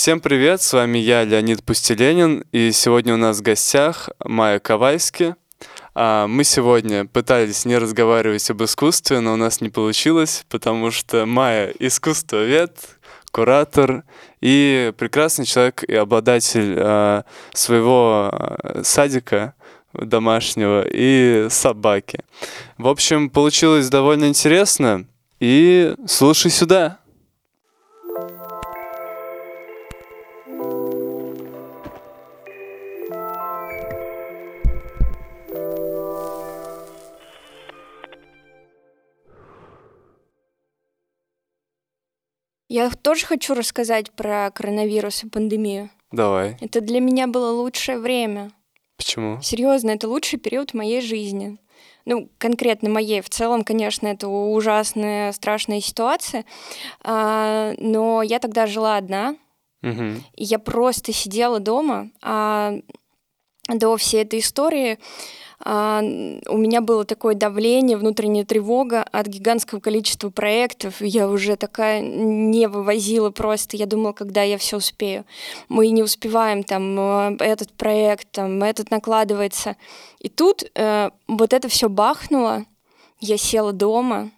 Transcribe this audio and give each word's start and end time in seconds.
Всем 0.00 0.20
привет, 0.20 0.62
с 0.62 0.74
вами 0.74 0.98
я, 0.98 1.24
Леонид 1.24 1.64
Пустеленин, 1.64 2.44
и 2.52 2.70
сегодня 2.70 3.14
у 3.14 3.16
нас 3.16 3.38
в 3.38 3.42
гостях 3.42 4.10
Майя 4.24 4.60
Ковальски. 4.60 5.34
А, 5.92 6.28
мы 6.28 6.44
сегодня 6.44 7.04
пытались 7.04 7.64
не 7.64 7.76
разговаривать 7.76 8.48
об 8.48 8.62
искусстве, 8.62 9.18
но 9.18 9.32
у 9.32 9.36
нас 9.36 9.60
не 9.60 9.70
получилось, 9.70 10.44
потому 10.48 10.92
что 10.92 11.26
Майя— 11.26 11.74
искусствовед, 11.80 12.78
куратор 13.32 14.04
и 14.40 14.92
прекрасный 14.96 15.46
человек 15.46 15.82
и 15.82 15.94
обладатель 15.96 16.76
а, 16.78 17.24
своего 17.52 18.30
а, 18.30 18.82
садика 18.84 19.54
домашнего 19.92 20.86
и 20.88 21.48
собаки. 21.50 22.20
В 22.76 22.86
общем, 22.86 23.30
получилось 23.30 23.88
довольно 23.88 24.28
интересно, 24.28 25.06
и 25.40 25.96
слушай 26.06 26.52
сюда. 26.52 27.00
Я 42.78 42.90
тоже 42.90 43.26
хочу 43.26 43.54
рассказать 43.54 44.12
про 44.12 44.52
коронавирус 44.52 45.24
и 45.24 45.28
пандемию. 45.28 45.90
Давай. 46.12 46.56
Это 46.60 46.80
для 46.80 47.00
меня 47.00 47.26
было 47.26 47.50
лучшее 47.50 47.98
время. 47.98 48.52
Почему? 48.96 49.42
Серьезно, 49.42 49.90
это 49.90 50.06
лучший 50.06 50.38
период 50.38 50.74
моей 50.74 51.00
жизни. 51.00 51.58
Ну, 52.04 52.28
конкретно 52.38 52.88
моей. 52.88 53.20
В 53.20 53.30
целом, 53.30 53.64
конечно, 53.64 54.06
это 54.06 54.28
ужасная, 54.28 55.32
страшная 55.32 55.80
ситуация. 55.80 56.44
А, 57.02 57.74
но 57.78 58.22
я 58.22 58.38
тогда 58.38 58.68
жила 58.68 58.96
одна. 58.96 59.34
Угу. 59.82 60.04
И 60.36 60.44
я 60.44 60.60
просто 60.60 61.12
сидела 61.12 61.58
дома. 61.58 62.10
А 62.22 62.74
до 63.68 63.96
всей 63.96 64.22
этой 64.22 64.40
истории 64.40 64.98
а, 65.60 66.00
у 66.00 66.56
меня 66.56 66.80
было 66.80 67.04
такое 67.04 67.34
давление, 67.34 67.96
внутренняя 67.96 68.44
тревога 68.44 69.02
от 69.02 69.26
гигантского 69.26 69.80
количества 69.80 70.30
проектов. 70.30 71.00
Я 71.00 71.28
уже 71.28 71.56
такая 71.56 72.00
не 72.00 72.68
вывозила 72.68 73.30
просто. 73.30 73.76
Я 73.76 73.86
думала, 73.86 74.12
когда 74.12 74.42
я 74.42 74.56
все 74.56 74.76
успею. 74.76 75.24
Мы 75.68 75.88
не 75.88 76.02
успеваем, 76.02 76.62
там, 76.62 76.98
э, 76.98 77.36
этот 77.40 77.72
проект, 77.72 78.30
там, 78.30 78.62
этот 78.62 78.90
накладывается. 78.90 79.76
И 80.20 80.28
тут 80.28 80.64
э, 80.74 81.10
вот 81.26 81.52
это 81.52 81.68
все 81.68 81.88
бахнуло. 81.88 82.64
Я 83.20 83.36
села 83.36 83.72
дома 83.72 84.30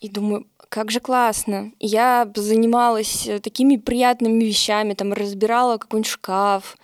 и 0.00 0.08
думаю, 0.08 0.46
как 0.68 0.90
же 0.90 0.98
классно. 0.98 1.72
Я 1.78 2.28
занималась 2.34 3.26
э, 3.28 3.38
такими 3.38 3.76
приятными 3.76 4.42
вещами, 4.42 4.94
там 4.94 5.12
разбирала 5.12 5.78
какой-нибудь 5.78 6.10
шкаф, 6.10 6.76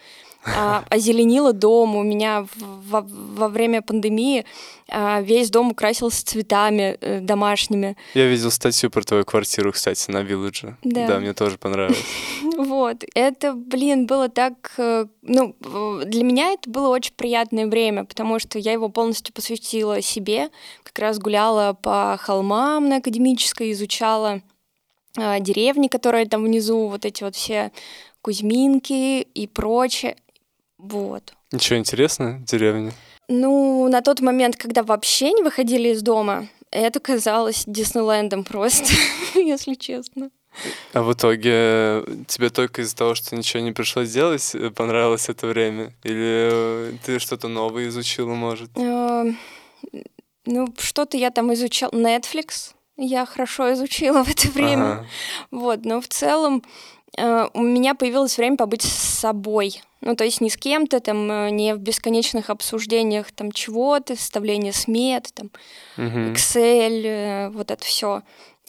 а, 0.47 0.85
озеленила 0.91 1.53
дом. 1.53 1.97
У 1.97 2.03
меня 2.03 2.47
во, 2.57 3.03
во 3.03 3.49
время 3.49 3.83
пандемии 3.83 4.45
а, 4.89 5.21
весь 5.21 5.51
дом 5.51 5.71
украсился 5.71 6.25
цветами 6.25 6.97
э, 7.01 7.21
домашними. 7.21 7.97
Я 8.15 8.27
видел 8.27 8.51
статью 8.51 8.91
про 8.91 9.03
твою 9.03 9.25
квартиру, 9.25 9.73
кстати, 9.73 10.11
на 10.11 10.23
Вилледже. 10.23 10.77
Да. 10.83 11.07
да, 11.07 11.19
мне 11.19 11.33
тоже 11.35 11.59
понравилось. 11.59 12.03
Вот, 12.57 13.05
это, 13.15 13.53
блин, 13.53 14.07
было 14.07 14.29
так... 14.29 14.73
Э, 14.79 15.07
ну, 15.23 15.55
для 16.05 16.25
меня 16.25 16.53
это 16.53 16.71
было 16.71 16.89
очень 16.89 17.15
приятное 17.15 17.67
время, 17.67 18.05
потому 18.05 18.39
что 18.39 18.59
я 18.59 18.73
его 18.73 18.89
полностью 18.89 19.35
посвятила 19.35 20.01
себе, 20.01 20.51
как 20.83 20.99
раз 20.99 21.19
гуляла 21.19 21.75
по 21.75 22.17
холмам 22.21 22.89
на 22.89 22.97
академической, 22.97 23.73
изучала 23.73 24.43
а, 25.19 25.41
деревни, 25.41 25.89
которые 25.89 26.27
там 26.27 26.45
внизу, 26.45 26.89
вот 26.89 27.05
эти 27.05 27.25
вот 27.25 27.35
все 27.35 27.73
Кузьминки 28.27 29.23
и 29.23 29.47
прочее. 29.47 30.17
Вот. 30.79 31.35
Ничего 31.53 31.79
интересного 31.79 32.39
в 32.39 32.45
деревне? 32.45 32.93
Ну, 33.29 33.89
на 33.89 34.03
тот 34.03 34.21
момент, 34.21 34.57
когда 34.57 34.83
вообще 34.83 35.33
не 35.33 35.43
выходили 35.43 35.89
из 35.89 36.03
дома, 36.03 36.49
это 36.71 37.01
казалось 37.01 37.65
Диснейлендом 37.67 38.45
просто, 38.45 38.93
если 39.35 39.75
честно. 39.75 40.31
А 40.93 41.03
в 41.03 41.13
итоге 41.13 42.03
тебе 42.29 42.51
только 42.51 42.83
из-за 42.83 42.97
того, 42.97 43.15
что 43.15 43.37
ничего 43.37 43.63
не 43.63 43.73
пришлось 43.73 44.11
делать, 44.11 44.55
э, 44.55 44.71
понравилось 44.71 45.29
это 45.29 45.47
время? 45.47 45.93
Или 46.03 46.49
э, 46.51 46.93
ты 47.05 47.19
что-то 47.19 47.49
новое 47.49 47.89
изучила, 47.89 48.35
может? 48.35 48.71
Ну, 50.47 50.69
что-то 50.79 51.17
я 51.17 51.31
там 51.31 51.53
изучала. 51.53 51.91
Netflix 51.91 52.73
я 52.97 53.27
хорошо 53.27 53.73
изучила 53.75 54.25
в 54.25 54.31
это 54.31 54.49
время. 54.49 54.93
Ага. 54.93 55.07
Вот, 55.51 55.85
но 55.85 56.01
в 56.01 56.09
целом 56.09 56.63
э, 57.17 57.49
у 57.55 57.63
меня 57.63 57.95
появилось 57.95 58.39
время 58.39 58.57
побыть 58.57 58.83
с 58.83 58.93
собой. 58.93 59.83
Ну, 60.01 60.15
то 60.15 60.25
есть 60.25 60.41
не 60.41 60.51
с 60.51 60.57
кем-то, 60.57 61.01
там, 61.01 61.31
э, 61.31 61.51
не 61.51 61.75
в 61.75 61.79
бесконечных 61.79 62.51
обсуждениях 62.51 63.33
там 63.33 63.53
чего-то, 63.53 64.17
составление 64.17 64.73
смет, 64.73 65.31
там, 65.35 65.51
угу. 65.97 66.19
Excel, 66.33 67.03
э, 67.05 67.49
вот 67.51 67.71
это 67.71 67.85
все 67.85 68.23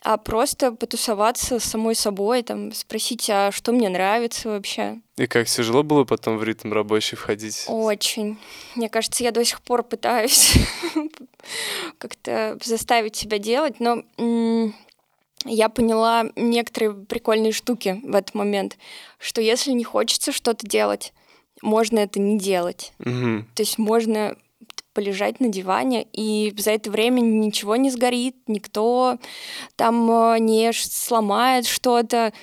а 0.03 0.17
просто 0.17 0.71
потусоваться 0.71 1.59
с 1.59 1.65
самой 1.65 1.93
собой, 1.95 2.43
там, 2.43 2.71
спросить, 2.71 3.29
а 3.29 3.51
что 3.51 3.71
мне 3.71 3.89
нравится 3.89 4.47
вообще. 4.49 4.99
И 5.17 5.27
как 5.27 5.47
тяжело 5.47 5.83
было 5.83 6.03
потом 6.03 6.37
в 6.37 6.43
ритм 6.43 6.71
рабочий 6.71 7.17
входить? 7.17 7.65
Очень. 7.67 8.37
Мне 8.75 8.89
кажется, 8.89 9.23
я 9.23 9.31
до 9.31 9.43
сих 9.43 9.61
пор 9.61 9.83
пытаюсь 9.83 10.53
как-то 11.97 12.57
заставить 12.63 13.15
себя 13.15 13.39
делать, 13.39 13.79
но 13.79 14.03
я 15.47 15.69
поняла 15.69 16.25
некоторые 16.35 16.93
прикольные 16.93 17.51
штуки 17.51 17.99
в 18.03 18.15
этот 18.15 18.35
момент, 18.35 18.77
что 19.19 19.41
если 19.41 19.71
не 19.71 19.83
хочется 19.83 20.31
что-то 20.31 20.67
делать, 20.67 21.13
можно 21.61 21.99
это 21.99 22.19
не 22.19 22.37
делать. 22.37 22.93
Угу. 22.99 23.45
То 23.55 23.63
есть 23.63 23.77
можно 23.77 24.35
полежать 24.93 25.39
на 25.39 25.49
диване, 25.49 26.07
и 26.11 26.53
за 26.57 26.71
это 26.71 26.89
время 26.89 27.19
ничего 27.21 27.75
не 27.75 27.91
сгорит, 27.91 28.35
никто 28.47 29.19
там 29.75 30.09
э, 30.09 30.39
не 30.39 30.73
сломает 30.73 31.67
что-то. 31.67 32.33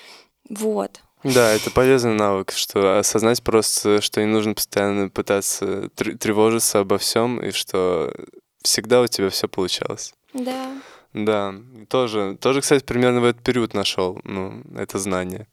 Вот. 0.49 1.01
Да, 1.25 1.53
это 1.53 1.71
полезный 1.71 2.15
навык, 2.15 2.53
что 2.53 2.99
осознать 2.99 3.43
просто, 3.43 4.01
что 4.03 4.21
не 4.21 4.27
нужно 4.27 4.55
постоянно 4.55 5.09
пытаться 5.09 5.89
тревожиться 5.89 6.81
обо 6.81 6.99
всем, 6.99 7.43
и 7.43 7.51
что 7.51 8.15
всегда 8.63 9.01
у 9.01 9.07
тебя 9.07 9.31
все 9.31 9.49
получалось. 9.49 10.15
Да. 10.33 10.71
Да, 11.15 11.55
тоже, 11.89 12.37
тоже, 12.41 12.61
кстати, 12.61 12.85
примерно 12.85 13.21
в 13.21 13.25
этот 13.25 13.43
период 13.43 13.73
нашел, 13.73 14.21
ну, 14.25 14.63
это 14.77 14.99
знание. 14.99 15.47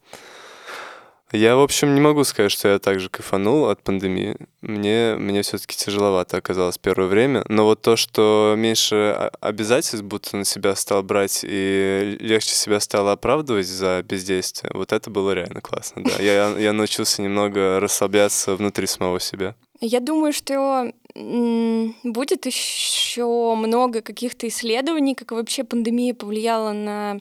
Я, 1.31 1.55
в 1.55 1.61
общем, 1.61 1.95
не 1.95 2.01
могу 2.01 2.25
сказать, 2.25 2.51
что 2.51 2.67
я 2.67 2.79
также 2.79 3.09
кайфанул 3.09 3.69
от 3.69 3.81
пандемии. 3.83 4.35
Мне, 4.61 5.15
мне 5.17 5.43
все-таки 5.43 5.77
тяжеловато 5.77 6.37
оказалось 6.37 6.77
первое 6.77 7.07
время. 7.07 7.45
Но 7.47 7.63
вот 7.63 7.81
то, 7.81 7.95
что 7.95 8.55
меньше 8.57 9.31
обязательств 9.39 10.03
будто 10.03 10.35
на 10.35 10.43
себя 10.43 10.75
стал 10.75 11.03
брать 11.03 11.41
и 11.43 12.17
легче 12.19 12.53
себя 12.53 12.81
стало 12.81 13.13
оправдывать 13.13 13.67
за 13.67 14.03
бездействие, 14.03 14.71
вот 14.73 14.91
это 14.91 15.09
было 15.09 15.31
реально 15.31 15.61
классно, 15.61 16.03
да. 16.03 16.21
Я, 16.21 16.49
я 16.57 16.73
научился 16.73 17.21
немного 17.21 17.79
расслабляться 17.79 18.55
внутри 18.55 18.85
самого 18.85 19.21
себя. 19.21 19.55
Я 19.81 19.99
думаю, 19.99 20.31
что 20.31 20.93
будет 21.15 22.45
еще 22.45 23.55
много 23.55 24.01
каких-то 24.01 24.47
исследований, 24.47 25.15
как 25.15 25.31
вообще 25.31 25.63
пандемия 25.63 26.13
повлияла 26.13 26.71
на 26.71 27.19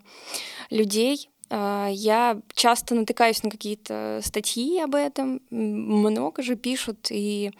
людей, 0.70 1.28
а, 1.48 1.88
я 1.90 2.40
часто 2.54 2.94
натыкаюсь 2.94 3.42
на 3.42 3.50
какие-то 3.50 4.20
статьи 4.22 4.80
об 4.80 4.94
этом, 4.94 5.40
много 5.50 6.42
же 6.42 6.54
пишут, 6.54 7.08
и 7.10 7.50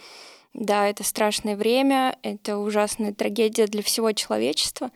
да, 0.55 0.87
это 0.87 1.03
страшное 1.03 1.56
время, 1.56 2.17
это 2.22 2.59
ужасная 2.59 3.12
трагедия 3.12 3.67
для 3.67 3.82
всего 3.82 4.12
человечества, 4.12 4.93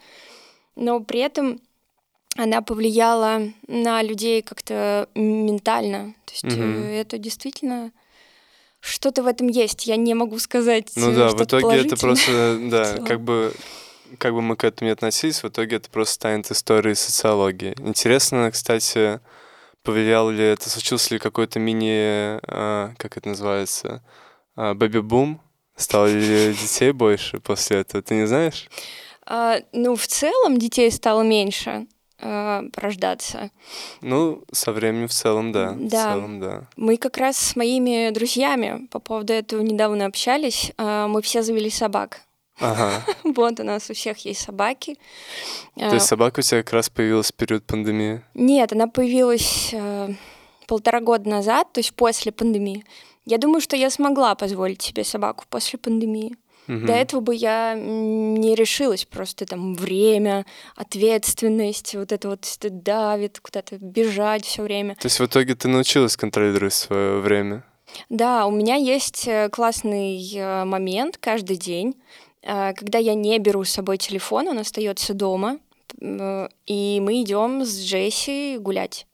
но 0.77 1.01
при 1.01 1.21
этом 1.21 1.61
она 2.37 2.63
повлияла 2.63 3.43
на 3.67 4.03
людей 4.03 4.43
как-то 4.43 5.09
ментально. 5.15 6.15
То 6.25 6.33
есть 6.33 6.45
угу. 6.45 6.63
это 6.63 7.19
действительно 7.19 7.93
что-то 8.85 9.23
в 9.23 9.27
этом 9.27 9.49
есть. 9.49 9.87
Я 9.87 9.97
не 9.97 10.15
могу 10.15 10.39
сказать. 10.39 10.93
Ну 10.95 11.13
да, 11.15 11.29
в 11.29 11.43
итоге 11.43 11.77
это 11.79 11.97
просто, 11.97 12.59
да, 12.61 12.99
как 13.07 13.21
бы 13.21 13.55
как 14.19 14.35
бы 14.35 14.43
мы 14.43 14.55
к 14.55 14.65
этому 14.65 14.89
не 14.89 14.93
относились, 14.93 15.43
в 15.43 15.49
итоге 15.49 15.77
это 15.77 15.91
просто 15.91 16.15
станет 16.15 16.51
историей 16.51 16.95
социологии. 16.95 17.75
Интересно, 17.79 18.51
кстати, 18.53 19.19
повлиял 19.83 20.31
ли 20.31 20.45
это, 20.45 20.71
случился 20.71 21.15
ли 21.15 21.19
какой-то 21.19 21.59
мини, 21.59 22.39
а, 22.47 22.93
как 22.97 23.17
это 23.17 23.31
называется, 23.31 24.05
а, 24.55 24.75
бэби-бум? 24.75 25.41
Стало 25.75 26.07
ли 26.07 26.55
детей 26.55 26.93
больше 26.93 27.41
после 27.41 27.79
этого? 27.79 28.03
Ты 28.03 28.15
не 28.15 28.27
знаешь? 28.27 28.69
А, 29.27 29.57
ну, 29.73 29.97
в 29.97 30.07
целом 30.07 30.59
детей 30.59 30.93
стало 30.93 31.23
меньше 31.23 31.87
а, 32.21 32.65
рождаться. 32.75 33.51
Ну, 34.01 34.43
со 34.53 34.73
временем 34.73 35.09
в 35.09 35.13
целом, 35.13 35.53
да. 35.53 35.75
Да. 35.79 36.11
В 36.11 36.15
целом, 36.15 36.41
да. 36.41 36.69
Мы 36.77 36.97
как 36.97 37.19
раз 37.19 37.37
с 37.37 37.57
моими 37.57 38.11
друзьями 38.11 38.87
по 38.91 38.99
поводу 38.99 39.33
этого 39.33 39.61
недавно 39.61 40.07
общались. 40.07 40.73
А, 40.77 41.09
мы 41.09 41.23
все 41.23 41.43
завели 41.43 41.71
собак. 41.71 42.21
Ага. 42.61 43.05
Вот 43.25 43.59
у 43.61 43.65
нас 43.65 43.91
у 43.91 43.95
всех 43.95 44.19
есть 44.25 44.41
собаки. 44.41 44.97
То 45.77 45.95
есть 45.95 46.07
а, 46.07 46.09
собака 46.09 46.41
у 46.41 46.43
тебя 46.43 46.63
как 46.63 46.73
раз 46.73 46.89
появилась 46.89 47.33
в 47.33 47.35
период 47.35 47.65
пандемии? 47.65 48.23
Нет, 48.35 48.73
она 48.73 48.87
появилась 48.87 49.71
э, 49.73 50.15
полтора 50.69 51.01
года 51.01 51.29
назад, 51.29 51.73
то 51.73 51.81
есть 51.81 51.95
после 51.95 52.31
пандемии, 52.31 52.85
я 53.27 53.39
думаю, 53.39 53.61
что 53.61 53.77
я 53.77 53.91
смогла 53.91 54.35
позволить 54.35 54.83
себе 54.83 55.03
собаку 55.03 55.45
после 55.49 55.79
пандемии. 55.79 56.37
Угу. 56.69 56.87
До 56.87 56.93
этого 56.93 57.21
бы 57.21 57.35
я 57.35 57.75
не 57.75 58.55
решилась, 58.55 59.05
просто 59.05 59.47
там 59.47 59.75
время, 59.75 60.47
ответственность, 60.77 61.95
вот 61.95 62.13
это 62.13 62.29
вот 62.29 62.47
давит, 62.61 63.41
куда-то 63.41 63.77
бежать 63.79 64.45
все 64.45 64.63
время. 64.63 64.95
То 64.97 65.07
есть 65.07 65.21
в 65.21 65.27
итоге 65.27 65.55
ты 65.55 65.69
научилась 65.69 66.17
контролировать 66.17 66.75
свое 66.75 67.21
время? 67.21 67.65
Да, 68.09 68.47
у 68.47 68.51
меня 68.51 68.77
есть 68.77 69.27
э, 69.27 69.49
классный 69.51 70.21
э, 70.35 70.65
момент 70.65 71.19
каждый 71.19 71.57
день, 71.57 71.95
э, 72.43 72.73
когда 72.75 72.99
я 72.99 73.15
не 73.15 73.39
беру 73.39 73.65
с 73.65 73.71
собой 73.71 73.99
телефон, 73.99 74.49
он 74.49 74.59
остается 74.59 75.15
дома, 75.15 75.59
и 76.01 77.01
мы 77.01 77.23
идем 77.23 77.65
с 77.65 77.81
Джесси 77.85 78.59
гулять. 78.59 79.07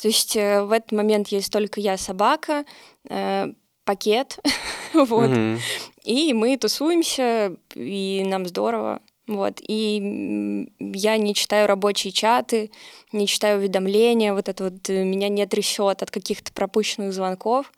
То 0.00 0.08
есть 0.08 0.34
в 0.34 0.72
этот 0.72 0.92
момент 0.92 1.28
есть 1.28 1.52
только 1.52 1.78
я, 1.80 1.96
собака, 1.96 2.64
пакет, 3.84 4.38
вот. 4.92 5.30
Mm-hmm. 5.30 5.60
И 6.04 6.32
мы 6.32 6.56
тусуемся, 6.56 7.56
и 7.74 8.24
нам 8.26 8.46
здорово. 8.46 9.00
Вот. 9.26 9.60
И 9.60 10.66
я 10.80 11.16
не 11.16 11.34
читаю 11.34 11.68
рабочие 11.68 12.12
чаты, 12.12 12.70
не 13.12 13.26
читаю 13.28 13.58
уведомления, 13.58 14.34
вот 14.34 14.48
это 14.48 14.64
вот 14.64 14.90
э, 14.90 15.04
меня 15.04 15.28
не 15.28 15.46
трясет 15.46 16.02
от 16.02 16.10
каких-то 16.10 16.52
пропущенных 16.52 17.12
звонков. 17.12 17.72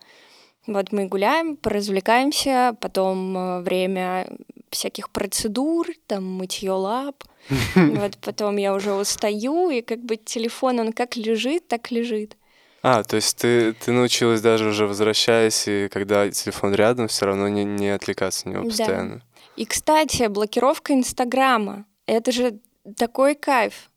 Вот 0.67 0.93
мы 0.93 1.09
гуляем, 1.09 1.57
поразвлекаемся, 1.57 2.75
потом 2.81 3.37
э, 3.37 3.61
время 3.61 4.29
всяких 4.71 5.11
процедур, 5.11 5.89
там 6.07 6.25
мытье 6.25 6.73
лап. 6.73 7.25
Вот 7.75 8.17
потом 8.19 8.57
я 8.57 8.73
уже 8.73 8.95
устаю, 8.95 9.69
и 9.69 9.83
как 9.83 9.99
бы 10.03 10.17
телефон, 10.17 10.79
он 10.79 10.93
как 10.93 11.17
лежит, 11.17 11.69
так 11.69 11.91
лежит. 11.91 12.37
А, 12.83 13.05
то 13.05 13.17
есть 13.17 13.37
ты, 13.39 13.75
ты 13.75 13.93
научилась 13.93 14.41
даже 14.41 14.69
уже 14.69 14.87
возвращаясь, 14.87 15.69
и 15.69 15.89
когда 15.89 16.29
телефон 16.31 16.75
рядом, 16.75 17.07
все 17.07 17.27
равно 17.27 17.49
не, 17.49 17.65
не 17.65 17.91
отвлекаться 17.91 18.49
на 18.49 18.55
него 18.55 18.65
постоянно. 18.65 19.17
Да. 19.17 19.23
И, 19.57 19.65
кстати, 19.67 20.27
блокировка 20.27 20.93
Инстаграма. 20.93 21.85
Это 22.07 22.33
же 22.33 22.59
такой 22.97 23.37
кайф. 23.37 23.91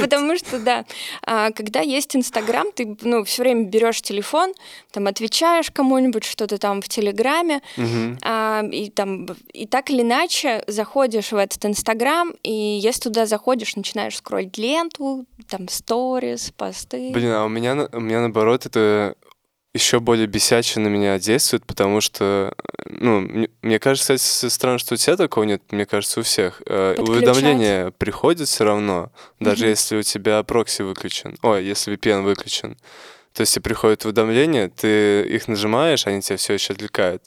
Потому 0.00 0.36
что, 0.36 0.58
да, 0.58 0.84
а, 1.24 1.50
когда 1.50 1.80
есть 1.80 2.14
Инстаграм, 2.14 2.68
ты 2.72 2.96
ну, 3.02 3.24
все 3.24 3.42
время 3.42 3.64
берешь 3.64 4.02
телефон, 4.02 4.52
там 4.92 5.06
отвечаешь 5.06 5.70
кому-нибудь 5.70 6.24
что-то 6.24 6.58
там 6.58 6.80
в 6.80 6.88
Телеграме, 6.88 7.60
а, 8.22 8.62
и 8.70 8.90
там 8.90 9.26
и 9.52 9.66
так 9.66 9.90
или 9.90 10.02
иначе 10.02 10.62
заходишь 10.66 11.32
в 11.32 11.36
этот 11.36 11.64
Инстаграм, 11.66 12.32
и 12.42 12.52
если 12.52 13.02
туда 13.02 13.26
заходишь, 13.26 13.76
начинаешь 13.76 14.16
скроллить 14.16 14.58
ленту, 14.58 15.26
там 15.48 15.68
сторис, 15.68 16.52
посты. 16.56 17.10
Блин, 17.12 17.32
а 17.32 17.44
у 17.44 17.48
меня, 17.48 17.88
у 17.92 18.00
меня 18.00 18.20
наоборот 18.20 18.66
это 18.66 19.16
еще 19.72 20.00
более 20.00 20.26
бесяче 20.26 20.80
на 20.80 20.88
меня 20.88 21.18
действует, 21.18 21.64
потому 21.64 22.00
что, 22.00 22.54
ну, 22.86 23.46
мне 23.62 23.78
кажется, 23.78 24.16
кстати, 24.16 24.50
странно, 24.50 24.78
что 24.78 24.94
у 24.94 24.96
тебя 24.96 25.16
такого 25.16 25.44
нет, 25.44 25.62
мне 25.70 25.86
кажется, 25.86 26.20
у 26.20 26.22
всех. 26.22 26.62
Э, 26.66 26.94
Подключать. 26.96 27.16
Уведомления 27.16 27.90
приходят 27.92 28.48
все 28.48 28.64
равно, 28.64 29.12
даже 29.38 29.66
mm-hmm. 29.66 29.70
если 29.70 29.96
у 29.96 30.02
тебя 30.02 30.42
прокси 30.42 30.82
выключен, 30.82 31.36
ой, 31.42 31.64
если 31.64 31.94
VPN 31.94 32.22
выключен. 32.22 32.76
То 33.32 33.42
есть, 33.42 33.52
если 33.52 33.60
приходят 33.60 34.04
уведомления, 34.04 34.68
ты 34.68 35.22
их 35.22 35.46
нажимаешь, 35.46 36.06
они 36.06 36.20
тебя 36.20 36.36
все 36.36 36.54
еще 36.54 36.72
отвлекают. 36.72 37.22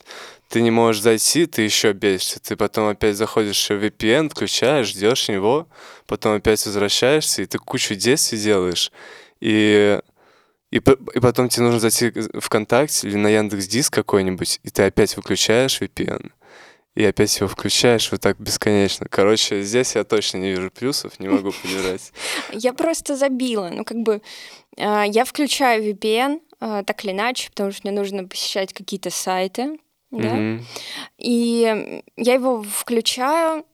Ты 0.48 0.60
не 0.60 0.70
можешь 0.70 1.02
зайти, 1.02 1.46
ты 1.46 1.62
еще 1.62 1.92
бесишься. 1.92 2.40
Ты 2.40 2.56
потом 2.56 2.88
опять 2.88 3.16
заходишь 3.16 3.70
в 3.70 3.72
VPN, 3.72 4.28
включаешь, 4.28 4.88
ждешь 4.88 5.28
него, 5.28 5.66
потом 6.06 6.36
опять 6.36 6.64
возвращаешься, 6.66 7.42
и 7.42 7.46
ты 7.46 7.58
кучу 7.58 7.94
действий 7.94 8.38
делаешь. 8.38 8.92
И 9.40 9.98
и, 10.74 10.78
и 10.78 11.20
потом 11.20 11.48
тебе 11.48 11.66
нужно 11.66 11.78
зайти 11.78 12.12
ВКонтакте 12.40 13.06
или 13.06 13.14
на 13.14 13.28
Яндекс 13.28 13.68
Диск 13.68 13.94
какой-нибудь, 13.94 14.58
и 14.64 14.70
ты 14.70 14.82
опять 14.82 15.16
выключаешь 15.16 15.80
VPN, 15.80 16.32
и 16.96 17.04
опять 17.04 17.36
его 17.38 17.46
включаешь 17.46 18.10
вот 18.10 18.20
так 18.20 18.40
бесконечно. 18.40 19.06
Короче, 19.08 19.62
здесь 19.62 19.94
я 19.94 20.02
точно 20.02 20.38
не 20.38 20.50
вижу 20.50 20.72
плюсов, 20.72 21.20
не 21.20 21.28
могу 21.28 21.52
поддержать. 21.52 22.12
Я 22.52 22.72
просто 22.72 23.14
забила. 23.14 23.70
Ну, 23.72 23.84
как 23.84 23.98
бы 23.98 24.20
а, 24.76 25.04
я 25.04 25.24
включаю 25.24 25.84
VPN, 25.84 26.40
а, 26.58 26.82
так 26.82 27.04
или 27.04 27.12
иначе, 27.12 27.50
потому 27.50 27.70
что 27.70 27.82
мне 27.84 27.96
нужно 27.96 28.26
посещать 28.26 28.72
какие-то 28.72 29.10
сайты, 29.10 29.78
да, 30.10 30.58
и 31.18 32.02
я 32.16 32.34
его 32.34 32.62
включаю, 32.62 33.64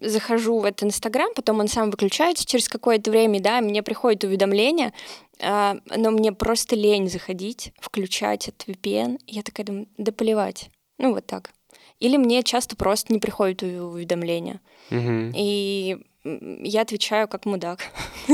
захожу 0.00 0.58
в 0.58 0.64
этот 0.64 0.84
Инстаграм, 0.84 1.30
потом 1.34 1.60
он 1.60 1.68
сам 1.68 1.90
выключается 1.90 2.46
через 2.46 2.68
какое-то 2.68 3.10
время, 3.10 3.40
да, 3.40 3.60
мне 3.60 3.82
приходит 3.82 4.24
уведомление, 4.24 4.92
а, 5.40 5.76
но 5.96 6.10
мне 6.10 6.32
просто 6.32 6.76
лень 6.76 7.08
заходить, 7.08 7.72
включать 7.80 8.48
этот 8.48 8.68
VPN. 8.68 9.18
Я 9.26 9.42
такая 9.42 9.66
думаю, 9.66 9.86
да 9.96 10.12
плевать. 10.12 10.70
Ну, 10.98 11.14
вот 11.14 11.26
так. 11.26 11.50
Или 11.98 12.16
мне 12.16 12.42
часто 12.42 12.76
просто 12.76 13.12
не 13.12 13.18
приходят 13.18 13.62
уведомления. 13.62 14.60
Угу. 14.90 15.32
И 15.34 15.98
я 16.24 16.82
отвечаю 16.82 17.28
как 17.28 17.46
мудак. 17.46 17.80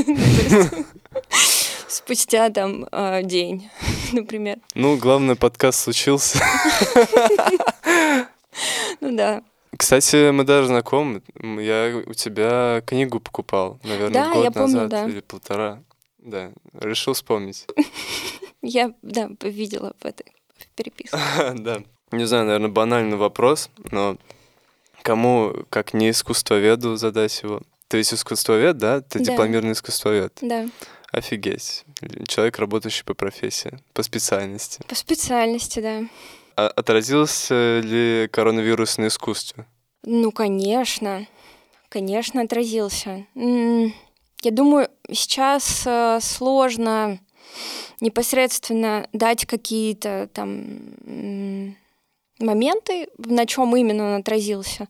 Спустя 1.88 2.50
там 2.50 2.86
а, 2.92 3.22
день, 3.22 3.68
например. 4.12 4.58
Ну, 4.74 4.96
главное, 4.96 5.36
подкаст 5.36 5.80
случился. 5.80 6.38
Ну 9.02 9.14
да. 9.14 9.42
Кстати, 9.76 10.30
мы 10.30 10.44
даже 10.44 10.68
знакомы. 10.68 11.22
Я 11.42 12.02
у 12.06 12.14
тебя 12.14 12.82
книгу 12.86 13.20
покупал, 13.20 13.78
наверное, 13.82 14.32
год 14.32 14.54
назад 14.54 15.08
или 15.08 15.20
полтора. 15.20 15.82
Да, 16.18 16.50
решил 16.80 17.12
вспомнить. 17.12 17.66
Я, 18.62 18.92
да, 19.02 19.30
видела 19.42 19.94
в 20.00 20.04
этой 20.04 20.26
переписке. 20.74 21.16
Да. 21.54 21.82
Не 22.12 22.24
знаю, 22.24 22.46
наверное, 22.46 22.70
банальный 22.70 23.16
вопрос, 23.16 23.68
но 23.90 24.16
кому, 25.02 25.54
как 25.70 25.92
не 25.92 26.10
искусствоведу, 26.10 26.96
задать 26.96 27.42
его? 27.42 27.62
Ты 27.88 27.98
ведь 27.98 28.12
искусствовед, 28.12 28.78
да? 28.78 29.00
Ты 29.00 29.20
да. 29.20 29.24
дипломированный 29.24 29.72
искусствовед. 29.72 30.36
Да. 30.40 30.68
Офигеть. 31.12 31.84
Человек, 32.26 32.58
работающий 32.58 33.04
по 33.04 33.14
профессии, 33.14 33.78
по 33.92 34.02
специальности. 34.02 34.80
По 34.88 34.94
специальности, 34.94 35.80
да. 35.80 36.02
А 36.56 36.68
отразился 36.68 37.80
ли 37.80 38.28
коронавирус 38.32 38.96
на 38.98 39.08
искусстве? 39.08 39.66
Ну, 40.02 40.32
конечно. 40.32 41.26
Конечно, 41.88 42.42
отразился. 42.42 43.26
Я 43.34 44.50
думаю, 44.50 44.88
сейчас 45.10 45.82
э, 45.86 46.18
сложно 46.20 47.18
непосредственно 48.00 49.08
дать 49.12 49.46
какие-то 49.46 50.28
там 50.32 51.76
моменты, 52.38 53.08
на 53.18 53.46
чем 53.46 53.76
именно 53.76 54.14
он 54.14 54.20
отразился. 54.20 54.88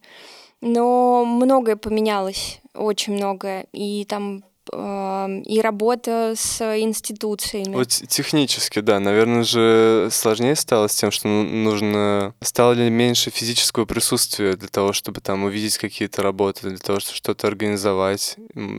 Но 0.60 1.24
многое 1.24 1.76
поменялось, 1.76 2.60
очень 2.74 3.14
многое. 3.14 3.66
И 3.72 4.04
там 4.04 4.44
и 4.72 5.60
работа 5.60 6.34
с 6.36 6.60
институциями. 6.78 7.74
Вот 7.74 7.88
технически, 7.88 8.80
да, 8.80 9.00
наверное 9.00 9.44
же 9.44 10.08
сложнее 10.10 10.56
стало 10.56 10.88
с 10.88 10.94
тем, 10.94 11.10
что 11.10 11.28
ну, 11.28 11.44
нужно... 11.44 12.34
Стало 12.42 12.72
ли 12.72 12.90
меньше 12.90 13.30
физического 13.30 13.84
присутствия 13.84 14.56
для 14.56 14.68
того, 14.68 14.92
чтобы 14.92 15.20
там 15.20 15.44
увидеть 15.44 15.78
какие-то 15.78 16.22
работы, 16.22 16.68
для 16.68 16.78
того, 16.78 17.00
чтобы 17.00 17.16
что-то 17.16 17.46
организовать? 17.46 18.36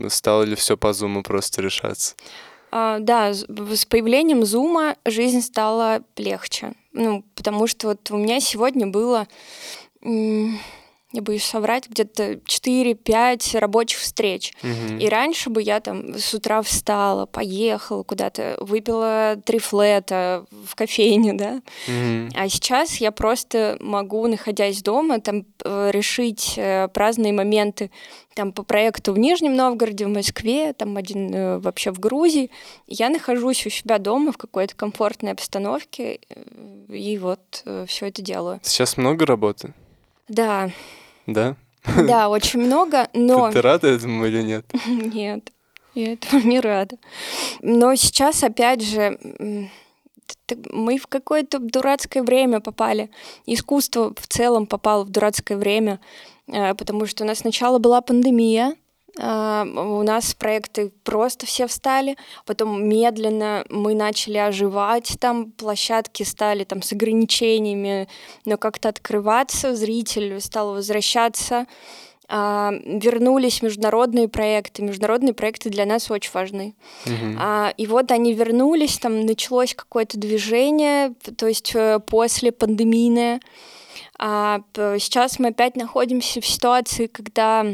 Стало 0.08 0.42
ли 0.42 0.54
все 0.54 0.76
по 0.76 0.92
зуму 0.92 1.22
просто 1.22 1.62
решаться? 1.62 2.14
А, 2.70 2.98
да, 2.98 3.32
с 3.32 3.84
появлением 3.86 4.44
зума 4.44 4.96
жизнь 5.04 5.40
стала 5.40 6.02
легче. 6.16 6.74
Ну, 6.92 7.24
потому 7.34 7.66
что 7.66 7.88
вот 7.88 8.10
у 8.10 8.16
меня 8.16 8.40
сегодня 8.40 8.86
было 8.86 9.26
я 11.12 11.22
боюсь 11.22 11.44
соврать, 11.44 11.88
где-то 11.88 12.34
4-5 12.34 13.58
рабочих 13.58 13.98
встреч. 13.98 14.52
Угу. 14.62 14.98
И 14.98 15.08
раньше 15.08 15.48
бы 15.48 15.62
я 15.62 15.80
там 15.80 16.18
с 16.18 16.34
утра 16.34 16.60
встала, 16.60 17.24
поехала 17.24 18.02
куда-то, 18.02 18.58
выпила 18.60 19.40
три 19.42 19.58
флета 19.58 20.44
в 20.50 20.74
кофейне, 20.74 21.32
да. 21.32 21.62
Угу. 21.86 22.34
А 22.34 22.48
сейчас 22.50 22.96
я 22.96 23.10
просто 23.10 23.78
могу, 23.80 24.26
находясь 24.26 24.82
дома, 24.82 25.18
там 25.20 25.46
э, 25.64 25.90
решить 25.92 26.54
э, 26.56 26.88
праздные 26.88 27.32
моменты 27.32 27.90
там 28.34 28.52
по 28.52 28.62
проекту 28.62 29.14
в 29.14 29.18
Нижнем 29.18 29.56
Новгороде, 29.56 30.04
в 30.04 30.10
Москве, 30.10 30.74
там 30.74 30.98
один 30.98 31.34
э, 31.34 31.58
вообще 31.58 31.90
в 31.90 32.00
Грузии. 32.00 32.50
Я 32.86 33.08
нахожусь 33.08 33.66
у 33.66 33.70
себя 33.70 33.98
дома 33.98 34.30
в 34.30 34.36
какой-то 34.36 34.76
комфортной 34.76 35.32
обстановке, 35.32 36.20
и 36.88 37.18
вот 37.18 37.64
все 37.86 38.06
это 38.06 38.20
делаю. 38.20 38.60
Сейчас 38.62 38.98
много 38.98 39.24
работы? 39.24 39.72
Да. 40.28 40.70
Да? 41.26 41.56
Да, 41.84 42.28
очень 42.28 42.60
много, 42.60 43.08
но... 43.14 43.48
Ты, 43.48 43.54
ты 43.54 43.62
рада 43.62 43.88
этому 43.88 44.26
или 44.26 44.42
нет? 44.42 44.66
Нет, 44.86 45.52
я 45.94 46.12
этому 46.14 46.42
не 46.42 46.60
рада. 46.60 46.96
Но 47.62 47.94
сейчас, 47.94 48.42
опять 48.42 48.82
же, 48.82 49.18
мы 50.70 50.98
в 50.98 51.06
какое-то 51.06 51.58
дурацкое 51.58 52.22
время 52.22 52.60
попали. 52.60 53.10
Искусство 53.46 54.12
в 54.14 54.26
целом 54.26 54.66
попало 54.66 55.04
в 55.04 55.10
дурацкое 55.10 55.56
время, 55.56 56.00
э, 56.46 56.74
потому 56.74 57.06
что 57.06 57.24
у 57.24 57.26
нас 57.26 57.38
сначала 57.38 57.78
была 57.78 58.00
пандемия, 58.00 58.76
у 59.18 60.02
нас 60.02 60.34
проекты 60.34 60.92
просто 61.02 61.44
все 61.46 61.66
встали, 61.66 62.16
потом 62.46 62.88
медленно 62.88 63.64
мы 63.68 63.94
начали 63.94 64.38
оживать, 64.38 65.16
там 65.18 65.50
площадки 65.50 66.22
стали 66.22 66.64
там 66.64 66.82
с 66.82 66.92
ограничениями, 66.92 68.08
но 68.44 68.56
как-то 68.56 68.88
открываться, 68.88 69.74
зритель 69.74 70.40
стал 70.40 70.72
возвращаться. 70.74 71.66
А, 72.30 72.72
вернулись 72.84 73.62
международные 73.62 74.28
проекты. 74.28 74.82
Международные 74.82 75.32
проекты 75.32 75.70
для 75.70 75.86
нас 75.86 76.10
очень 76.10 76.30
важны. 76.34 76.74
А, 77.38 77.72
и 77.76 77.86
вот 77.86 78.12
они 78.12 78.34
вернулись, 78.34 78.98
там 78.98 79.24
началось 79.24 79.74
какое-то 79.74 80.18
движение, 80.18 81.14
то 81.36 81.46
есть 81.46 81.72
э, 81.74 82.00
после 82.00 82.52
пандемийное. 82.52 83.40
А 84.18 84.60
сейчас 84.74 85.38
мы 85.38 85.48
опять 85.48 85.76
находимся 85.76 86.40
в 86.40 86.46
ситуации, 86.46 87.06
когда 87.06 87.60
а, 87.62 87.66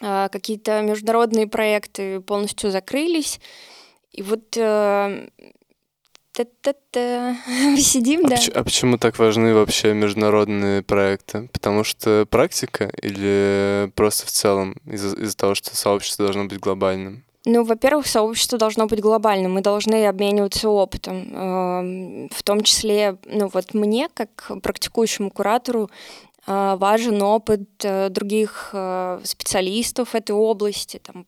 какие-то 0.00 0.80
международные 0.82 1.46
проекты 1.46 2.20
полностью 2.20 2.70
закрылись. 2.70 3.40
И 4.12 4.22
вот 4.22 4.56
э, 4.56 5.28
сидим, 7.78 8.26
а 8.26 8.28
да. 8.28 8.36
Поч- 8.36 8.50
а 8.54 8.64
почему 8.64 8.98
так 8.98 9.18
важны 9.18 9.54
вообще 9.54 9.94
международные 9.94 10.82
проекты? 10.82 11.48
Потому 11.52 11.84
что 11.84 12.26
практика 12.30 12.90
или 13.02 13.90
просто 13.94 14.26
в 14.26 14.30
целом 14.30 14.76
из-за, 14.84 15.16
из-за 15.16 15.36
того, 15.36 15.54
что 15.54 15.74
сообщество 15.76 16.26
должно 16.26 16.44
быть 16.44 16.60
глобальным? 16.60 17.24
Ну, 17.44 17.64
во-первых, 17.64 18.06
сообщество 18.06 18.58
должно 18.58 18.86
быть 18.86 19.00
глобальным, 19.00 19.54
мы 19.54 19.62
должны 19.62 20.06
обмениваться 20.06 20.68
опытом. 20.68 21.28
Эм, 21.32 22.28
в 22.28 22.42
том 22.42 22.62
числе, 22.62 23.16
ну 23.24 23.48
вот 23.52 23.74
мне, 23.74 24.08
как 24.12 24.50
практикующему 24.62 25.30
куратору, 25.30 25.84
э, 25.84 26.27
важен 26.48 27.20
опыт 27.22 27.68
э, 27.84 28.08
других 28.08 28.70
э, 28.72 29.20
специалистов 29.24 30.14
этой 30.14 30.32
области, 30.32 30.98
там, 30.98 31.26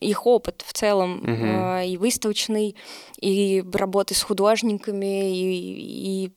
их 0.00 0.26
опыт 0.26 0.62
в 0.66 0.72
целом, 0.72 1.18
угу. 1.18 1.84
и 1.84 1.96
выставочный, 1.96 2.76
и 3.20 3.64
работы 3.72 4.14
с 4.14 4.22
художниками, 4.22 5.32
и 5.34 6.30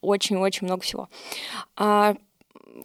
очень-очень 0.00 0.66
много 0.66 0.82
всего. 0.82 1.08
А 1.76 2.16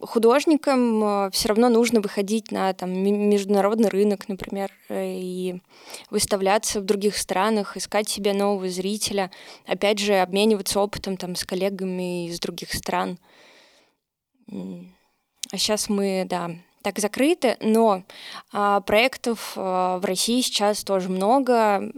художникам 0.01 1.03
э, 1.03 1.29
все 1.31 1.50
равно 1.50 1.69
нужно 1.69 2.01
выходить 2.01 2.51
на 2.51 2.74
там, 2.74 2.91
международный 2.91 3.89
рынок, 3.89 4.27
например, 4.27 4.72
э, 4.89 5.13
и 5.15 5.62
выставляться 6.10 6.81
в 6.81 6.86
других 6.86 7.17
странах, 7.17 7.77
искать 7.77 8.10
себе 8.10 8.34
нового 8.34 8.69
зрителя, 8.69 9.31
опять 9.65 10.00
же, 10.00 10.15
обмениваться 10.15 10.79
опытом 10.79 11.17
там, 11.17 11.36
с 11.36 11.43
коллегами 11.43 12.27
из 12.27 12.39
других 12.39 12.74
стран. 12.74 13.17
Сейчас 15.52 15.90
мы, 15.90 16.25
да, 16.30 16.52
так 16.86 17.00
закрыты, 17.00 17.58
но 17.62 18.04
а, 18.54 18.80
проектов 18.82 19.54
а, 19.56 19.98
в 19.98 20.06
России 20.06 20.42
сейчас 20.42 20.84
тоже 20.84 21.10
много, 21.10 21.92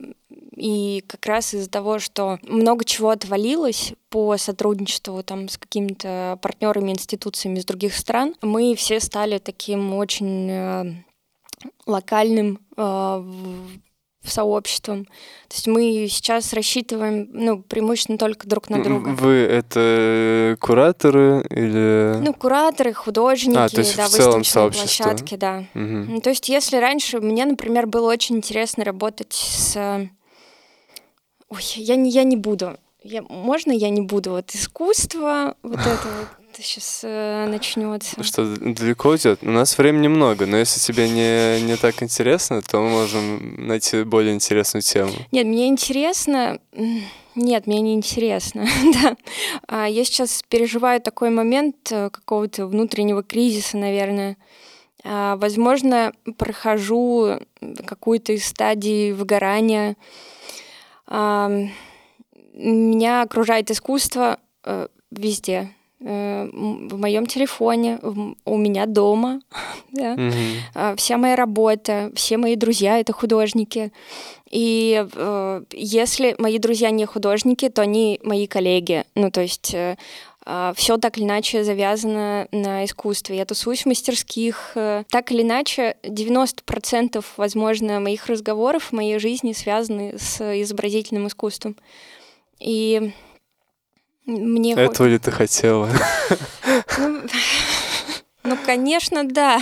и 0.56 1.04
как 1.08 1.25
раз 1.25 1.54
из-за 1.54 1.70
того, 1.70 2.00
что 2.00 2.39
много 2.44 2.86
чего 2.86 3.10
отвалилось 3.10 3.94
по 4.10 4.38
сотрудничеству 4.38 5.22
там 5.24 5.50
с 5.50 5.58
какими-то 5.58 6.39
партнерами, 6.42 6.92
институциями 6.92 7.60
из 7.60 7.66
других 7.66 7.94
стран, 7.96 8.34
мы 8.42 8.75
все 8.75 9.00
стали 9.01 9.39
таким 9.39 9.94
очень 9.94 10.50
э, 10.50 11.04
локальным 11.86 12.60
э, 12.77 13.24
сообществом. 14.29 15.05
То 15.05 15.55
есть 15.55 15.67
мы 15.67 16.07
сейчас 16.10 16.53
рассчитываем, 16.53 17.29
ну, 17.31 17.62
преимущественно 17.62 18.17
только 18.17 18.48
друг 18.48 18.69
на 18.69 18.84
друга. 18.84 19.10
Вы 19.10 19.36
это 19.36 20.57
кураторы 20.60 21.46
или... 21.50 22.19
Ну, 22.22 22.34
кураторы, 22.34 22.93
художники, 22.93 23.57
а, 23.57 23.69
то 23.69 23.79
есть 23.79 23.96
да, 23.96 24.07
в 24.07 24.10
целом 24.10 24.43
сообщество. 24.43 25.03
площадки, 25.03 25.36
да. 25.36 25.65
Угу. 25.74 25.84
Ну, 25.84 26.22
то 26.22 26.29
есть 26.29 26.50
если 26.50 26.77
раньше 26.77 27.19
мне, 27.19 27.46
например, 27.46 27.88
было 27.88 28.12
очень 28.12 28.38
интересно 28.38 28.84
работать 28.84 29.34
с 29.34 30.10
Ой, 31.50 31.62
я 31.75 31.96
не, 31.96 32.10
я 32.10 32.24
не 32.24 32.36
буду. 32.36 32.77
Я, 33.03 33.22
можно 33.22 33.72
я 33.72 33.89
не 33.89 34.01
буду? 34.01 34.31
Вот 34.31 34.53
искусство, 34.53 35.55
вот 35.63 35.79
это 35.79 36.07
вот 36.19 36.27
сейчас 36.63 37.01
э, 37.03 37.47
начнется. 37.47 38.23
Что 38.23 38.55
далеко 38.55 39.15
идет? 39.15 39.39
У 39.43 39.51
нас 39.51 39.77
времени 39.77 40.07
много, 40.07 40.45
но 40.45 40.57
если 40.57 40.79
тебе 40.79 41.09
не, 41.09 41.61
не 41.61 41.75
так 41.77 42.01
интересно, 42.03 42.61
то 42.61 42.81
мы 42.81 42.89
можем 42.89 43.67
найти 43.67 44.03
более 44.03 44.33
интересную 44.33 44.81
тему. 44.81 45.11
Нет, 45.31 45.45
мне 45.45 45.67
интересно. 45.67 46.59
Нет, 47.35 47.67
мне 47.67 47.81
не 47.81 47.93
интересно. 47.93 48.65
да. 49.01 49.17
А 49.67 49.87
я 49.87 50.03
сейчас 50.03 50.43
переживаю 50.49 51.01
такой 51.01 51.29
момент 51.29 51.91
э, 51.91 52.09
какого-то 52.09 52.67
внутреннего 52.67 53.23
кризиса, 53.23 53.77
наверное. 53.77 54.37
А, 55.03 55.35
возможно, 55.37 56.11
прохожу 56.37 57.39
какую-то 57.85 58.33
из 58.33 58.45
стадий 58.45 59.13
выгорания 59.13 59.95
меня 62.57 63.21
окружает 63.21 63.71
искусство 63.71 64.39
э, 64.63 64.87
везде. 65.11 65.69
Э, 66.00 66.48
в 66.51 67.00
моем 67.00 67.25
телефоне, 67.25 68.00
у 68.46 68.58
меня 68.58 68.86
дома. 68.86 69.42
да? 69.92 70.16
mm 70.16 70.96
Вся 70.98 71.18
моя 71.18 71.36
работа, 71.36 72.12
все 72.16 72.38
мои 72.38 72.56
друзья— 72.56 73.00
это 73.00 73.13
художники. 73.13 73.92
И 74.50 75.06
э, 75.12 75.63
если 75.72 76.36
мои 76.38 76.60
друзья 76.60 76.92
не 76.92 77.06
художники, 77.06 77.70
то 77.70 77.82
они 77.82 78.20
мои 78.24 78.46
коллеги. 78.48 79.06
Ну, 79.16 79.32
то 79.32 79.42
есть 79.42 79.75
все 80.75 80.98
так 80.98 81.18
или 81.18 81.25
иначе 81.25 81.66
завязано 81.66 82.48
на 82.54 82.86
искусстве. 82.86 83.36
Я 83.36 83.44
тусуюсь 83.44 83.82
в 83.82 83.88
мастерских. 83.88 84.72
Так 85.10 85.32
или 85.34 85.42
иначе, 85.42 85.98
90% 86.04 87.22
возможно 87.36 88.00
моих 88.00 88.27
разговоров 88.27 88.86
в 88.86 88.92
моей 88.94 89.20
жизни 89.20 89.51
связаны 89.51 90.18
с 90.18 90.39
изобразительным 90.62 91.27
искусством. 91.27 91.75
И 92.62 93.12
мне... 94.27 94.74
Этого 94.74 95.07
ли 95.07 95.17
ты 95.17 95.31
хотела? 95.31 95.89
Ну, 96.98 97.22
ну, 98.48 98.57
конечно, 98.65 99.25
да. 99.25 99.60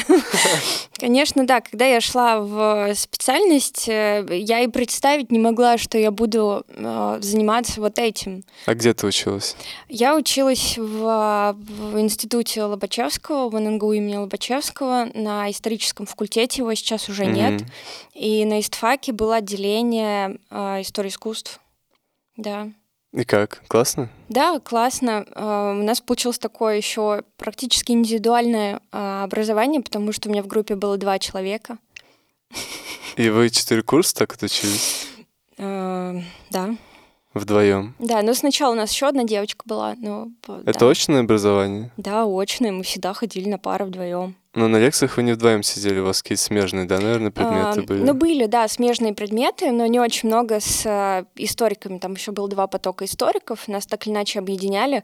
Конечно, 1.00 1.46
да. 1.48 1.60
Когда 1.62 1.86
я 1.86 2.00
шла 2.00 2.40
в 2.40 2.94
специальность, 2.94 3.90
э, 3.90 4.26
я 4.30 4.60
и 4.60 4.68
представить 4.68 5.32
не 5.32 5.40
могла, 5.40 5.80
что 5.80 5.98
я 5.98 6.12
буду 6.12 6.64
э, 6.68 7.18
заниматься 7.20 7.82
вот 7.82 7.98
этим. 7.98 8.44
А 8.68 8.76
где 8.76 8.94
ты 8.94 9.08
училась? 9.08 9.56
Я 9.90 10.16
училась 10.16 10.78
в, 10.78 11.56
в 11.58 12.00
институте 12.00 12.64
Лобачевского, 12.64 13.50
в 13.50 13.60
ННГУ 13.60 13.94
имени 13.94 14.18
Лобачевского, 14.18 15.10
на 15.16 15.50
историческом 15.50 16.06
факультете, 16.06 16.62
его 16.62 16.74
сейчас 16.76 17.10
уже 17.10 17.24
mm-hmm. 17.24 17.52
нет. 17.52 17.64
И 18.14 18.46
на 18.46 18.60
истфаке 18.60 19.14
было 19.14 19.38
отделение 19.38 20.38
э, 20.52 20.82
истории 20.82 21.10
искусств. 21.10 21.60
Да. 22.38 22.70
И 23.16 23.24
как? 23.24 23.64
Классно? 23.70 24.10
Да, 24.28 24.60
классно. 24.60 25.26
А, 25.34 25.72
у 25.72 25.84
нас 25.84 26.02
получилось 26.02 26.38
такое 26.38 26.76
еще 26.76 27.24
практически 27.38 27.94
индивидуальное 27.94 28.82
а, 28.92 29.24
образование, 29.24 29.82
потому 29.82 30.12
что 30.12 30.28
у 30.28 30.32
меня 30.34 30.44
в 30.44 30.48
группе 30.48 30.76
было 30.76 30.98
два 30.98 31.18
человека. 31.18 31.78
И 33.16 33.30
вы 33.30 33.50
четыре 33.50 33.84
курса 33.84 34.16
так 34.16 34.34
отучились? 34.34 35.08
А, 35.58 36.14
да. 36.50 36.76
Вдвоем? 37.34 37.96
Да, 38.00 38.22
но 38.24 38.34
сначала 38.34 38.74
у 38.74 38.76
нас 38.76 38.92
еще 38.92 39.08
одна 39.08 39.24
девочка 39.24 39.64
была. 39.66 39.96
Но, 39.98 40.28
Это 40.66 40.80
да. 40.80 40.90
очное 40.90 41.22
образование? 41.22 41.94
Да, 41.96 42.26
очное. 42.26 42.74
Мы 42.74 42.84
всегда 42.84 43.14
ходили 43.14 43.48
на 43.48 43.58
пары 43.58 43.86
вдвоем. 43.86 44.36
Но 44.56 44.70
на 44.70 44.78
лекциях 44.78 45.18
вы 45.18 45.24
не 45.24 45.34
вдвоем 45.34 45.64
сидели, 45.64 46.00
у 46.00 46.06
вас 46.06 46.22
какие-то 46.22 46.44
смежные, 46.44 46.86
да, 46.86 47.00
наверное, 47.00 47.32
предметы 47.32 47.82
а, 47.82 47.84
были? 47.84 48.02
Ну, 48.02 48.14
были, 48.14 48.46
да, 48.46 48.68
смежные 48.70 49.14
предметы, 49.14 49.72
но 49.72 49.86
не 49.86 50.00
очень 50.00 50.30
много 50.30 50.62
с 50.62 50.86
э, 50.86 51.26
историками. 51.36 52.00
Там 52.00 52.14
еще 52.14 52.32
было 52.32 52.48
два 52.48 52.68
потока 52.68 53.04
историков, 53.04 53.68
нас 53.68 53.86
так 53.86 54.08
или 54.08 54.14
иначе 54.14 54.40
объединяли. 54.40 55.04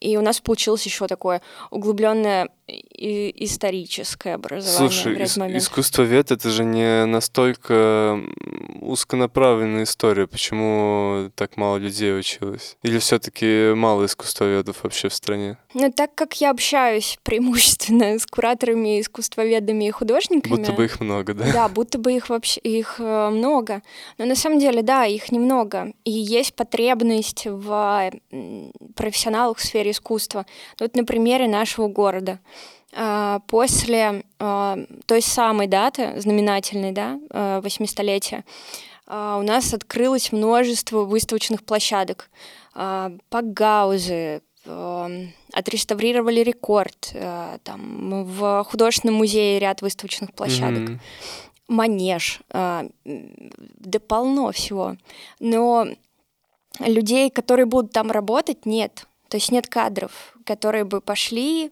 И 0.00 0.16
у 0.16 0.22
нас 0.22 0.40
получилось 0.40 0.84
еще 0.86 1.06
такое 1.06 1.42
углубленное 1.70 2.48
историческое 2.96 4.34
образование. 4.34 4.90
Слушай, 4.90 5.16
ис- 5.16 5.58
искусствовед 5.58 6.30
это 6.30 6.50
же 6.50 6.64
не 6.64 7.04
настолько 7.06 8.20
узконаправленная 8.80 9.84
история. 9.84 10.26
Почему 10.26 11.30
так 11.34 11.56
мало 11.56 11.76
людей 11.76 12.18
училось? 12.18 12.76
Или 12.82 12.98
все-таки 12.98 13.72
мало 13.74 14.06
искусствоведов 14.06 14.82
вообще 14.82 15.08
в 15.08 15.14
стране? 15.14 15.58
Ну, 15.74 15.92
так 15.92 16.14
как 16.14 16.40
я 16.40 16.50
общаюсь 16.50 17.18
преимущественно 17.24 18.18
с 18.18 18.26
кураторами, 18.26 19.00
искусствоведами 19.00 19.88
и 19.88 19.90
художниками. 19.90 20.56
Будто 20.56 20.72
бы 20.72 20.84
их 20.84 21.00
много, 21.00 21.34
да? 21.34 21.52
Да, 21.52 21.68
будто 21.68 21.98
бы 21.98 22.12
их 22.12 22.28
вообще 22.28 22.60
их 22.60 22.96
э, 22.98 23.30
много. 23.30 23.82
Но 24.18 24.24
на 24.26 24.34
самом 24.34 24.58
деле, 24.58 24.82
да, 24.82 25.06
их 25.06 25.32
немного. 25.32 25.92
И 26.04 26.10
есть 26.10 26.54
потребность 26.54 27.46
в 27.46 28.10
профессионалах 28.94 29.58
в 29.58 29.64
сфере 29.64 29.89
искусства. 29.90 30.46
Вот 30.78 30.94
на 30.96 31.04
примере 31.04 31.48
нашего 31.48 31.88
города. 31.88 32.38
А, 32.92 33.40
после 33.46 34.24
а, 34.38 34.78
той 35.06 35.22
самой 35.22 35.68
даты, 35.68 36.20
знаменательной, 36.20 36.92
да, 36.92 37.20
800-летия, 37.30 38.44
а, 39.06 39.38
у 39.38 39.42
нас 39.42 39.72
открылось 39.72 40.32
множество 40.32 41.04
выставочных 41.04 41.64
площадок. 41.64 42.30
Пакгаузы, 42.72 44.42
эм, 44.64 45.32
отреставрировали 45.52 46.40
рекорд, 46.40 47.12
там 47.64 48.24
в 48.24 48.64
художественном 48.64 49.16
музее 49.16 49.58
ряд 49.58 49.82
выставочных 49.82 50.32
площадок. 50.32 50.90
Mm-hmm. 50.90 50.98
Манеж, 51.66 52.40
да 52.48 54.00
полно 54.06 54.52
всего. 54.52 54.96
Но 55.40 55.88
людей, 56.78 57.28
которые 57.30 57.66
будут 57.66 57.90
там 57.90 58.12
работать, 58.12 58.64
нет. 58.66 59.06
То 59.30 59.36
есть 59.36 59.52
нет 59.52 59.68
кадров, 59.68 60.36
которые 60.44 60.84
бы 60.84 61.00
пошли, 61.00 61.70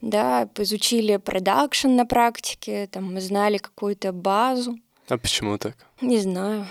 да, 0.00 0.48
изучили 0.56 1.16
продакшн 1.16 1.88
на 1.88 2.06
практике, 2.06 2.86
там, 2.86 3.20
знали 3.20 3.58
какую-то 3.58 4.12
базу. 4.12 4.78
А 5.08 5.18
почему 5.18 5.58
так? 5.58 5.74
Не 6.00 6.18
знаю. 6.18 6.66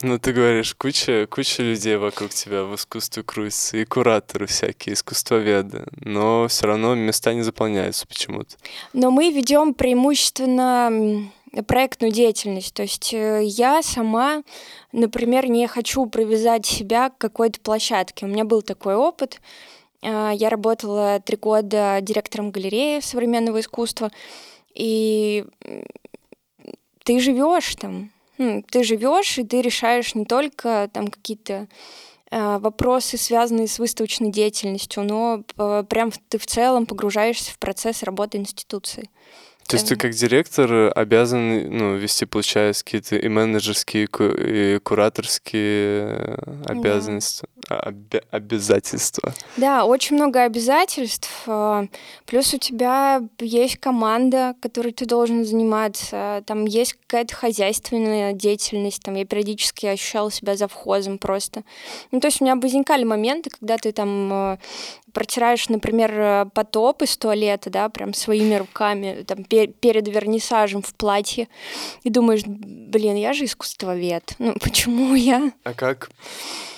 Ну, 0.00 0.18
ты 0.18 0.32
говоришь, 0.32 0.74
куча, 0.74 1.28
куча 1.30 1.62
людей 1.62 1.96
вокруг 1.96 2.30
тебя 2.30 2.64
в 2.64 2.74
искусстве 2.74 3.22
крутится, 3.22 3.76
и 3.76 3.84
кураторы 3.84 4.46
всякие, 4.46 4.94
искусствоведы, 4.94 5.84
но 6.00 6.48
все 6.48 6.66
равно 6.66 6.94
места 6.94 7.34
не 7.34 7.42
заполняются 7.42 8.06
почему-то. 8.08 8.56
Но 8.94 9.10
мы 9.10 9.30
ведем 9.30 9.74
преимущественно 9.74 11.30
проектную 11.66 12.12
деятельность. 12.12 12.72
То 12.74 12.82
есть 12.82 13.12
э, 13.12 13.42
я 13.44 13.82
сама, 13.82 14.42
например, 14.92 15.48
не 15.48 15.66
хочу 15.66 16.06
привязать 16.06 16.64
себя 16.64 17.10
к 17.10 17.18
какой-то 17.18 17.60
площадке. 17.60 18.24
У 18.24 18.28
меня 18.28 18.44
был 18.44 18.62
такой 18.62 18.94
опыт. 18.94 19.40
Э, 20.00 20.30
я 20.34 20.48
работала 20.48 21.20
три 21.20 21.36
года 21.36 21.98
директором 22.00 22.50
галереи 22.50 23.00
современного 23.00 23.60
искусства, 23.60 24.10
и 24.74 25.44
ты 27.04 27.20
живешь 27.20 27.74
там, 27.76 28.10
ну, 28.38 28.64
ты 28.70 28.82
живешь, 28.82 29.38
и 29.38 29.44
ты 29.44 29.60
решаешь 29.60 30.14
не 30.14 30.24
только 30.24 30.88
там 30.94 31.08
какие-то 31.08 31.68
э, 32.30 32.58
вопросы, 32.58 33.18
связанные 33.18 33.68
с 33.68 33.78
выставочной 33.78 34.30
деятельностью, 34.30 35.04
но 35.04 35.42
прям 35.82 36.12
ты 36.30 36.38
в 36.38 36.46
целом 36.46 36.86
погружаешься 36.86 37.52
в 37.52 37.58
процесс 37.58 38.02
работы 38.02 38.38
институции. 38.38 39.10
То 39.66 39.76
есть 39.76 39.88
ты 39.88 39.96
как 39.96 40.12
директор 40.12 40.92
обязан 40.94 41.70
ну, 41.70 41.96
вести, 41.96 42.26
получается, 42.26 42.84
какие-то 42.84 43.16
и 43.16 43.28
менеджерские, 43.28 44.06
и 44.06 44.78
кураторские 44.78 46.38
обязанности, 46.66 47.46
да. 47.68 47.76
об- 47.76 48.14
обязательства. 48.30 49.34
Да, 49.56 49.84
очень 49.84 50.16
много 50.16 50.42
обязательств. 50.42 51.28
А, 51.46 51.86
плюс 52.26 52.54
у 52.54 52.58
тебя 52.58 53.22
есть 53.40 53.78
команда, 53.78 54.54
которой 54.60 54.92
ты 54.92 55.06
должен 55.06 55.44
заниматься. 55.44 56.42
Там 56.46 56.64
есть 56.64 56.94
какая-то 56.94 57.34
хозяйственная 57.34 58.32
деятельность. 58.32 59.02
Там 59.02 59.14
я 59.14 59.24
периодически 59.24 59.86
ощущала 59.86 60.30
себя 60.30 60.56
завхозом 60.56 61.18
просто. 61.18 61.64
Ну, 62.10 62.20
то 62.20 62.28
есть 62.28 62.40
у 62.40 62.44
меня 62.44 62.56
возникали 62.56 63.04
моменты, 63.04 63.50
когда 63.50 63.76
ты 63.76 63.92
там 63.92 64.32
а, 64.32 64.58
протираешь, 65.12 65.68
например, 65.68 66.46
потоп 66.54 67.02
из 67.02 67.16
туалета, 67.16 67.70
да, 67.70 67.88
прям 67.88 68.14
своими 68.14 68.54
руками, 68.54 69.24
там, 69.26 69.44
пер 69.44 69.68
перед 69.68 70.08
вернисажем 70.08 70.82
в 70.82 70.94
платье, 70.94 71.48
и 72.02 72.10
думаешь, 72.10 72.42
блин, 72.46 73.16
я 73.16 73.32
же 73.32 73.44
искусствовед, 73.44 74.34
ну 74.38 74.54
почему 74.60 75.14
я? 75.14 75.52
А 75.64 75.74
как, 75.74 76.10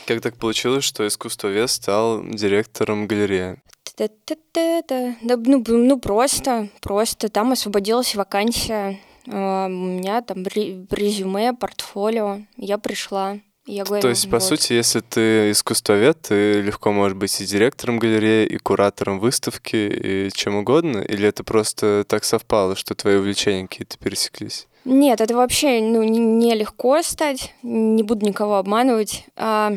как 0.07 0.21
так 0.21 0.37
получилось, 0.37 0.85
что 0.85 1.07
искусствовед 1.07 1.71
стал 1.71 2.23
директором 2.25 3.07
галереи? 3.07 3.57
Да, 3.97 5.37
ну, 5.37 5.63
ну, 5.67 6.01
просто, 6.01 6.69
просто. 6.81 7.29
Там 7.29 7.53
освободилась 7.53 8.15
вакансия. 8.15 8.99
А, 9.31 9.67
у 9.67 9.69
меня 9.69 10.23
там 10.23 10.45
резюме, 10.45 11.53
портфолио. 11.53 12.41
Я 12.57 12.79
пришла. 12.79 13.39
Я 13.67 13.85
говорю, 13.85 14.03
То 14.03 14.09
есть, 14.09 14.29
по 14.29 14.41
сути, 14.41 14.75
если 14.75 15.01
ты 15.01 15.51
искусствовед, 15.51 16.21
ты 16.21 16.61
легко 16.61 16.93
можешь 16.93 17.17
быть 17.17 17.41
и 17.41 17.47
директором 17.47 17.99
галереи, 17.99 18.47
и 18.47 18.59
куратором 18.59 19.19
выставки, 19.19 19.77
и 19.77 20.31
чем 20.35 20.57
угодно? 20.57 20.99
Или 20.99 21.27
это 21.29 21.45
просто 21.45 22.05
так 22.07 22.25
совпало, 22.25 22.77
что 22.77 22.95
твои 22.95 23.17
увлечения 23.17 23.67
какие-то 23.67 23.97
пересеклись? 23.97 24.67
Нет, 24.85 25.23
это 25.23 25.35
вообще 25.35 25.81
ну, 25.81 26.03
не 26.03 26.55
легко 26.55 27.01
стать, 27.03 27.55
не 27.63 28.03
буду 28.03 28.27
никого 28.27 28.57
обманывать. 28.57 29.25
А, 29.35 29.73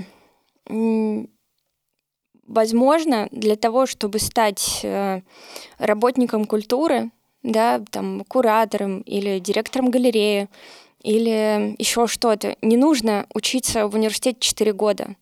возможно, 2.48 3.28
для 3.32 3.56
того, 3.56 3.86
чтобы 3.86 4.20
стать 4.20 4.80
э, 4.84 5.22
работником 5.78 6.46
культуры, 6.46 7.12
да, 7.44 7.82
там, 7.92 8.24
куратором 8.28 9.02
или 9.02 9.40
директором 9.40 9.92
галереи, 9.92 10.50
или 11.04 11.76
еще 11.78 12.08
что-то. 12.08 12.56
Не 12.62 12.78
нужно 12.78 13.28
учиться 13.34 13.88
в 13.88 13.96
университете 13.96 14.40
4 14.40 14.74
года. 14.74 15.16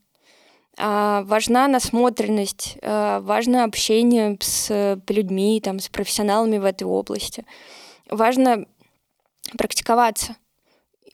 А, 0.78 1.24
важна 1.24 1.68
насмотренность, 1.68 2.78
а, 2.82 3.22
важно 3.22 3.64
общение 3.64 4.38
с 4.42 5.00
людьми, 5.08 5.62
там, 5.64 5.80
с 5.80 5.90
профессионалами 5.90 6.58
в 6.58 6.66
этой 6.66 6.84
области. 6.84 7.46
Важно 8.10 8.66
практиковаться, 9.58 10.36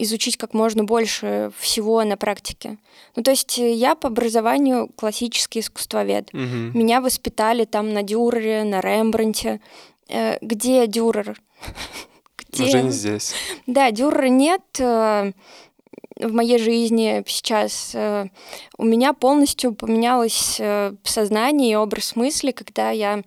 изучить 0.04 0.38
как 0.38 0.54
можно 0.54 0.84
больше 0.84 1.52
всего 1.58 2.04
на 2.04 2.18
практике. 2.18 2.78
Ну, 3.16 3.24
то 3.24 3.32
есть 3.32 3.58
я 3.58 3.96
по 3.96 4.08
образованию 4.08 4.90
классический 4.96 5.60
искусствовед. 5.60 6.30
Угу. 6.34 6.78
Меня 6.78 7.02
воспитали 7.02 7.66
там 7.66 7.94
на 7.94 8.04
Дюрере, 8.04 8.64
на 8.64 8.82
Рембранте. 8.82 9.62
Э, 10.10 10.38
где 10.42 10.88
Дюрер? 10.88 11.40
Где... 12.38 12.64
Уже 12.66 12.82
не 12.84 12.92
здесь. 12.92 13.34
Да, 13.66 13.92
Дюрера 13.92 14.28
нет 14.28 14.62
э, 14.80 15.32
в 16.18 16.34
моей 16.34 16.58
жизни 16.60 17.24
сейчас. 17.26 17.92
Э, 17.94 18.28
у 18.78 18.84
меня 18.84 19.14
полностью 19.14 19.74
поменялось 19.74 20.58
э, 20.60 20.94
сознание 21.04 21.72
и 21.72 21.76
образ 21.76 22.16
мысли, 22.16 22.52
когда 22.52 22.92
я 22.92 23.24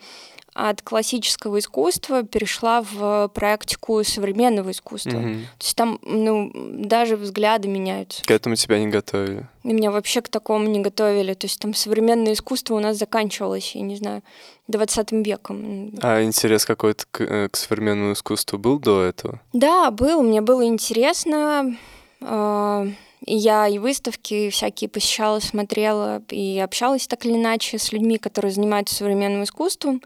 от 0.55 0.83
классического 0.83 1.59
искусства 1.59 2.23
перешла 2.23 2.81
в 2.83 3.29
практику 3.35 4.05
современного 4.05 4.71
искусства. 4.71 5.19
Mm-hmm. 5.19 5.41
То 5.59 5.65
есть 5.65 5.77
там, 5.77 5.99
ну, 6.03 6.51
даже 6.55 7.17
взгляды 7.17 7.67
меняются. 7.67 8.23
К 8.23 8.31
этому 8.31 8.55
тебя 8.55 8.79
не 8.79 8.87
готовили? 8.87 9.49
И 9.65 9.73
меня 9.73 9.91
вообще 9.91 10.23
к 10.23 10.29
такому 10.29 10.69
не 10.69 10.79
готовили. 10.79 11.35
То 11.35 11.47
есть 11.47 11.59
там 11.59 11.75
современное 11.75 12.35
искусство 12.35 12.77
у 12.77 12.81
нас 12.81 12.97
заканчивалось, 12.97 13.75
я 13.75 13.81
не 13.81 13.97
знаю, 13.97 14.23
20 14.69 15.11
веком. 15.27 15.93
А 16.01 16.23
интерес 16.23 16.65
какой-то 16.65 17.05
к, 17.11 17.21
э, 17.23 17.49
к 17.49 17.57
современному 17.57 18.13
искусству 18.13 18.57
был 18.57 18.79
до 18.79 19.03
этого? 19.03 19.41
Да, 19.53 19.91
был. 19.91 20.23
Мне 20.23 20.41
было 20.41 20.65
интересно. 20.65 21.77
А, 22.21 22.87
я 23.27 23.67
и 23.67 23.79
выставки 23.79 24.51
всякие 24.51 24.89
посещала, 24.89 25.41
смотрела 25.41 26.23
и 26.31 26.61
общалась 26.61 27.09
так 27.09 27.27
или 27.27 27.35
иначе 27.35 27.79
с 27.79 27.91
людьми, 27.91 28.19
которые 28.19 28.53
занимаются 28.53 28.95
современным 28.95 29.43
искусством 29.43 30.01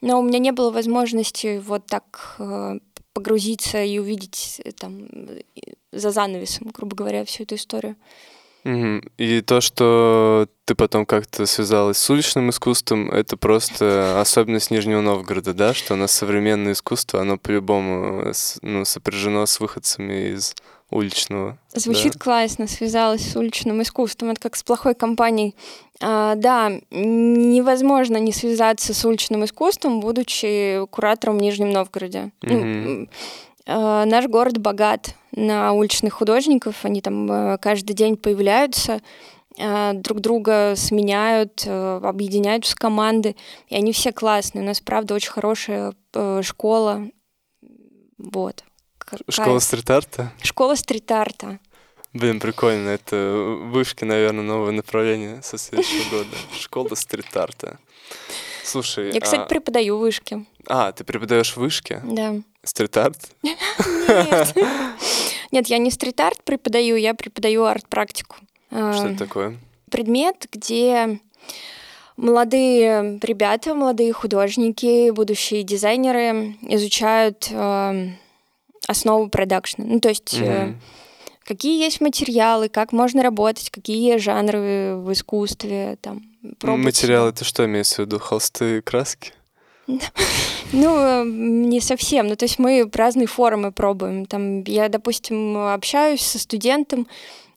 но 0.00 0.18
у 0.18 0.22
меня 0.22 0.38
не 0.38 0.52
было 0.52 0.70
возможности 0.70 1.58
вот 1.58 1.86
так 1.86 2.36
э, 2.38 2.78
погрузиться 3.12 3.82
и 3.82 3.98
увидеть 3.98 4.60
э, 4.64 4.72
там 4.72 5.08
за 5.92 6.10
занавесом, 6.10 6.68
грубо 6.72 6.96
говоря, 6.96 7.24
всю 7.24 7.42
эту 7.42 7.56
историю. 7.56 7.96
И 8.64 9.40
то, 9.40 9.62
что 9.62 10.46
ты 10.66 10.74
потом 10.74 11.06
как-то 11.06 11.46
связалась 11.46 11.96
с 11.96 12.10
уличным 12.10 12.50
искусством, 12.50 13.10
это 13.10 13.38
просто 13.38 14.20
особенность 14.20 14.70
Нижнего 14.70 15.00
Новгорода, 15.00 15.54
да, 15.54 15.72
что 15.72 15.94
у 15.94 15.96
нас 15.96 16.12
современное 16.12 16.72
искусство, 16.72 17.22
оно 17.22 17.38
по-любому 17.38 18.22
э, 18.26 18.32
ну, 18.60 18.84
сопряжено 18.84 19.46
с 19.46 19.60
выходцами 19.60 20.34
из 20.34 20.54
уличного. 20.90 21.58
Звучит 21.72 22.14
да? 22.14 22.18
классно, 22.18 22.66
связалась 22.66 23.22
с 23.22 23.36
уличным 23.36 23.82
искусством. 23.82 24.30
Это 24.30 24.40
как 24.40 24.56
с 24.56 24.62
плохой 24.62 24.94
компанией. 24.94 25.54
А, 26.00 26.34
да, 26.34 26.72
невозможно 26.90 28.16
не 28.16 28.32
связаться 28.32 28.94
с 28.94 29.04
уличным 29.04 29.44
искусством, 29.44 30.00
будучи 30.00 30.84
куратором 30.90 31.38
в 31.38 31.42
Нижнем 31.42 31.70
Новгороде. 31.70 32.30
Mm-hmm. 32.42 32.84
Ну, 32.84 33.08
а, 33.66 34.04
наш 34.04 34.26
город 34.26 34.58
богат 34.58 35.14
на 35.32 35.72
уличных 35.72 36.14
художников, 36.14 36.84
они 36.84 37.00
там 37.00 37.30
а, 37.30 37.58
каждый 37.58 37.92
день 37.92 38.16
появляются, 38.16 39.00
а, 39.58 39.92
друг 39.92 40.20
друга 40.20 40.74
сменяют, 40.76 41.64
а, 41.66 42.00
объединяются 42.02 42.76
команды, 42.76 43.36
и 43.68 43.76
они 43.76 43.92
все 43.92 44.12
классные. 44.12 44.62
У 44.62 44.66
нас, 44.66 44.80
правда, 44.80 45.14
очень 45.14 45.30
хорошая 45.30 45.94
а, 46.14 46.42
школа. 46.42 47.06
Вот. 48.18 48.64
Школа 49.28 49.58
стрит-арта? 49.58 50.32
Школа 50.42 50.74
стрит-арта. 50.74 51.58
Блин, 52.12 52.40
прикольно. 52.40 52.88
Это 52.88 53.58
вышки, 53.70 54.04
наверное, 54.04 54.42
новое 54.42 54.72
направление 54.72 55.42
со 55.42 55.58
следующего 55.58 56.18
года. 56.18 56.36
Школа 56.58 56.94
стрит-арта. 56.94 57.78
Слушай, 58.64 59.12
Я, 59.12 59.20
кстати, 59.20 59.42
а... 59.42 59.46
преподаю 59.46 59.98
вышки. 59.98 60.44
А, 60.66 60.92
ты 60.92 61.04
преподаешь 61.04 61.56
вышки? 61.56 62.00
Да. 62.04 62.36
Стрит-арт? 62.62 63.30
Нет. 63.42 64.56
Нет, 65.52 65.66
я 65.66 65.78
не 65.78 65.90
стрит-арт 65.90 66.44
преподаю, 66.44 66.96
я 66.96 67.14
преподаю 67.14 67.64
арт-практику. 67.64 68.36
Что 68.70 69.08
это 69.08 69.18
такое? 69.18 69.58
Предмет, 69.90 70.46
где 70.52 71.20
молодые 72.16 73.18
ребята, 73.22 73.74
молодые 73.74 74.12
художники, 74.12 75.10
будущие 75.10 75.64
дизайнеры 75.64 76.56
изучают 76.62 77.50
основу 78.86 79.28
продакшна. 79.28 79.84
Ну, 79.84 80.00
то 80.00 80.08
есть 80.08 80.34
mm-hmm. 80.34 80.74
какие 81.44 81.82
есть 81.82 82.00
материалы, 82.00 82.68
как 82.68 82.92
можно 82.92 83.22
работать, 83.22 83.70
какие 83.70 84.16
жанры 84.18 84.96
в 84.96 85.12
искусстве, 85.12 85.96
там, 86.00 86.30
Материалы 86.62 87.30
это 87.30 87.44
что 87.44 87.66
имеется 87.66 87.96
в 87.96 87.98
виду? 88.06 88.18
Холсты, 88.18 88.82
краски? 88.82 89.32
Ну, 90.72 91.24
не 91.24 91.80
совсем. 91.80 92.28
Ну, 92.28 92.36
то 92.36 92.44
есть 92.44 92.60
мы 92.60 92.88
разные 92.92 93.26
формы 93.26 93.72
пробуем. 93.72 94.24
Там 94.24 94.62
я, 94.62 94.88
допустим, 94.88 95.56
общаюсь 95.56 96.20
со 96.20 96.38
студентом, 96.38 97.08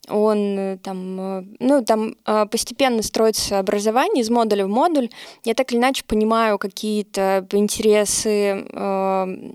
он 0.10 0.60
э, 0.60 0.78
там, 0.84 1.20
э, 1.20 1.44
ну, 1.60 1.84
там 1.84 2.16
э, 2.26 2.46
постепенно 2.48 3.02
строится 3.02 3.60
образование 3.60 4.22
из 4.22 4.30
модуля 4.30 4.66
в 4.66 4.70
модуль. 4.70 5.10
Я 5.44 5.54
так 5.54 5.72
или 5.72 5.80
иначе 5.80 6.04
понимаю 6.06 6.58
какие-то 6.58 7.48
интересы 7.52 8.66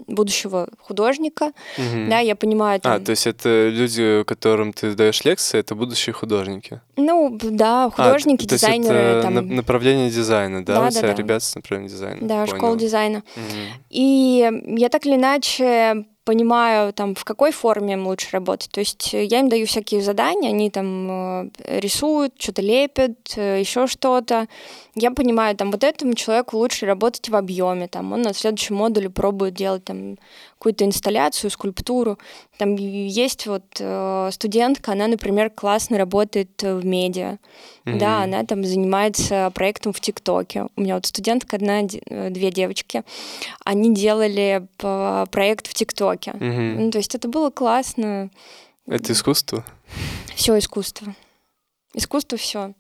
будущего 0.06 0.68
художника, 0.80 1.52
угу. 1.76 2.08
да, 2.08 2.20
я 2.20 2.34
понимаю. 2.36 2.80
Там... 2.80 2.92
А, 2.92 3.00
то 3.00 3.10
есть 3.10 3.26
это 3.26 3.68
люди, 3.68 4.24
которым 4.24 4.72
ты 4.72 4.94
даешь 4.94 5.24
лекции, 5.24 5.58
это 5.58 5.74
будущие 5.74 6.12
художники? 6.12 6.80
Ну, 6.96 7.38
да, 7.40 7.86
а, 7.86 7.90
художники, 7.90 8.44
а, 8.44 8.48
дизайнеры. 8.48 9.22
там... 9.22 9.54
направление 9.54 10.10
дизайна, 10.10 10.64
да? 10.64 10.80
да 10.80 10.86
У 10.86 10.90
тебя 10.90 11.08
да, 11.08 11.14
ребята 11.14 11.44
с 11.44 11.54
направлением 11.54 11.90
дизайна? 11.90 12.26
Да, 12.26 12.44
Понял. 12.46 12.56
школа 12.56 12.76
дизайна. 12.76 13.22
Угу. 13.36 13.56
И 13.90 14.50
я 14.78 14.88
так 14.88 15.06
или 15.06 15.16
иначе 15.16 16.06
понимаю, 16.28 16.92
там, 16.92 17.14
в 17.14 17.24
какой 17.24 17.52
форме 17.52 17.94
им 17.94 18.06
лучше 18.06 18.28
работать. 18.32 18.70
То 18.70 18.80
есть 18.80 19.14
э, 19.14 19.24
я 19.24 19.40
им 19.40 19.48
даю 19.48 19.64
всякие 19.64 20.02
задания, 20.02 20.50
они 20.50 20.70
там 20.70 21.10
э, 21.10 21.50
рисуют, 21.80 22.34
что-то 22.38 22.60
лепят, 22.60 23.16
э, 23.36 23.60
еще 23.60 23.86
что-то. 23.86 24.46
Я 24.94 25.10
понимаю, 25.10 25.56
там, 25.56 25.70
вот 25.70 25.84
этому 25.84 26.12
человеку 26.12 26.58
лучше 26.58 26.84
работать 26.84 27.30
в 27.30 27.34
объеме, 27.34 27.88
там, 27.88 28.12
он 28.12 28.22
на 28.22 28.34
следующем 28.34 28.76
модуле 28.76 29.08
пробует 29.08 29.54
делать 29.54 29.84
там 29.84 30.18
какую-то 30.58 30.84
инсталляцию, 30.84 31.50
скульптуру. 31.50 32.18
Там 32.58 32.74
есть 32.74 33.46
вот 33.46 33.64
студентка, 34.32 34.92
она, 34.92 35.06
например, 35.06 35.50
классно 35.50 35.98
работает 35.98 36.62
в 36.62 36.84
медиа. 36.84 37.38
Mm-hmm. 37.84 37.98
Да, 37.98 38.22
она 38.24 38.44
там 38.44 38.64
занимается 38.64 39.50
проектом 39.54 39.92
в 39.92 40.00
ТикТоке. 40.00 40.66
У 40.74 40.80
меня 40.80 40.96
вот 40.96 41.06
студентка 41.06 41.56
одна, 41.56 41.82
две 41.82 42.50
девочки, 42.50 43.04
они 43.64 43.94
делали 43.94 44.66
проект 44.76 45.68
в 45.68 45.74
ТикТоке. 45.74 46.32
Угу. 46.32 46.42
Ну, 46.42 46.90
то 46.90 46.98
есть 46.98 47.14
это 47.14 47.28
было 47.28 47.50
классно. 47.50 48.30
Это 48.86 49.12
искусство? 49.12 49.64
Все 50.34 50.58
искусство. 50.58 51.14
Искусство 51.94 52.36
все. 52.36 52.74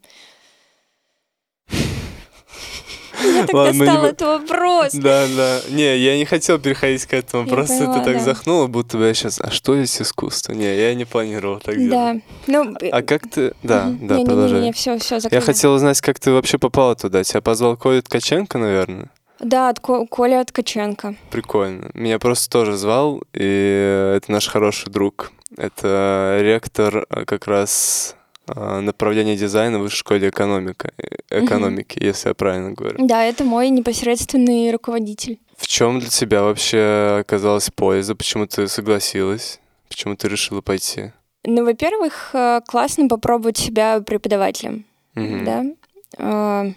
Я 3.24 3.46
так 3.46 3.54
Ладно, 3.54 3.84
достал 3.84 4.02
не... 4.02 4.08
этот 4.08 4.28
вопрос. 4.28 4.92
Да, 4.94 5.26
да. 5.36 5.60
Не, 5.70 5.96
я 5.98 6.16
не 6.16 6.24
хотел 6.24 6.58
переходить 6.58 7.06
к 7.06 7.12
этому. 7.12 7.44
Я 7.44 7.52
просто 7.52 7.78
поняла, 7.78 7.98
ты 7.98 8.04
так 8.04 8.14
да. 8.14 8.20
захнула, 8.20 8.66
будто 8.66 8.98
бы 8.98 9.06
я 9.06 9.14
сейчас... 9.14 9.40
А 9.40 9.50
что 9.50 9.76
здесь 9.76 10.00
искусство? 10.02 10.52
Не, 10.52 10.76
я 10.76 10.94
не 10.94 11.04
планировал 11.04 11.60
так 11.60 11.76
делать. 11.76 11.90
Да. 11.90 12.16
Ну, 12.46 12.74
а 12.92 13.02
как 13.02 13.28
ты... 13.28 13.54
Да, 13.62 13.86
угу. 13.88 14.06
да, 14.06 14.18
не, 14.18 14.24
продолжай. 14.24 14.58
Не, 14.58 14.60
не, 14.60 14.66
не, 14.68 14.72
все, 14.72 14.98
все, 14.98 15.18
Я 15.30 15.40
хотел 15.40 15.74
узнать, 15.74 16.00
как 16.00 16.18
ты 16.18 16.30
вообще 16.30 16.58
попала 16.58 16.94
туда. 16.94 17.24
Тебя 17.24 17.40
позвал 17.40 17.76
Коля 17.76 18.02
Ткаченко, 18.02 18.58
наверное? 18.58 19.10
Да, 19.40 19.68
от 19.68 19.80
Коля 19.80 20.44
Ткаченко. 20.44 21.14
Прикольно. 21.30 21.90
Меня 21.94 22.18
просто 22.18 22.50
тоже 22.50 22.76
звал, 22.76 23.22
и 23.32 24.14
это 24.16 24.32
наш 24.32 24.48
хороший 24.48 24.90
друг. 24.90 25.32
Это 25.56 26.38
ректор 26.40 27.06
э, 27.08 27.24
как 27.24 27.46
раз 27.46 28.16
э, 28.48 28.80
направления 28.80 29.36
дизайна 29.36 29.78
в 29.78 29.82
высшей 29.82 29.98
школе 29.98 30.28
экономика, 30.28 30.92
э, 30.98 31.44
экономики, 31.44 31.98
угу. 31.98 32.06
если 32.06 32.28
я 32.28 32.34
правильно 32.34 32.72
говорю. 32.72 32.96
Да, 33.06 33.24
это 33.24 33.44
мой 33.44 33.70
непосредственный 33.70 34.70
руководитель. 34.70 35.38
В 35.56 35.66
чем 35.66 36.00
для 36.00 36.08
тебя 36.08 36.42
вообще 36.42 37.18
оказалась 37.20 37.70
польза? 37.70 38.14
Почему 38.14 38.46
ты 38.46 38.68
согласилась? 38.68 39.60
Почему 39.88 40.16
ты 40.16 40.28
решила 40.28 40.60
пойти? 40.60 41.12
Ну, 41.44 41.64
во-первых, 41.64 42.34
классно 42.66 43.08
попробовать 43.08 43.56
себя 43.56 44.00
преподавателем. 44.00 44.84
Угу. 45.16 45.44
Да. 45.44 46.72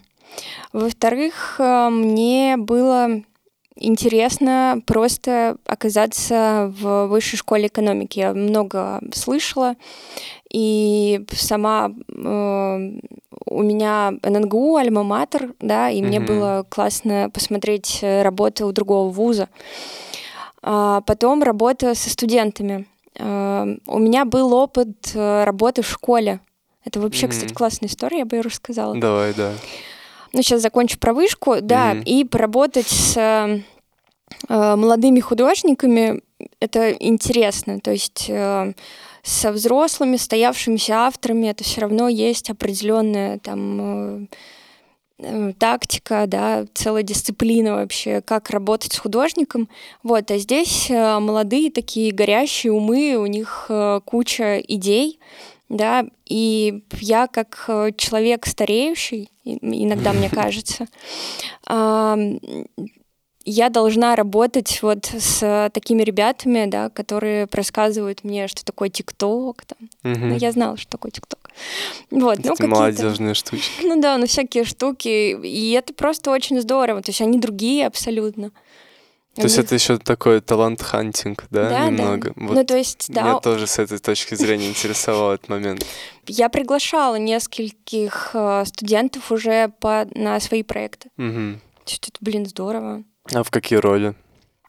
Во-вторых, 0.74 1.56
э, 1.60 1.90
мне 1.90 2.56
было 2.58 3.24
интересно 3.82 4.82
просто 4.86 5.58
оказаться 5.66 6.74
в 6.80 7.08
высшей 7.08 7.38
школе 7.38 7.68
экономики. 7.68 8.20
Я 8.20 8.34
много 8.34 9.02
слышала, 9.14 9.76
и 10.52 11.26
сама 11.32 11.92
э, 11.92 12.92
у 13.46 13.64
меня 13.64 14.14
ННГУ, 14.24 14.78
Альма-Матер, 14.78 15.54
да, 15.60 15.90
и 15.90 16.02
mm-hmm. 16.02 16.06
мне 16.06 16.20
было 16.20 16.66
классно 16.70 17.30
посмотреть 17.34 18.00
работы 18.02 18.66
у 18.66 18.72
другого 18.72 19.10
вуза. 19.10 19.50
А 20.62 21.02
потом 21.02 21.42
работа 21.42 21.96
со 21.96 22.10
студентами. 22.10 22.88
Э, 23.16 23.66
у 23.88 24.00
меня 24.00 24.26
был 24.26 24.54
опыт 24.54 25.12
э, 25.14 25.44
работы 25.44 25.82
в 25.82 25.88
школе. 25.88 26.40
Это 26.84 27.00
вообще, 27.00 27.26
mm-hmm. 27.26 27.30
кстати, 27.30 27.54
классная 27.54 27.90
история, 27.90 28.20
я 28.20 28.26
бы 28.26 28.38
ее 28.38 28.42
рассказала. 28.42 28.96
Давай, 28.96 29.34
да 29.34 29.54
ну, 30.34 30.42
сейчас 30.42 30.62
закончу 30.62 30.98
про 31.00 31.14
вышку, 31.14 31.58
да, 31.62 31.94
mm-hmm. 31.94 32.04
и 32.04 32.24
поработать 32.24 32.88
с 32.88 33.18
э, 33.18 33.62
молодыми 34.50 35.20
художниками, 35.20 36.22
это 36.60 36.92
интересно, 36.92 37.80
то 37.80 37.92
есть 37.92 38.26
э, 38.30 38.74
со 39.24 39.52
взрослыми, 39.52 40.18
стоявшимися 40.18 40.94
авторами, 40.94 41.48
это 41.48 41.64
все 41.64 41.82
равно 41.82 42.08
есть 42.10 42.50
определенная 42.50 43.40
там 43.40 44.28
э, 45.20 45.54
тактика, 45.60 46.26
да, 46.28 46.66
целая 46.74 47.04
дисциплина 47.04 47.76
вообще, 47.76 48.22
как 48.22 48.50
работать 48.50 48.94
с 48.94 48.98
художником. 48.98 49.70
Вот, 50.02 50.32
а 50.32 50.38
здесь 50.40 50.90
молодые 50.90 51.70
такие 51.70 52.12
горящие 52.12 52.74
умы, 52.74 53.16
у 53.16 53.28
них 53.28 53.70
куча 54.06 54.60
идей, 54.60 55.20
да, 55.70 56.06
и 56.26 56.84
я 57.00 57.28
как 57.28 57.66
э, 57.68 57.92
человек 57.96 58.46
стареющий, 58.46 59.30
иногда 59.46 60.12
мне 60.12 60.30
кажется, 60.32 60.88
я 63.46 63.70
должна 63.70 64.16
работать 64.16 64.82
вот 64.82 65.06
с 65.06 65.70
такими 65.74 66.04
ребятами, 66.04 66.66
да, 66.66 66.90
которые 66.90 67.48
рассказывают 67.52 68.24
мне, 68.24 68.48
что 68.48 68.64
такое 68.64 68.90
ТикТок. 68.90 69.64
Там. 69.66 69.90
Угу. 70.12 70.26
Ну, 70.26 70.36
я 70.36 70.52
знала, 70.52 70.78
что 70.78 70.90
такое 70.90 71.12
ТикТок. 71.12 71.50
Вот, 72.10 72.40
это 72.40 72.56
ну, 72.60 72.68
молодежные 72.68 73.34
штучки. 73.34 73.84
Ну 73.84 74.02
да, 74.02 74.18
ну 74.18 74.28
всякие 74.28 74.64
штуки. 74.64 75.38
И 75.46 75.72
это 75.72 75.94
просто 75.94 76.32
очень 76.32 76.62
здорово. 76.62 77.02
То 77.02 77.10
есть 77.10 77.22
они 77.22 77.40
другие 77.40 77.88
абсолютно. 77.88 78.52
То 79.36 79.44
есть 79.44 79.58
это 79.58 79.76
еще 79.76 79.98
такой 79.98 80.42
талант-хантинг, 80.42 81.46
да, 81.50 81.70
да 81.70 81.86
немного? 81.88 82.34
Да. 82.36 82.46
Вот 82.46 82.56
ну, 82.56 82.66
то 82.66 82.76
есть, 82.76 83.06
да. 83.08 83.22
Меня 83.22 83.40
тоже 83.40 83.66
с 83.66 83.80
этой 83.80 83.98
точки 83.98 84.36
зрения 84.36 84.68
интересовал 84.68 85.32
этот 85.32 85.48
момент. 85.48 85.86
Я 86.28 86.50
приглашала 86.50 87.16
нескольких 87.16 88.32
э, 88.34 88.66
студентов 88.66 89.32
уже 89.32 89.72
по, 89.80 90.06
на 90.14 90.38
свои 90.42 90.64
проекты. 90.64 91.10
Угу. 91.18 91.60
Что-то, 91.86 92.18
блин, 92.20 92.46
здорово. 92.46 93.04
А 93.34 93.44
в 93.44 93.52
какие 93.52 93.80
роли? 93.80 94.16